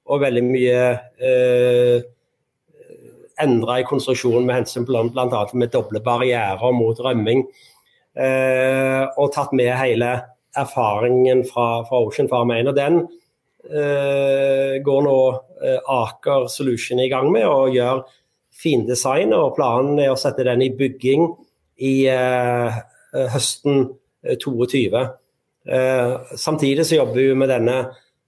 og 0.07 0.21
veldig 0.23 0.43
mye 0.47 0.83
eh, 1.19 2.05
endra 3.43 3.81
i 3.81 3.87
konstruksjonen 3.89 4.47
med 4.47 4.61
hensyn 4.61 4.87
til 4.87 5.11
bl.a. 5.11 5.41
med 5.59 5.73
doble 5.75 6.01
barrierer 6.05 6.77
mot 6.77 7.03
rømming. 7.03 7.43
Eh, 8.15 9.03
og 9.19 9.33
tatt 9.35 9.53
med 9.59 9.75
hele 9.75 10.13
erfaringen 10.57 11.43
fra, 11.51 11.83
fra 11.89 12.01
Ocean 12.07 12.31
Farm 12.31 12.55
1. 12.55 12.71
Og 12.71 12.79
den 12.79 13.03
eh, 13.67 14.79
går 14.87 15.05
nå 15.05 15.19
eh, 15.67 15.83
Aker 15.99 16.47
Solution 16.53 17.03
i 17.03 17.11
gang 17.13 17.33
med 17.35 17.51
å 17.51 17.67
gjøre 17.75 18.07
findesign, 18.57 19.35
og 19.37 19.57
planen 19.59 19.99
er 20.01 20.15
å 20.15 20.21
sette 20.21 20.47
den 20.47 20.63
i 20.65 20.73
bygging 20.73 21.27
i 21.85 21.97
eh, 22.09 22.83
høsten 23.35 23.89
22. 24.25 25.09
Eh, 25.67 26.35
samtidig 26.39 26.87
så 26.87 27.01
jobber 27.01 27.21
vi 27.21 27.35
med 27.35 27.51
denne 27.51 27.77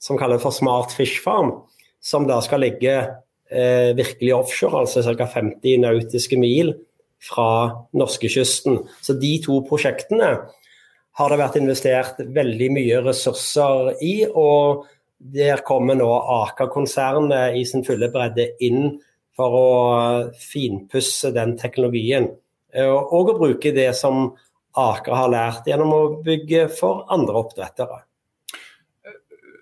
som 0.03 0.19
kalles 0.19 0.43
for 0.43 0.55
Smart 0.55 0.95
Fish 0.95 1.23
Farm, 1.23 1.53
som 2.01 2.27
da 2.29 2.39
skal 2.43 2.63
ligge 2.63 2.95
eh, 2.99 3.91
virkelig 3.99 4.35
offshore, 4.35 4.85
altså 4.85 5.03
ca. 5.03 5.27
50 5.27 5.83
nautiske 5.83 6.39
mil 6.39 6.75
fra 7.23 7.51
norskekysten. 7.99 8.83
Så 9.03 9.19
de 9.19 9.33
to 9.43 9.61
prosjektene 9.67 10.31
har 11.19 11.33
det 11.33 11.41
vært 11.41 11.59
investert 11.59 12.21
veldig 12.23 12.71
mye 12.77 13.03
ressurser 13.07 13.97
i. 14.07 14.15
og 14.29 14.87
der 15.19 15.65
kommer 15.67 15.97
nå 15.99 16.07
Aker-konsernet 16.45 17.57
i 17.59 17.65
sin 17.67 17.83
fulle 17.83 18.07
bredde 18.15 18.53
inn 18.63 19.01
for 19.35 19.55
å 19.55 19.71
finpusse 20.39 21.33
den 21.35 21.57
teknologien. 21.59 22.29
Eh, 22.75 22.87
og 22.87 23.33
å 23.33 23.39
bruke 23.39 23.73
det 23.75 23.91
som 23.99 24.29
Aker 24.79 25.17
har 25.17 25.33
lært 25.33 25.67
gjennom 25.69 25.95
å 25.95 26.03
bygge 26.25 26.69
for 26.73 27.07
andre 27.15 27.43
oppdrettere. 27.43 28.03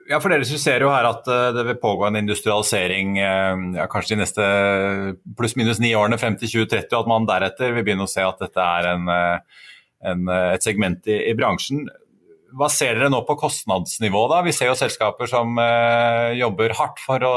Ja, 0.06 0.20
for 0.22 0.30
Dere 0.30 0.46
ser 0.46 0.84
jo 0.84 0.92
her 0.92 1.08
at 1.08 1.26
eh, 1.26 1.48
det 1.56 1.64
vil 1.66 1.80
pågå 1.82 2.06
en 2.06 2.18
industrialisering 2.20 3.16
eh, 3.18 3.62
ja, 3.80 3.88
kanskje 3.90 4.14
de 4.14 4.20
neste 4.22 4.44
pluss-minus 5.38 5.80
ni 5.82 5.96
årene 5.98 6.18
frem 6.20 6.36
til 6.38 6.52
2030, 6.52 6.92
og 6.92 7.00
at 7.00 7.10
man 7.10 7.26
deretter 7.26 7.74
vil 7.74 7.86
begynne 7.86 8.06
å 8.06 8.10
se 8.10 8.22
at 8.22 8.38
dette 8.44 8.66
er 8.78 8.90
en, 8.92 9.10
en, 10.06 10.28
et 10.54 10.66
segment 10.66 11.10
i, 11.10 11.18
i 11.32 11.34
bransjen 11.38 11.88
hva 12.54 12.68
ser 12.70 12.98
dere 12.98 13.10
nå 13.10 13.22
på 13.26 13.36
kostnadsnivå? 13.40 14.26
da? 14.30 14.42
Vi 14.46 14.54
ser 14.54 14.70
jo 14.70 14.78
selskaper 14.78 15.30
som 15.30 15.58
eh, 15.62 16.36
jobber 16.38 16.74
hardt 16.78 17.02
for 17.02 17.24
å 17.26 17.34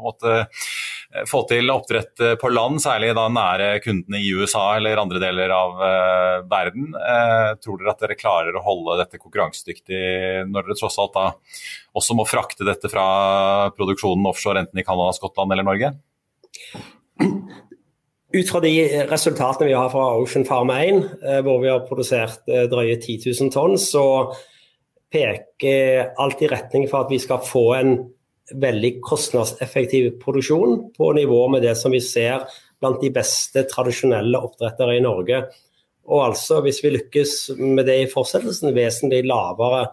en 0.00 0.04
måte 0.04 0.34
eh, 0.40 1.24
få 1.28 1.42
til 1.50 1.70
oppdrett 1.72 2.22
på 2.40 2.50
land, 2.52 2.80
særlig 2.82 3.12
da 3.18 3.26
nære 3.32 3.70
kundene 3.84 4.20
i 4.22 4.30
USA 4.36 4.64
eller 4.78 5.00
andre 5.02 5.22
deler 5.22 5.54
av 5.54 5.82
eh, 5.86 6.36
verden. 6.50 6.92
Eh, 6.96 7.48
tror 7.62 7.80
dere 7.80 7.94
at 7.94 8.04
dere 8.04 8.18
klarer 8.20 8.56
å 8.56 8.64
holde 8.64 9.00
dette 9.02 9.20
konkurransedyktig 9.20 10.04
når 10.50 10.68
dere 10.68 10.78
tross 10.78 11.00
alt 11.02 11.16
da 11.16 11.26
også 11.98 12.16
må 12.18 12.28
frakte 12.28 12.66
dette 12.68 12.90
fra 12.92 13.06
produksjonen 13.76 14.30
offshore 14.30 14.64
enten 14.64 14.80
i 14.80 14.86
Canada, 14.86 15.16
Skottland 15.16 15.52
eller 15.56 15.66
Norge? 15.66 15.94
Ut 18.30 18.46
fra 18.46 18.60
de 18.62 18.72
resultatene 19.10 19.66
vi 19.66 19.74
har 19.74 19.88
fra 19.90 20.04
Ocean 20.20 20.44
Farm 20.46 20.70
1, 20.70 21.00
eh, 21.26 21.40
hvor 21.42 21.58
vi 21.64 21.70
har 21.70 21.82
produsert 21.88 22.46
eh, 22.46 22.68
drøye 22.70 22.94
10 23.00 23.24
000 23.26 23.50
tonn, 23.50 23.74
så 23.74 24.04
peker 25.10 26.12
alt 26.22 26.42
i 26.44 26.50
retning 26.52 26.86
for 26.86 27.02
at 27.02 27.10
vi 27.10 27.18
skal 27.18 27.42
få 27.42 27.64
en 27.74 27.96
veldig 28.62 28.92
kostnadseffektiv 29.02 30.12
produksjon 30.22 30.92
på 30.94 31.10
nivå 31.18 31.40
med 31.50 31.66
det 31.66 31.74
som 31.78 31.90
vi 31.90 31.98
ser 32.02 32.46
blant 32.80 33.02
de 33.02 33.10
beste 33.14 33.64
tradisjonelle 33.70 34.38
oppdrettere 34.38 34.94
i 35.00 35.02
Norge. 35.02 35.42
Og 36.10 36.22
altså, 36.30 36.60
hvis 36.62 36.78
vi 36.84 36.94
lykkes 36.94 37.34
med 37.58 37.86
det 37.90 37.98
i 38.04 38.10
fortsettelsen, 38.10 38.70
vesentlig 38.76 39.24
lavere 39.26 39.88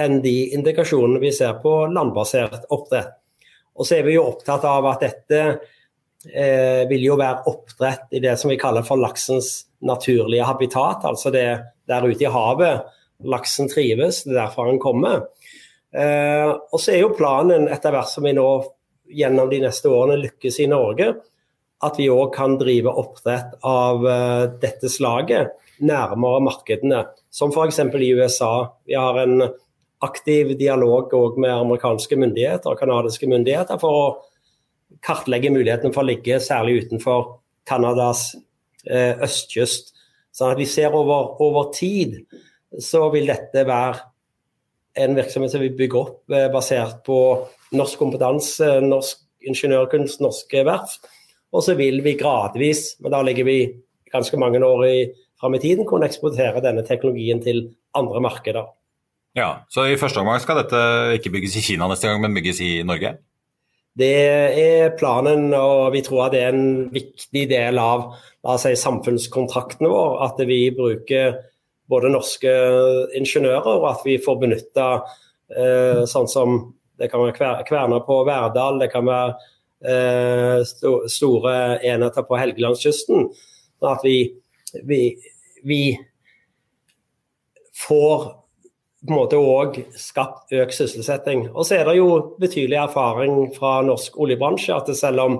enn 0.00 0.20
de 0.24 0.50
indikasjonene 0.56 1.22
vi 1.22 1.32
ser 1.32 1.56
på 1.64 1.86
landbasert 1.88 2.68
oppdrett. 2.74 3.16
Og 3.74 3.88
så 3.88 3.98
er 3.98 4.06
vi 4.06 4.18
jo 4.18 4.28
opptatt 4.28 4.66
av 4.68 4.86
at 4.92 5.02
dette 5.02 5.40
eh, 6.32 6.84
vil 6.90 7.04
jo 7.06 7.18
være 7.20 7.44
oppdrett 7.50 8.12
i 8.14 8.22
det 8.24 8.36
som 8.40 8.52
vi 8.52 8.60
kaller 8.60 8.86
for 8.86 9.00
laksens 9.00 9.66
naturlige 9.84 10.46
habitat, 10.48 11.04
altså 11.04 11.32
det 11.34 11.48
der 11.88 12.06
ute 12.08 12.24
i 12.24 12.32
havet 12.32 12.84
laksen 13.24 13.68
trives, 13.70 14.22
det 14.24 14.34
er 14.34 14.40
derfor 14.44 14.70
han 14.70 14.80
kommer. 14.82 15.28
Eh, 15.94 16.50
og 16.50 16.80
så 16.80 16.94
er 16.94 17.04
jo 17.04 17.14
planen 17.16 17.68
etter 17.72 17.94
hvert 17.94 18.10
som 18.10 18.26
vi 18.26 18.34
nå 18.36 18.48
gjennom 19.14 19.50
de 19.50 19.60
neste 19.62 19.90
årene 19.92 20.18
lykkes 20.22 20.60
i 20.64 20.70
Norge, 20.70 21.12
at 21.84 21.98
vi 22.00 22.08
òg 22.10 22.32
kan 22.34 22.56
drive 22.60 22.90
oppdrett 22.90 23.58
av 23.68 24.06
eh, 24.08 24.46
dette 24.62 24.90
slaget 24.90 25.54
nærmere 25.84 26.42
markedene, 26.44 27.04
som 27.34 27.52
f.eks. 27.52 27.80
i 27.82 28.12
USA. 28.14 28.52
Vi 28.86 28.96
har 28.98 29.18
en 29.20 29.48
aktiv 30.04 30.52
dialog 30.58 31.12
med 31.40 31.50
amerikanske 31.50 32.16
myndigheter 32.20 32.72
og 32.72 32.80
kanadiske 32.80 33.28
myndigheter 33.30 33.80
for 33.80 33.98
å 33.98 34.06
kartlegge 35.04 35.52
mulighetene 35.52 35.94
for 35.94 36.04
å 36.04 36.08
ligge 36.08 36.40
særlig 36.42 36.84
utenfor 36.84 37.38
Canadas 37.68 38.32
eh, 38.88 39.14
østkyst. 39.24 39.92
Sånn 40.34 40.54
at 40.54 40.60
vi 40.60 40.66
ser 40.68 40.94
over, 40.96 41.36
over, 41.44 41.70
tid 41.74 42.18
så 42.82 43.06
vil 43.14 43.28
dette 43.30 43.62
være 43.68 44.00
en 45.04 45.16
virksomhet 45.18 45.52
som 45.52 45.62
vi 45.62 45.72
bygger 45.74 46.00
opp 46.00 46.34
eh, 46.34 46.48
basert 46.52 47.02
på 47.06 47.18
norsk 47.74 48.00
kompetanse, 48.00 48.78
norsk 48.84 49.22
ingeniørkunst, 49.48 50.22
norske 50.24 50.64
verft. 50.66 51.10
Og 51.54 51.62
så 51.62 51.76
vil 51.78 52.00
vi 52.02 52.16
gradvis, 52.18 52.96
men 53.02 53.14
da 53.14 53.20
ligger 53.22 53.46
vi 53.46 53.58
ganske 54.14 54.38
mange 54.38 54.62
år 54.62 54.86
i, 54.88 54.96
fram 55.40 55.54
i 55.54 55.62
tiden, 55.62 55.86
kunne 55.86 56.08
eksportere 56.08 56.62
denne 56.64 56.82
teknologien 56.86 57.42
til 57.42 57.68
andre 57.94 58.22
markeder. 58.22 58.72
Ja, 59.34 59.66
Så 59.70 59.86
i 59.90 59.98
første 59.98 60.22
omgang 60.22 60.38
skal 60.42 60.60
dette 60.62 60.80
ikke 61.16 61.32
bygges 61.34 61.56
i 61.58 61.62
Kina 61.66 61.88
neste 61.90 62.06
gang, 62.06 62.20
men 62.22 62.34
bygges 62.34 62.60
i 62.62 62.72
Norge? 62.86 63.16
Det 63.94 64.14
er 64.58 64.94
planen, 64.98 65.52
og 65.54 65.92
vi 65.94 66.02
tror 66.02 66.32
det 66.32 66.40
er 66.42 66.54
en 66.56 66.88
viktig 66.94 67.44
del 67.50 67.78
av 67.78 68.08
si, 68.58 68.74
samfunnskontrakten 68.78 69.86
vår. 69.86 70.16
At 70.26 70.40
vi 70.48 70.66
bruker 70.74 71.36
både 71.90 72.10
norske 72.10 72.54
ingeniører, 73.14 73.70
og 73.70 73.90
at 73.92 74.02
vi 74.06 74.18
får 74.22 74.40
benytta 74.40 74.88
eh, 75.54 76.02
sånn 76.10 76.30
som 76.30 76.58
det 76.98 77.10
kan 77.10 77.22
være 77.22 77.64
kverner 77.68 78.02
på 78.06 78.20
Verdal, 78.26 78.80
det 78.82 78.90
kan 78.92 79.06
være 79.06 79.34
eh, 79.86 80.60
sto, 80.66 80.96
store 81.10 81.54
enheter 81.86 82.26
på 82.26 82.38
Helgelandskysten. 82.38 83.28
Sånn 83.78 83.92
at 83.94 84.02
vi, 84.06 84.18
vi, 84.86 85.02
vi 85.66 85.82
får 87.84 88.30
på 89.04 89.12
en 89.12 89.18
måte 89.18 89.36
òg 89.36 89.80
skapt 90.00 90.52
økt 90.56 90.76
sysselsetting. 90.76 91.48
Og 91.52 91.66
så 91.68 91.78
er 91.78 91.88
det 91.88 91.98
jo 91.98 92.36
betydelig 92.40 92.78
erfaring 92.86 93.50
fra 93.56 93.78
norsk 93.84 94.16
oljebransje 94.20 94.76
at 94.76 94.88
selv 94.96 95.24
om 95.24 95.36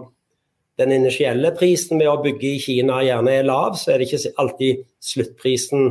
den 0.81 0.93
initielle 0.93 1.53
prisen 1.57 2.01
med 2.01 2.11
å 2.11 2.19
bygge 2.23 2.51
i 2.51 2.61
Kina 2.61 2.99
gjerne 3.07 3.39
er 3.39 3.47
lav, 3.47 3.79
så 3.79 3.95
er 3.95 4.03
det 4.03 4.09
ikke 4.11 4.35
alltid 4.43 4.83
sluttprisen 5.07 5.87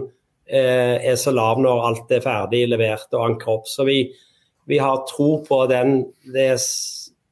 eh, 0.46 1.00
er 1.00 1.18
så 1.20 1.34
lav 1.34 1.62
når 1.64 1.86
alt 1.88 2.14
er 2.14 2.26
ferdig 2.26 2.66
levert 2.70 3.10
og 3.16 3.26
anker 3.30 3.56
opp. 3.56 3.72
Så 3.72 3.88
vi, 3.88 4.04
vi 4.70 4.82
har 4.84 5.06
tro 5.10 5.38
på 5.48 5.64
den, 5.72 6.04
det 6.36 6.52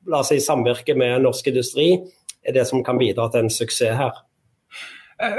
la 0.09 0.23
oss 0.23 0.31
si, 0.31 0.39
samvirket 0.41 0.97
med 0.97 1.21
norsk 1.27 1.51
industri 1.51 1.91
er 2.41 2.55
det 2.55 2.65
som 2.69 2.81
kan 2.85 2.97
bidra 2.97 3.27
til 3.29 3.45
en 3.45 3.53
suksess 3.53 3.99
her. 3.99 4.23
Eh, 5.22 5.36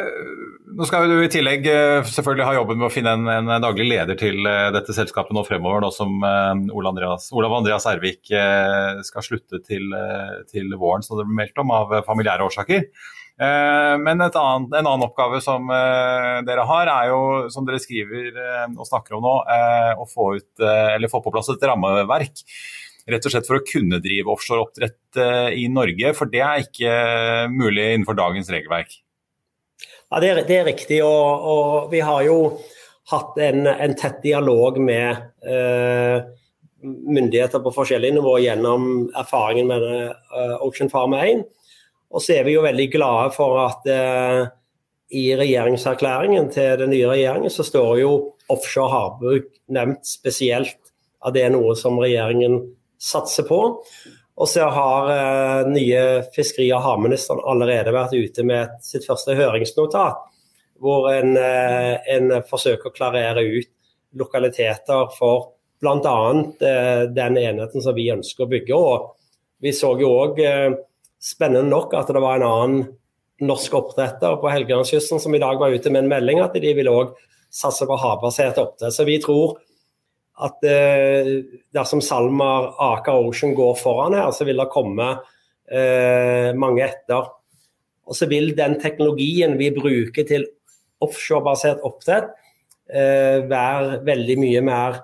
nå 0.79 0.87
skal 0.87 1.11
du 1.11 1.17
i 1.25 1.31
tillegg 1.33 1.65
eh, 1.67 2.05
selvfølgelig 2.07 2.47
ha 2.47 2.55
jobben 2.55 2.79
med 2.79 2.87
å 2.87 2.93
finne 2.93 3.15
en, 3.17 3.27
en 3.51 3.65
daglig 3.65 3.89
leder 3.91 4.19
til 4.19 4.47
eh, 4.47 4.69
dette 4.75 4.95
selskapet 4.95 5.35
nå 5.35 5.43
fremover, 5.47 5.83
nå 5.83 5.91
som 5.95 6.23
Olav 6.23 6.93
Andreas, 6.93 7.27
Olav 7.35 7.57
Andreas 7.57 7.89
Ervik 7.91 8.31
skal 8.31 9.27
slutte 9.27 9.59
til, 9.67 9.91
til, 10.51 10.71
våren, 10.79 11.03
som 11.05 11.19
det 11.19 11.27
ble 11.27 11.41
meldt 11.41 11.59
om, 11.63 11.75
av 11.75 11.97
familiære 12.07 12.47
årsaker. 12.47 12.87
Men 13.43 14.21
annet, 14.23 14.37
en 14.39 14.77
annen 14.77 15.05
oppgave 15.07 15.41
som 15.43 15.67
dere 16.47 16.67
har, 16.69 16.91
er 16.93 17.09
jo, 17.11 17.21
som 17.51 17.67
dere 17.67 17.81
skriver 17.83 18.37
og 18.77 18.85
snakker 18.87 19.17
om 19.17 19.25
nå, 19.25 19.33
å 19.99 20.07
få, 20.07 20.29
ut, 20.39 20.63
få 21.11 21.23
på 21.25 21.33
plass 21.35 21.51
et 21.51 21.67
rammeverk 21.67 22.45
rett 23.11 23.25
og 23.27 23.35
slett 23.35 23.49
for 23.49 23.59
å 23.59 23.65
kunne 23.67 23.99
drive 24.05 24.31
offshoreoppdrett 24.31 25.23
i 25.59 25.65
Norge. 25.73 26.13
For 26.15 26.31
det 26.31 26.45
er 26.45 26.67
ikke 26.69 26.93
mulig 27.51 27.89
innenfor 27.97 28.21
dagens 28.21 28.53
regelverk. 28.53 29.01
Ja, 30.13 30.21
det 30.21 30.29
er, 30.29 30.43
det 30.45 30.57
er 30.61 30.67
riktig. 30.69 31.01
Og, 31.07 31.49
og, 31.49 31.91
vi 31.93 32.03
har 32.05 32.21
jo 32.27 32.37
hatt 33.09 33.39
en, 33.41 33.65
en 33.65 33.95
tett 33.97 34.21
dialog 34.21 34.77
med 34.77 35.23
eh, 35.49 36.19
myndigheter 36.85 37.63
på 37.65 37.73
forskjellige 37.73 38.19
nivå 38.19 38.35
gjennom 38.43 39.07
erfaringen 39.17 39.71
med 39.71 39.87
uh, 39.87 40.57
Ocean 40.67 40.91
Farm 40.93 41.17
1. 41.17 41.47
Og 42.13 42.21
så 42.21 42.37
er 42.37 42.47
vi 42.47 42.57
jo 42.59 42.65
veldig 42.65 42.89
glade 42.93 43.33
for 43.37 43.57
at 43.63 43.89
uh, 43.89 44.43
i 45.13 45.25
regjeringserklæringen 45.39 46.51
til 46.53 46.77
den 46.81 46.93
nye 46.93 47.09
regjeringen 47.09 47.53
så 47.53 47.65
står 47.65 48.01
jo 48.03 48.13
offshore 48.53 48.93
havbruk 48.93 49.49
nevnt 49.73 50.05
spesielt. 50.09 50.77
At 51.25 51.37
det 51.37 51.47
er 51.47 51.55
noe 51.55 51.77
som 51.79 52.01
regjeringen 52.03 52.61
satser 53.01 53.47
på. 53.49 53.63
Og 54.43 54.49
så 54.51 54.67
har 54.75 55.11
eh, 55.13 55.69
nye 55.71 56.05
fiskeri- 56.35 56.73
og 56.75 56.83
havministeren 56.83 57.43
allerede 57.47 57.95
vært 57.95 58.17
ute 58.19 58.43
med 58.47 58.73
sitt 58.83 59.07
første 59.07 59.37
høringsnotat, 59.39 60.19
hvor 60.83 61.07
en, 61.13 61.37
eh, 61.39 61.95
en 62.17 62.41
forsøker 62.49 62.91
å 62.91 62.97
klarere 62.97 63.45
ut 63.47 63.71
lokaliteter 64.19 65.13
for 65.15 65.53
bl.a. 65.83 66.17
Eh, 66.67 67.05
den 67.15 67.39
enheten 67.39 67.85
som 67.85 67.95
vi 67.95 68.11
ønsker 68.11 68.47
å 68.47 68.51
bygge. 68.51 68.75
Og 68.79 69.13
vi 69.63 69.71
så 69.77 69.93
jo 70.01 70.11
òg, 70.25 70.43
eh, 70.43 70.75
spennende 71.23 71.71
nok, 71.71 71.95
at 71.95 72.11
det 72.11 72.23
var 72.23 72.41
en 72.41 72.49
annen 72.49 72.89
norsk 73.47 73.75
oppdretter 73.79 74.41
på 74.43 74.51
Helgelandskysten 74.51 75.21
som 75.23 75.35
i 75.35 75.43
dag 75.43 75.59
var 75.59 75.71
ute 75.71 75.91
med 75.91 76.05
en 76.05 76.11
melding 76.11 76.43
at 76.43 76.55
de 76.55 76.75
ville 76.75 76.91
òg 76.91 77.15
satse 77.51 77.87
på 77.87 77.99
havbasert 77.99 78.59
oppdrett. 78.59 78.95
Så 78.95 79.07
vi 79.07 79.21
tror 79.23 79.59
at 80.41 80.65
eh, 80.65 81.31
dersom 81.75 82.01
SalMar, 82.01 82.73
Aker 82.81 83.21
Ocean 83.27 83.55
går 83.55 83.77
foran 83.81 84.17
her, 84.17 84.31
så 84.33 84.47
vil 84.49 84.61
det 84.63 84.71
komme 84.73 85.11
eh, 85.69 86.51
mange 86.57 86.87
etter. 86.87 87.29
Og 88.09 88.17
så 88.17 88.29
vil 88.31 88.55
den 88.57 88.79
teknologien 88.83 89.59
vi 89.61 89.71
bruker 89.75 90.27
til 90.29 90.47
offshorebasert 91.03 91.83
oppdrett 91.87 92.33
eh, 92.89 93.45
være 93.51 94.01
veldig 94.07 94.37
mye 94.41 94.63
mer 94.65 94.99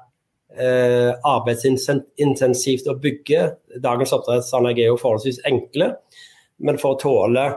eh, 0.57 1.13
arbeidsintensivt 1.13 2.89
å 2.89 2.97
bygge. 3.03 3.45
Dagens 3.85 4.15
oppdrettsanlegg 4.17 4.83
er 4.83 4.93
jo 4.93 5.01
forholdsvis 5.01 5.43
enkle, 5.49 5.93
men 6.65 6.81
for 6.81 6.97
å 6.97 7.03
tåle 7.05 7.49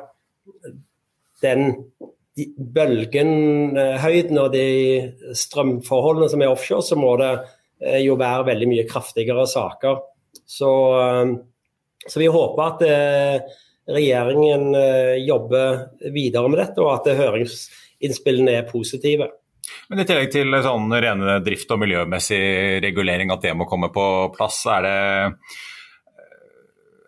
den 1.41 1.71
bølgenhøyden 2.75 4.37
og 4.39 4.53
de 4.53 4.67
strømforholdene 5.37 6.29
som 6.29 6.43
er 6.43 6.53
offshore, 6.53 6.85
så 6.85 6.99
må 6.99 7.15
det 7.21 7.33
Eh, 7.41 7.60
jo 7.81 8.17
være 8.19 8.47
veldig 8.51 8.69
mye 8.69 8.87
kraftigere 8.89 9.47
saker. 9.49 9.99
Så, 10.45 10.71
eh, 11.01 11.33
så 12.07 12.21
vi 12.21 12.31
håper 12.31 12.63
at 12.67 12.85
eh, 12.87 13.59
regjeringen 13.91 14.71
jobber 15.25 16.11
videre 16.13 16.49
med 16.51 16.61
dette, 16.61 16.79
og 16.83 16.93
at 16.93 17.17
høringsinnspillene 17.17 18.59
er 18.59 18.69
positive. 18.69 19.27
Men 19.89 19.99
I 19.99 20.05
tillegg 20.07 20.29
til 20.31 20.55
sånn 20.63 20.93
rene 20.93 21.39
drift- 21.43 21.73
og 21.73 21.81
miljømessig 21.81 22.79
regulering, 22.85 23.33
at 23.33 23.43
det 23.43 23.55
må 23.57 23.67
komme 23.67 23.89
på 23.91 24.05
plass, 24.35 24.61
er 24.69 24.85
det 24.85 24.95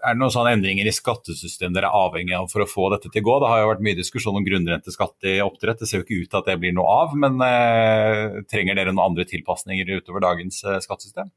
er 0.04 0.16
det 0.16 0.20
noen 0.20 0.34
sånne 0.34 0.52
endringer 0.58 0.88
i 0.88 0.94
skattesystemet 0.94 1.78
dere 1.78 1.88
er 1.88 2.06
avhengig 2.06 2.36
av 2.36 2.50
for 2.52 2.64
å 2.64 2.68
få 2.68 2.90
dette 2.92 3.08
til 3.08 3.24
å 3.24 3.28
gå? 3.28 3.36
Det 3.40 3.52
har 3.52 3.62
jo 3.62 3.70
vært 3.70 3.84
mye 3.88 4.00
diskusjon 4.00 4.40
om 4.40 4.46
grunnrenteskatt 4.46 5.30
i 5.32 5.38
oppdrett. 5.44 5.80
Det 5.80 5.88
ser 5.88 6.02
jo 6.02 6.06
ikke 6.06 6.18
ut 6.20 6.30
til 6.34 6.40
at 6.42 6.50
det 6.52 6.58
blir 6.60 6.76
noe 6.76 6.98
av. 7.04 7.14
Men 7.24 7.40
eh, 7.48 8.42
trenger 8.52 8.76
dere 8.80 8.92
noen 8.92 9.06
andre 9.06 9.26
tilpasninger 9.30 9.94
utover 9.96 10.26
dagens 10.26 10.60
eh, 10.68 10.82
skattesystem? 10.84 11.32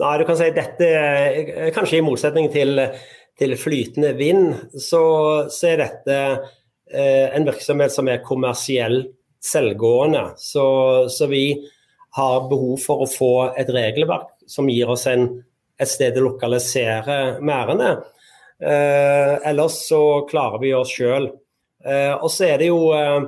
Nei, 0.00 0.14
du 0.18 0.24
kan 0.26 0.38
si 0.40 0.48
dette, 0.56 0.88
eh, 0.88 1.70
Kanskje 1.76 2.00
i 2.00 2.04
motsetning 2.04 2.48
til, 2.50 2.82
til 3.38 3.54
flytende 3.60 4.14
vind, 4.18 4.56
så, 4.74 5.04
så 5.52 5.70
er 5.70 5.84
dette 5.84 6.16
eh, 6.26 7.28
en 7.36 7.46
virksomhet 7.46 7.94
som 7.94 8.10
er 8.10 8.24
kommersiell 8.26 9.04
selvgående. 9.44 10.32
Så, 10.42 10.64
så 11.12 11.30
vi 11.30 11.44
har 12.18 12.48
behov 12.50 12.80
for 12.82 13.04
å 13.04 13.10
få 13.10 13.34
et 13.60 13.70
regelverk 13.70 14.34
som 14.50 14.66
gir 14.72 14.90
oss 14.90 15.06
en 15.06 15.28
et 15.80 15.88
sted 15.90 16.18
å 16.20 16.26
lokalisere 16.28 17.18
merdene. 17.44 17.94
Eh, 18.60 19.34
ellers 19.48 19.78
så 19.88 20.00
klarer 20.28 20.60
vi 20.60 20.74
oss 20.76 20.92
sjøl. 20.92 21.30
Eh, 21.84 22.12
og 22.12 22.28
så 22.32 22.50
er 22.50 22.60
det 22.60 22.68
jo 22.68 22.90
eh, 22.92 23.22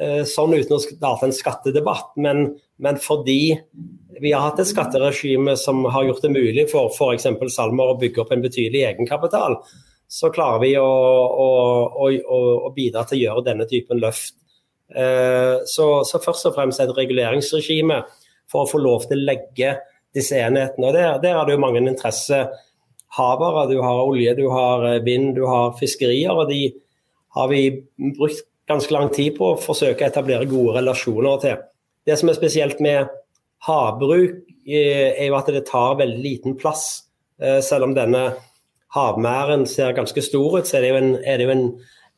eh, 0.00 0.22
sånn 0.28 0.54
uten 0.56 0.78
å 0.78 0.80
starte 0.80 1.28
en 1.28 1.36
skattedebatt, 1.36 2.14
men, 2.24 2.46
men, 2.80 3.00
fordi 3.02 3.40
vi 4.16 4.32
har 4.32 4.46
hatt 4.46 4.62
et 4.62 4.70
skatteregime 4.70 5.58
som 5.60 5.84
har 5.92 6.06
gjort 6.08 6.24
det 6.24 6.32
mulig 6.32 6.64
for 6.72 6.88
f.eks. 6.88 7.28
Salmer 7.52 7.92
å 7.92 7.98
bygge 8.00 8.24
opp 8.24 8.32
en 8.32 8.44
betydelig 8.44 8.86
egenkapital, 8.88 9.58
så 10.08 10.30
klarer 10.32 10.62
vi 10.62 10.72
å, 10.80 10.86
å, 10.86 11.48
å, 12.00 12.40
å 12.68 12.72
bidra 12.72 13.04
til 13.04 13.18
å 13.18 13.22
gjøre 13.24 13.46
denne 13.50 13.68
typen 13.68 14.00
løft. 14.00 14.38
Eh, 14.94 15.66
så, 15.66 15.86
så 16.06 16.22
først 16.22 16.48
og 16.48 16.56
fremst 16.56 16.80
et 16.80 16.96
reguleringsregime 16.96 18.00
for 18.50 18.64
å 18.64 18.70
få 18.70 18.80
lov 18.80 19.08
til 19.10 19.20
å 19.20 19.28
legge 19.28 19.74
disse 20.16 20.38
enhetene. 20.40 20.88
Og 20.88 20.96
Der, 20.96 21.20
der 21.22 21.36
er 21.36 21.46
det 21.46 21.56
jo 21.56 21.62
mange 21.62 21.82
interessehavere. 21.84 23.68
Du 23.70 23.80
har 23.82 24.02
olje, 24.02 24.34
du 24.38 24.48
har 24.50 24.86
eh, 24.88 25.04
vind, 25.04 25.34
du 25.36 25.46
har 25.46 25.76
fiskerier. 25.78 26.32
og 26.32 26.50
De 26.50 26.72
har 27.36 27.48
vi 27.52 27.62
brukt 28.18 28.46
ganske 28.66 28.92
lang 28.94 29.12
tid 29.14 29.36
på 29.36 29.52
å 29.52 29.60
forsøke 29.60 30.04
å 30.04 30.10
etablere 30.10 30.48
gode 30.50 30.80
relasjoner 30.80 31.40
til. 31.44 31.62
Det 32.06 32.16
som 32.18 32.30
er 32.30 32.38
spesielt 32.38 32.80
med 32.82 33.12
havbruk, 33.66 34.42
eh, 34.66 35.12
er 35.14 35.28
jo 35.28 35.38
at 35.38 35.52
det 35.52 35.66
tar 35.68 35.98
veldig 36.00 36.22
liten 36.22 36.56
plass. 36.58 37.04
Eh, 37.40 37.60
selv 37.60 37.90
om 37.90 37.94
denne 37.94 38.30
havmæren 38.96 39.66
ser 39.68 39.92
ganske 39.92 40.22
stor 40.22 40.58
ut, 40.58 40.66
så 40.66 40.78
er 40.78 40.86
det 40.86 40.90
jo 40.90 41.00
en, 41.02 41.10
er 41.24 41.36
det 41.36 41.46
jo 41.46 41.52
en, 41.52 41.66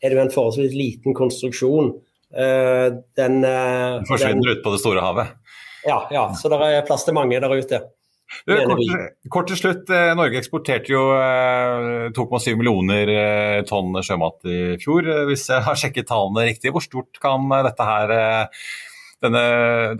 er 0.02 0.08
det 0.08 0.16
jo 0.16 0.22
en 0.22 0.36
forholdsvis 0.36 0.76
liten 0.76 1.16
konstruksjon. 1.16 1.96
Den, 2.28 2.98
den 3.16 4.04
forsvinner 4.04 4.50
ut 4.52 4.60
på 4.60 4.74
det 4.74 4.80
store 4.82 5.00
havet? 5.00 5.30
Ja, 5.88 6.02
ja, 6.12 6.26
så 6.36 6.50
det 6.52 6.58
er 6.64 6.84
plass 6.86 7.06
til 7.06 7.16
mange 7.16 7.38
der 7.40 7.54
ute. 7.54 7.80
Kort, 8.44 8.82
kort, 9.32 9.46
til 9.48 9.56
slutt, 9.56 9.88
eh, 9.88 10.10
Norge 10.12 10.36
eksporterte 10.36 10.92
jo 10.92 11.00
2,7 12.12 12.50
eh, 12.50 12.58
millioner 12.60 13.12
eh, 13.14 13.60
tonn 13.64 13.96
sjømat 14.04 14.44
i 14.44 14.58
fjor, 14.82 15.08
hvis 15.30 15.46
jeg 15.48 15.64
har 15.64 15.78
sjekket 15.80 16.10
tallene 16.10 16.44
riktig. 16.50 16.74
Hvor 16.74 16.84
stort 16.84 17.16
kan 17.22 17.48
dette 17.64 17.88
her, 17.88 18.12
denne 19.24 19.42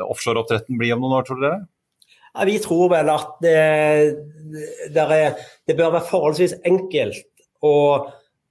offshoreoppdretten 0.05 0.77
bli 0.81 0.93
om 0.93 1.07
noen 1.07 1.17
år, 1.23 1.29
tror 1.29 1.41
dere? 1.41 1.63
Ja, 2.35 2.45
vi 2.45 2.59
tror 2.63 2.93
vel 2.93 3.09
at 3.11 3.41
det, 3.43 3.57
er, 3.57 5.41
det, 5.67 5.75
bør 5.75 5.97
være 5.97 6.07
forholdsvis 6.11 6.59
enkelt 6.69 7.25
å 7.65 7.75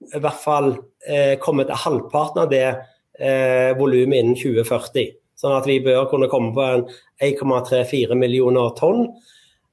i 0.07 0.19
hvert 0.21 0.41
fall 0.41 0.73
eh, 1.07 1.37
komme 1.41 1.65
til 1.67 1.79
halvparten 1.85 2.43
av 2.43 2.51
det 2.51 2.65
eh, 2.67 3.71
volumet 3.77 4.19
innen 4.19 4.37
2040. 4.37 5.13
Sånn 5.37 5.53
at 5.53 5.67
vi 5.69 5.79
bør 5.85 6.07
kunne 6.11 6.29
komme 6.31 6.53
på 6.55 6.63
en 6.65 6.85
1,34 7.23 8.17
millioner 8.17 8.71
tonn. 8.77 9.05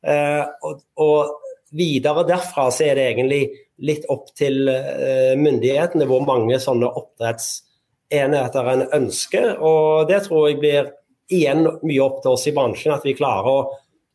Eh, 0.05 0.43
og, 0.65 0.85
og, 1.01 1.41
videre 1.75 2.23
derfra 2.29 2.69
så 2.71 2.85
er 2.87 2.95
det 2.95 3.05
egentlig 3.11 3.41
litt 3.83 4.05
opp 4.13 4.29
til 4.39 4.69
eh, 4.71 5.33
myndighetene 5.35 6.07
hvor 6.07 6.23
mange 6.23 6.61
sånne 6.63 6.87
oppdrettsenheter 7.01 8.69
en 8.71 8.85
ønsker. 9.01 9.57
Og 9.59 10.05
det 10.07 10.21
tror 10.29 10.51
jeg 10.53 10.61
blir 10.61 10.93
igjen 11.33 11.65
mye 11.65 12.05
opp 12.05 12.21
til 12.23 12.37
oss 12.37 12.47
i 12.47 12.55
bransjen, 12.55 12.95
at 12.95 13.07
vi 13.07 13.17
klarer 13.19 13.49
å 13.51 13.65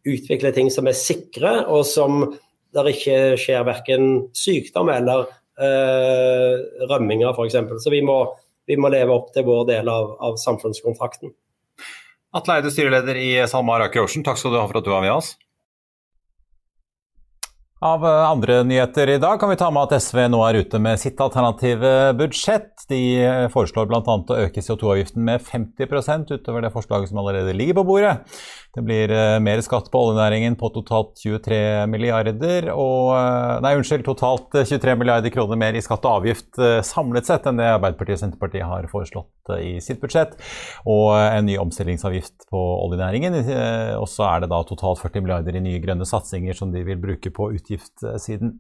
utvikle 0.08 0.54
ting 0.56 0.70
som 0.72 0.88
er 0.88 0.96
sikre, 0.96 1.66
og 1.68 1.84
som 1.88 2.22
der 2.76 2.92
ikke 2.92 3.18
skjer 3.42 3.66
verken 3.68 4.06
sykdom 4.38 4.92
eller 4.94 5.26
eh, 5.60 6.86
rømminger 6.90 7.34
f.eks. 7.34 7.58
Så 7.84 7.94
vi 7.94 8.04
må, 8.06 8.22
vi 8.70 8.78
må, 8.78 8.92
leve 8.94 9.16
opp 9.16 9.34
til 9.34 9.48
vår 9.48 9.66
del 9.72 9.90
av, 9.90 10.16
av 10.22 10.40
samfunnskontrakten. 10.42 11.34
Atle 12.38 12.60
Eide, 12.60 12.72
styreleder 12.74 13.18
i 13.18 13.30
SalMar 13.50 13.88
Aker 13.88 14.06
Ocean, 14.06 14.26
takk 14.26 14.38
skal 14.38 14.54
du 14.54 14.60
ha 14.62 14.68
for 14.70 14.78
at 14.78 14.86
du 14.86 14.92
var 14.94 15.06
med 15.06 15.16
oss. 15.16 15.34
Av 17.80 18.04
eh, 18.04 18.30
andre 18.30 18.64
nyheter 18.68 19.10
i 19.10 19.18
dag 19.18 19.40
kan 19.40 19.50
vi 19.50 19.56
ta 19.56 19.70
med 19.72 19.88
at 19.88 20.04
SV 20.04 20.26
nå 20.28 20.42
er 20.44 20.58
ute 20.66 20.82
med 20.84 21.00
sitt 21.00 21.22
alternative 21.24 22.12
budsjett. 22.20 22.84
De 22.92 23.00
eh, 23.24 23.46
foreslår 23.54 23.88
bl.a. 23.88 24.04
å 24.04 24.40
øke 24.44 24.64
CO2-avgiften 24.66 25.24
med 25.24 25.46
50% 25.48 26.34
utover 26.36 26.66
det 26.66 26.74
forslaget 26.74 27.10
som 27.10 27.22
allerede 27.24 27.56
ligger 27.56 27.80
på 27.80 27.86
bordet. 27.88 28.18
Det 28.76 28.84
blir 28.86 29.12
eh, 29.12 29.40
mer 29.42 29.62
skatt 29.66 29.90
på 29.92 30.02
oljenæringen 30.08 30.54
på 30.60 30.70
totalt 30.76 31.16
23 31.18 31.88
milliarder 31.90 32.70
og 32.74 33.16
Nei, 33.66 33.74
unnskyld, 33.80 34.06
totalt 34.06 34.54
23 34.54 34.96
milliarder 35.00 35.34
kroner 35.34 35.60
mer 35.60 35.76
i 35.76 35.82
skatt 35.84 36.06
og 36.06 36.22
avgift 36.22 36.60
samlet 36.86 37.28
sett 37.28 37.48
enn 37.50 37.60
det 37.60 37.68
Arbeiderpartiet 37.74 38.20
og 38.20 38.24
Senterpartiet 38.24 38.68
har 38.70 38.88
foreslått 38.92 39.54
i 39.58 39.78
sitt 39.84 40.00
budsjett. 40.02 40.38
Og 40.90 41.12
en 41.18 41.48
ny 41.50 41.58
omstillingsavgift 41.62 42.48
på 42.54 42.62
oljenæringen. 42.86 43.36
Og 43.98 44.08
så 44.12 44.28
er 44.30 44.44
det 44.44 44.52
da 44.54 44.62
totalt 44.68 45.02
40 45.02 45.26
milliarder 45.26 45.58
i 45.58 45.64
nye 45.66 45.82
grønne 45.84 46.08
satsinger 46.08 46.58
som 46.58 46.74
de 46.74 46.86
vil 46.88 47.02
bruke 47.02 47.34
på 47.34 47.50
utgiftssiden. 47.58 48.60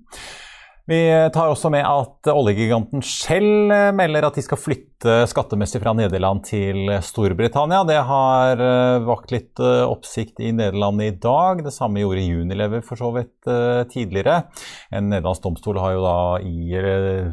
Vi 0.89 1.29
tar 1.35 1.51
også 1.51 1.69
med 1.69 1.83
at 1.85 2.25
oljegiganten 2.31 3.03
Shell 3.05 3.69
melder 3.93 4.25
at 4.25 4.39
de 4.39 4.41
skal 4.41 4.57
flytte 4.57 5.19
skattemessig 5.29 5.83
fra 5.83 5.93
Nederland 5.93 6.41
til 6.47 6.89
Storbritannia. 7.05 7.83
Det 7.85 7.99
har 8.07 8.63
eh, 8.65 9.05
vakt 9.05 9.29
litt 9.35 9.61
eh, 9.61 9.83
oppsikt 9.85 10.41
i 10.41 10.49
Nederland 10.49 11.05
i 11.05 11.11
dag. 11.13 11.61
Det 11.61 11.75
samme 11.75 12.01
gjorde 12.01 12.25
Unilever 12.41 12.81
for 12.81 12.97
så 12.97 13.11
vidt 13.13 13.45
eh, 13.45 13.83
tidligere. 13.93 14.47
En 14.89 15.11
nederlandsk 15.13 15.45
domstol 15.45 15.77
har 15.77 15.93
jo 15.93 16.03
da 16.07 16.17
i, 16.41 16.73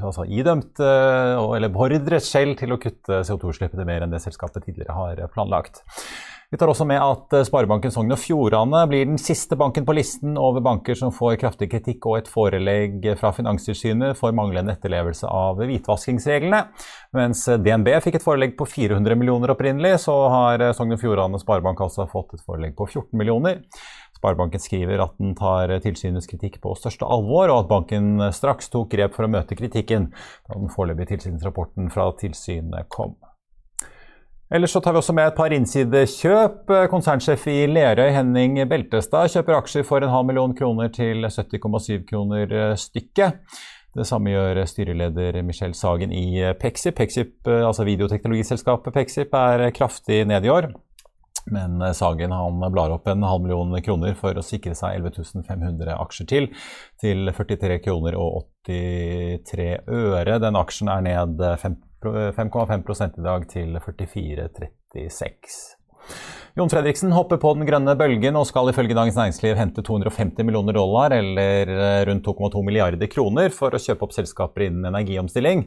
altså 0.05 0.29
idømt, 0.29 0.77
eller 0.85 1.73
beordret 1.73 2.29
Shell 2.29 2.59
til 2.61 2.77
å 2.77 2.83
kutte 2.83 3.25
CO2-utslippene 3.25 3.89
mer 3.89 4.05
enn 4.05 4.13
det 4.13 4.21
selskapet 4.27 4.69
tidligere 4.69 5.01
har 5.01 5.25
planlagt. 5.33 5.81
Vi 6.51 6.59
tar 6.59 6.71
også 6.71 6.85
med 6.87 7.01
at 7.03 7.35
eh, 7.35 7.43
Sparebanken 7.47 7.91
Sogn 7.91 8.15
og 8.15 8.21
Fjordane 8.23 8.85
blir 8.87 9.09
den 9.09 9.19
siste 9.19 9.57
banken 9.59 9.83
på 9.87 9.97
listen 9.99 10.37
over 10.39 10.63
banker 10.63 10.95
som 10.95 11.11
får 11.15 11.41
kraftig 11.41 11.67
kritikk 11.73 12.07
og 12.07 12.21
et 12.21 12.31
forelegg 12.31 13.09
fra 13.19 13.33
Finanstilsynet 13.35 14.15
for 14.19 14.37
manglende 14.37 14.77
etterlevelse 14.77 15.27
av 15.27 15.59
hvitvaskingsreglene. 15.59 16.63
Mens 17.19 17.43
DNB 17.51 17.91
fikk 18.05 18.21
et 18.21 18.27
forelegg 18.29 18.55
på 18.61 18.69
400 18.77 19.19
millioner 19.19 19.57
opprinnelig, 19.57 19.97
så 20.07 20.15
har 20.31 20.63
eh, 20.63 20.75
Sogn 20.79 20.95
og 20.95 21.03
Fjordane 21.03 21.43
Sparebank 21.43 21.83
altså 21.83 22.07
fått 22.15 22.39
et 22.39 22.47
forelegg 22.47 22.79
på 22.79 22.87
14 22.93 23.11
millioner. 23.19 23.65
Sparebanken 24.15 24.63
skriver 24.63 25.03
at 25.03 25.19
den 25.19 25.35
tar 25.37 25.75
tilsynets 25.83 26.31
kritikk 26.31 26.63
på 26.63 26.79
største 26.79 27.11
alvor, 27.11 27.51
og 27.51 27.65
at 27.65 27.73
banken 27.75 28.29
straks 28.31 28.71
tok 28.71 28.95
grep 28.95 29.19
for 29.19 29.27
å 29.27 29.35
møte 29.35 29.59
kritikken 29.59 30.13
da 30.47 30.55
den 30.55 30.71
foreløpige 30.71 31.17
tilsynsrapporten 31.17 31.91
fra 31.91 32.13
tilsynet 32.23 32.87
kom. 32.95 33.19
Ellers 34.55 34.71
så 34.71 34.81
tar 34.81 34.95
vi 34.95 35.01
også 35.01 35.15
med 35.17 35.27
et 35.27 35.35
par 35.35 35.51
innsidekjøp. 35.51 36.71
Konsernsjef 36.93 37.49
i 37.51 37.65
Lerøy, 37.67 38.13
Henning 38.15 38.61
Beltestad, 38.71 39.33
kjøper 39.33 39.57
aksjer 39.59 39.87
for 39.87 40.07
en 40.07 40.13
halv 40.13 40.29
million 40.29 40.55
kroner 40.55 40.93
til 40.95 41.27
70,7 41.27 42.05
kroner 42.07 42.55
stykket. 42.79 43.41
Det 43.97 44.07
samme 44.07 44.31
gjør 44.31 44.61
styreleder 44.71 45.41
Michel 45.43 45.75
Sagen 45.75 46.13
i 46.15 46.45
Pexip. 46.61 46.95
Pexip, 46.95 47.41
altså 47.49 47.87
videoteknologiselskapet 47.89 48.95
Pexip 48.95 49.35
er 49.35 49.71
kraftig 49.75 50.21
ned 50.31 50.47
i 50.47 50.53
år. 50.53 50.71
Men 51.51 51.83
Sagen 51.95 52.35
han 52.35 52.63
blar 52.71 52.95
opp 52.95 53.11
en 53.11 53.27
halv 53.27 53.43
million 53.43 53.75
kroner 53.83 54.15
for 54.19 54.39
å 54.39 54.47
sikre 54.47 54.77
seg 54.79 55.01
11 55.01 55.43
500 55.47 55.97
aksjer 55.97 56.31
til, 56.31 56.49
til 57.03 57.35
43 57.35 57.81
kroner 57.83 58.19
og 58.21 58.47
83 58.69 59.69
øre. 59.91 60.39
Den 60.43 60.59
aksjen 60.63 60.93
er 60.93 61.03
ned 61.07 61.43
50 61.43 61.83
5,5 62.37 63.19
i 63.19 63.27
dag 63.27 63.49
til 63.51 63.81
44,36. 63.83 65.59
Jon 66.57 66.71
Fredriksen 66.73 67.13
hopper 67.13 67.37
på 67.37 67.51
den 67.53 67.67
grønne 67.69 67.93
bølgen 68.01 68.37
og 68.39 68.47
skal 68.49 68.71
ifølge 68.73 68.95
Dagens 68.97 69.19
Næringsliv 69.19 69.59
hente 69.59 69.83
250 69.85 70.41
millioner 70.47 70.73
dollar, 70.73 71.13
eller 71.13 71.69
eh, 71.69 72.01
rundt 72.09 72.25
2,2 72.25 72.63
milliarder 72.65 73.11
kroner, 73.13 73.53
for 73.53 73.77
å 73.77 73.81
kjøpe 73.83 74.07
opp 74.07 74.15
selskaper 74.17 74.71
innen 74.71 74.89
energiomstilling. 74.89 75.67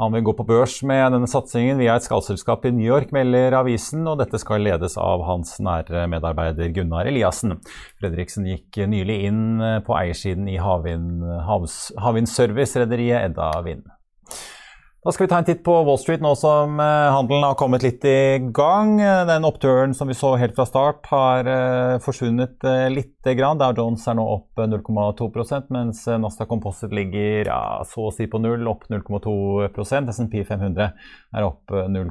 Han 0.00 0.14
vil 0.16 0.24
gå 0.24 0.32
på 0.36 0.44
børs 0.48 0.78
med 0.88 1.12
denne 1.12 1.28
satsingen 1.28 1.78
via 1.80 1.94
et 1.96 2.04
skallselskap 2.04 2.64
i 2.68 2.70
New 2.72 2.84
York, 2.84 3.12
melder 3.16 3.52
avisen, 3.58 4.06
og 4.08 4.18
dette 4.20 4.38
skal 4.40 4.62
ledes 4.64 4.96
av 5.00 5.22
hans 5.28 5.60
nære 5.60 6.06
medarbeider 6.12 6.68
Gunnar 6.76 7.06
Eliassen. 7.08 7.52
Fredriksen 8.00 8.46
gikk 8.48 8.76
nylig 8.88 9.18
inn 9.28 9.42
på 9.84 9.96
eiersiden 10.00 10.48
i 10.48 10.58
havvindservice-rederiet 10.60 13.20
Edda 13.28 13.62
Vind. 13.64 13.84
Da 15.00 15.12
skal 15.12 15.24
vi 15.24 15.28
ta 15.32 15.38
en 15.40 15.46
titt 15.48 15.62
på 15.64 15.72
Wall 15.86 15.96
Street 15.96 16.20
nå 16.20 16.34
som 16.36 16.74
eh, 16.76 17.06
handelen 17.08 17.46
har 17.46 17.54
kommet 17.56 17.80
litt 17.80 18.02
i 18.04 18.36
gang. 18.52 18.98
Den 19.00 19.46
oppturen 19.48 19.94
som 19.96 20.10
vi 20.12 20.16
så 20.18 20.34
helt 20.36 20.52
fra 20.58 20.66
start 20.68 21.08
har 21.08 21.48
eh, 21.48 21.94
forsvunnet 22.04 22.66
lite 22.92 23.32
grann. 23.38 23.56
Dow 23.56 23.72
Jones 23.78 24.04
er 24.04 24.18
nå 24.18 24.26
opp 24.28 24.60
0,2% 24.60 25.72
mens 25.72 26.02
Nasdaq 26.04 26.50
Composite 26.50 26.92
ligger 26.92 27.48
ja, 27.48 27.62
så 27.88 28.10
å 28.10 28.12
si 28.12 28.26
på 28.28 28.42
null, 28.44 28.68
opp 28.68 28.84
0,2% 28.92 30.12
SMP 30.12 30.42
500 30.44 30.90
er 31.32 31.46
opp 31.48 31.72
0,12 31.72 32.04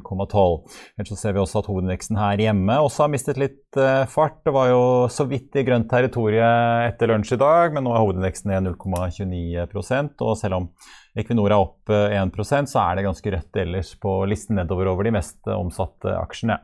Ellers 0.98 1.12
så 1.12 1.18
ser 1.20 1.36
vi 1.36 1.42
også 1.44 1.62
at 1.62 1.70
hovedindeksen 1.70 2.18
her 2.18 2.42
hjemme 2.42 2.80
også 2.82 3.04
har 3.04 3.12
mistet 3.14 3.38
litt 3.38 3.78
fart. 4.10 4.40
Det 4.42 4.50
var 4.56 4.72
jo 4.72 4.82
så 5.14 5.28
vidt 5.30 5.54
i 5.54 5.62
grønt 5.62 5.86
territorium 5.92 6.88
etter 6.88 7.14
lunsj 7.14 7.36
i 7.36 7.38
dag, 7.38 7.70
men 7.76 7.86
nå 7.86 7.94
er 7.94 8.02
hovedindeksen 8.02 8.50
ned 8.50 8.72
0,29% 8.72 10.26
og 10.26 10.34
selv 10.42 10.58
om 10.58 10.68
Equinor 11.18 11.50
er 11.50 11.58
opp 11.58 11.90
1 11.90 12.38
eh, 12.38 12.64
så 12.70 12.82
er 12.84 12.96
det 12.96 13.06
ganske 13.06 13.32
rødt 13.34 13.60
ellers 13.62 13.94
på 13.98 14.14
listen 14.30 14.58
nedover 14.60 14.92
over 14.92 15.06
de 15.06 15.14
mest 15.14 15.38
eh, 15.46 15.58
omsatte 15.58 16.14
aksjene. 16.14 16.60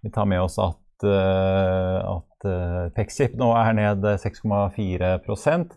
Vi 0.00 0.12
tar 0.14 0.28
med 0.30 0.40
oss 0.40 0.56
at, 0.62 1.04
eh, 1.04 1.98
at 2.00 2.46
Pexip 2.96 3.34
nå 3.36 3.50
er 3.60 3.74
ned 3.76 4.06
6,4% 4.22 5.74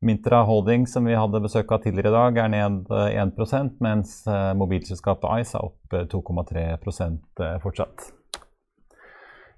Mintra 0.00 0.44
Holding, 0.46 0.86
som 0.88 1.04
vi 1.04 1.16
hadde 1.18 1.42
besøk 1.44 1.72
av 1.74 1.82
tidligere 1.82 2.12
i 2.12 2.16
dag, 2.16 2.38
er 2.44 2.52
ned 2.54 2.86
1% 2.88 3.82
mens 3.84 4.20
mobilselskapet 4.56 5.42
Ice 5.42 5.58
er 5.58 5.66
opp 5.66 5.98
2,3% 6.14 7.42
fortsatt. 7.64 8.06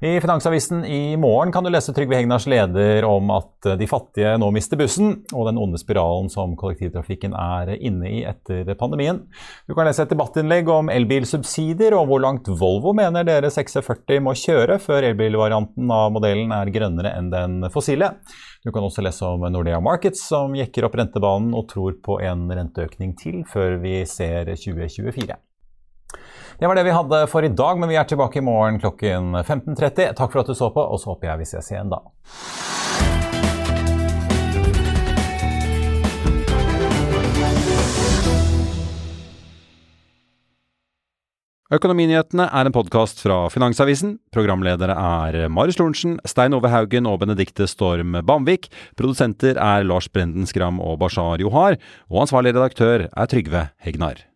I 0.03 0.21
Finansavisen 0.21 0.85
i 0.85 1.17
morgen 1.17 1.53
kan 1.53 1.65
du 1.65 1.69
lese 1.71 1.93
Trygve 1.93 2.17
Hegnars 2.17 2.47
leder 2.49 3.05
om 3.05 3.29
at 3.35 3.67
de 3.77 3.85
fattige 3.85 4.31
nå 4.41 4.47
mister 4.57 4.79
bussen, 4.81 5.11
og 5.37 5.45
den 5.51 5.59
onde 5.61 5.77
spiralen 5.77 6.31
som 6.33 6.55
kollektivtrafikken 6.57 7.35
er 7.37 7.75
inne 7.77 8.09
i 8.09 8.23
etter 8.25 8.65
pandemien. 8.81 9.19
Du 9.69 9.75
kan 9.77 9.85
lese 9.85 10.07
et 10.07 10.15
debattinnlegg 10.15 10.71
om 10.73 10.89
elbilsubsidier, 10.89 11.93
og 11.99 12.09
hvor 12.09 12.25
langt 12.25 12.49
Volvo 12.49 12.95
mener 12.97 13.29
dere 13.29 13.53
XC40 13.53 14.25
må 14.25 14.33
kjøre 14.41 14.81
før 14.81 15.11
elbilvarianten 15.11 15.93
av 15.93 16.09
modellen 16.17 16.57
er 16.57 16.73
grønnere 16.73 17.13
enn 17.19 17.29
den 17.37 17.69
fossile. 17.69 18.15
Du 18.65 18.73
kan 18.73 18.89
også 18.89 19.05
lese 19.05 19.29
om 19.29 19.45
Nordea 19.53 19.85
Markets, 19.85 20.25
som 20.33 20.57
jekker 20.57 20.89
opp 20.89 20.97
rentebanen 20.97 21.53
og 21.53 21.69
tror 21.77 22.01
på 22.01 22.23
en 22.25 22.49
renteøkning 22.49 23.13
til 23.21 23.43
før 23.53 23.77
vi 23.85 23.99
ser 24.09 24.49
2024. 24.49 25.37
Det 26.61 26.69
var 26.69 26.77
det 26.77 26.83
vi 26.85 26.93
hadde 26.93 27.27
for 27.33 27.45
i 27.45 27.49
dag, 27.49 27.79
men 27.81 27.89
vi 27.89 27.97
er 27.97 28.05
tilbake 28.05 28.37
i 28.37 28.45
morgen 28.45 28.77
klokken 28.83 29.33
15.30. 29.39 30.13
Takk 30.13 30.29
for 30.29 30.43
at 30.43 30.51
du 30.51 30.53
så 30.53 30.69
på, 30.75 30.83
og 30.85 31.01
så 31.01 31.15
håper 31.15 31.31
jeg 31.31 31.41
vi 31.41 31.49
ses 31.49 31.73
igjen 31.73 31.89
da. 31.89 32.03
Økonominyhetene 41.73 42.51
er 42.53 42.69
en 42.69 42.77
podkast 42.77 43.25
fra 43.25 43.47
Finansavisen. 43.49 44.19
Programledere 44.35 44.93
er 44.93 45.47
Marius 45.49 45.81
Lorentzen, 45.81 46.19
Stein 46.29 46.53
Ove 46.53 46.69
Haugen 46.69 47.09
og 47.09 47.23
Benedikte 47.23 47.71
Storm 47.71 48.21
Bamvik. 48.21 48.69
Produsenter 49.01 49.57
er 49.57 49.87
Lars 49.89 50.13
Brenden 50.13 50.51
Skram 50.51 50.83
og 50.85 51.01
Bashar 51.01 51.41
Johar. 51.41 51.81
Og 52.13 52.27
ansvarlig 52.27 52.53
redaktør 52.53 53.09
er 53.09 53.33
Trygve 53.33 53.71
Hegnar. 53.81 54.27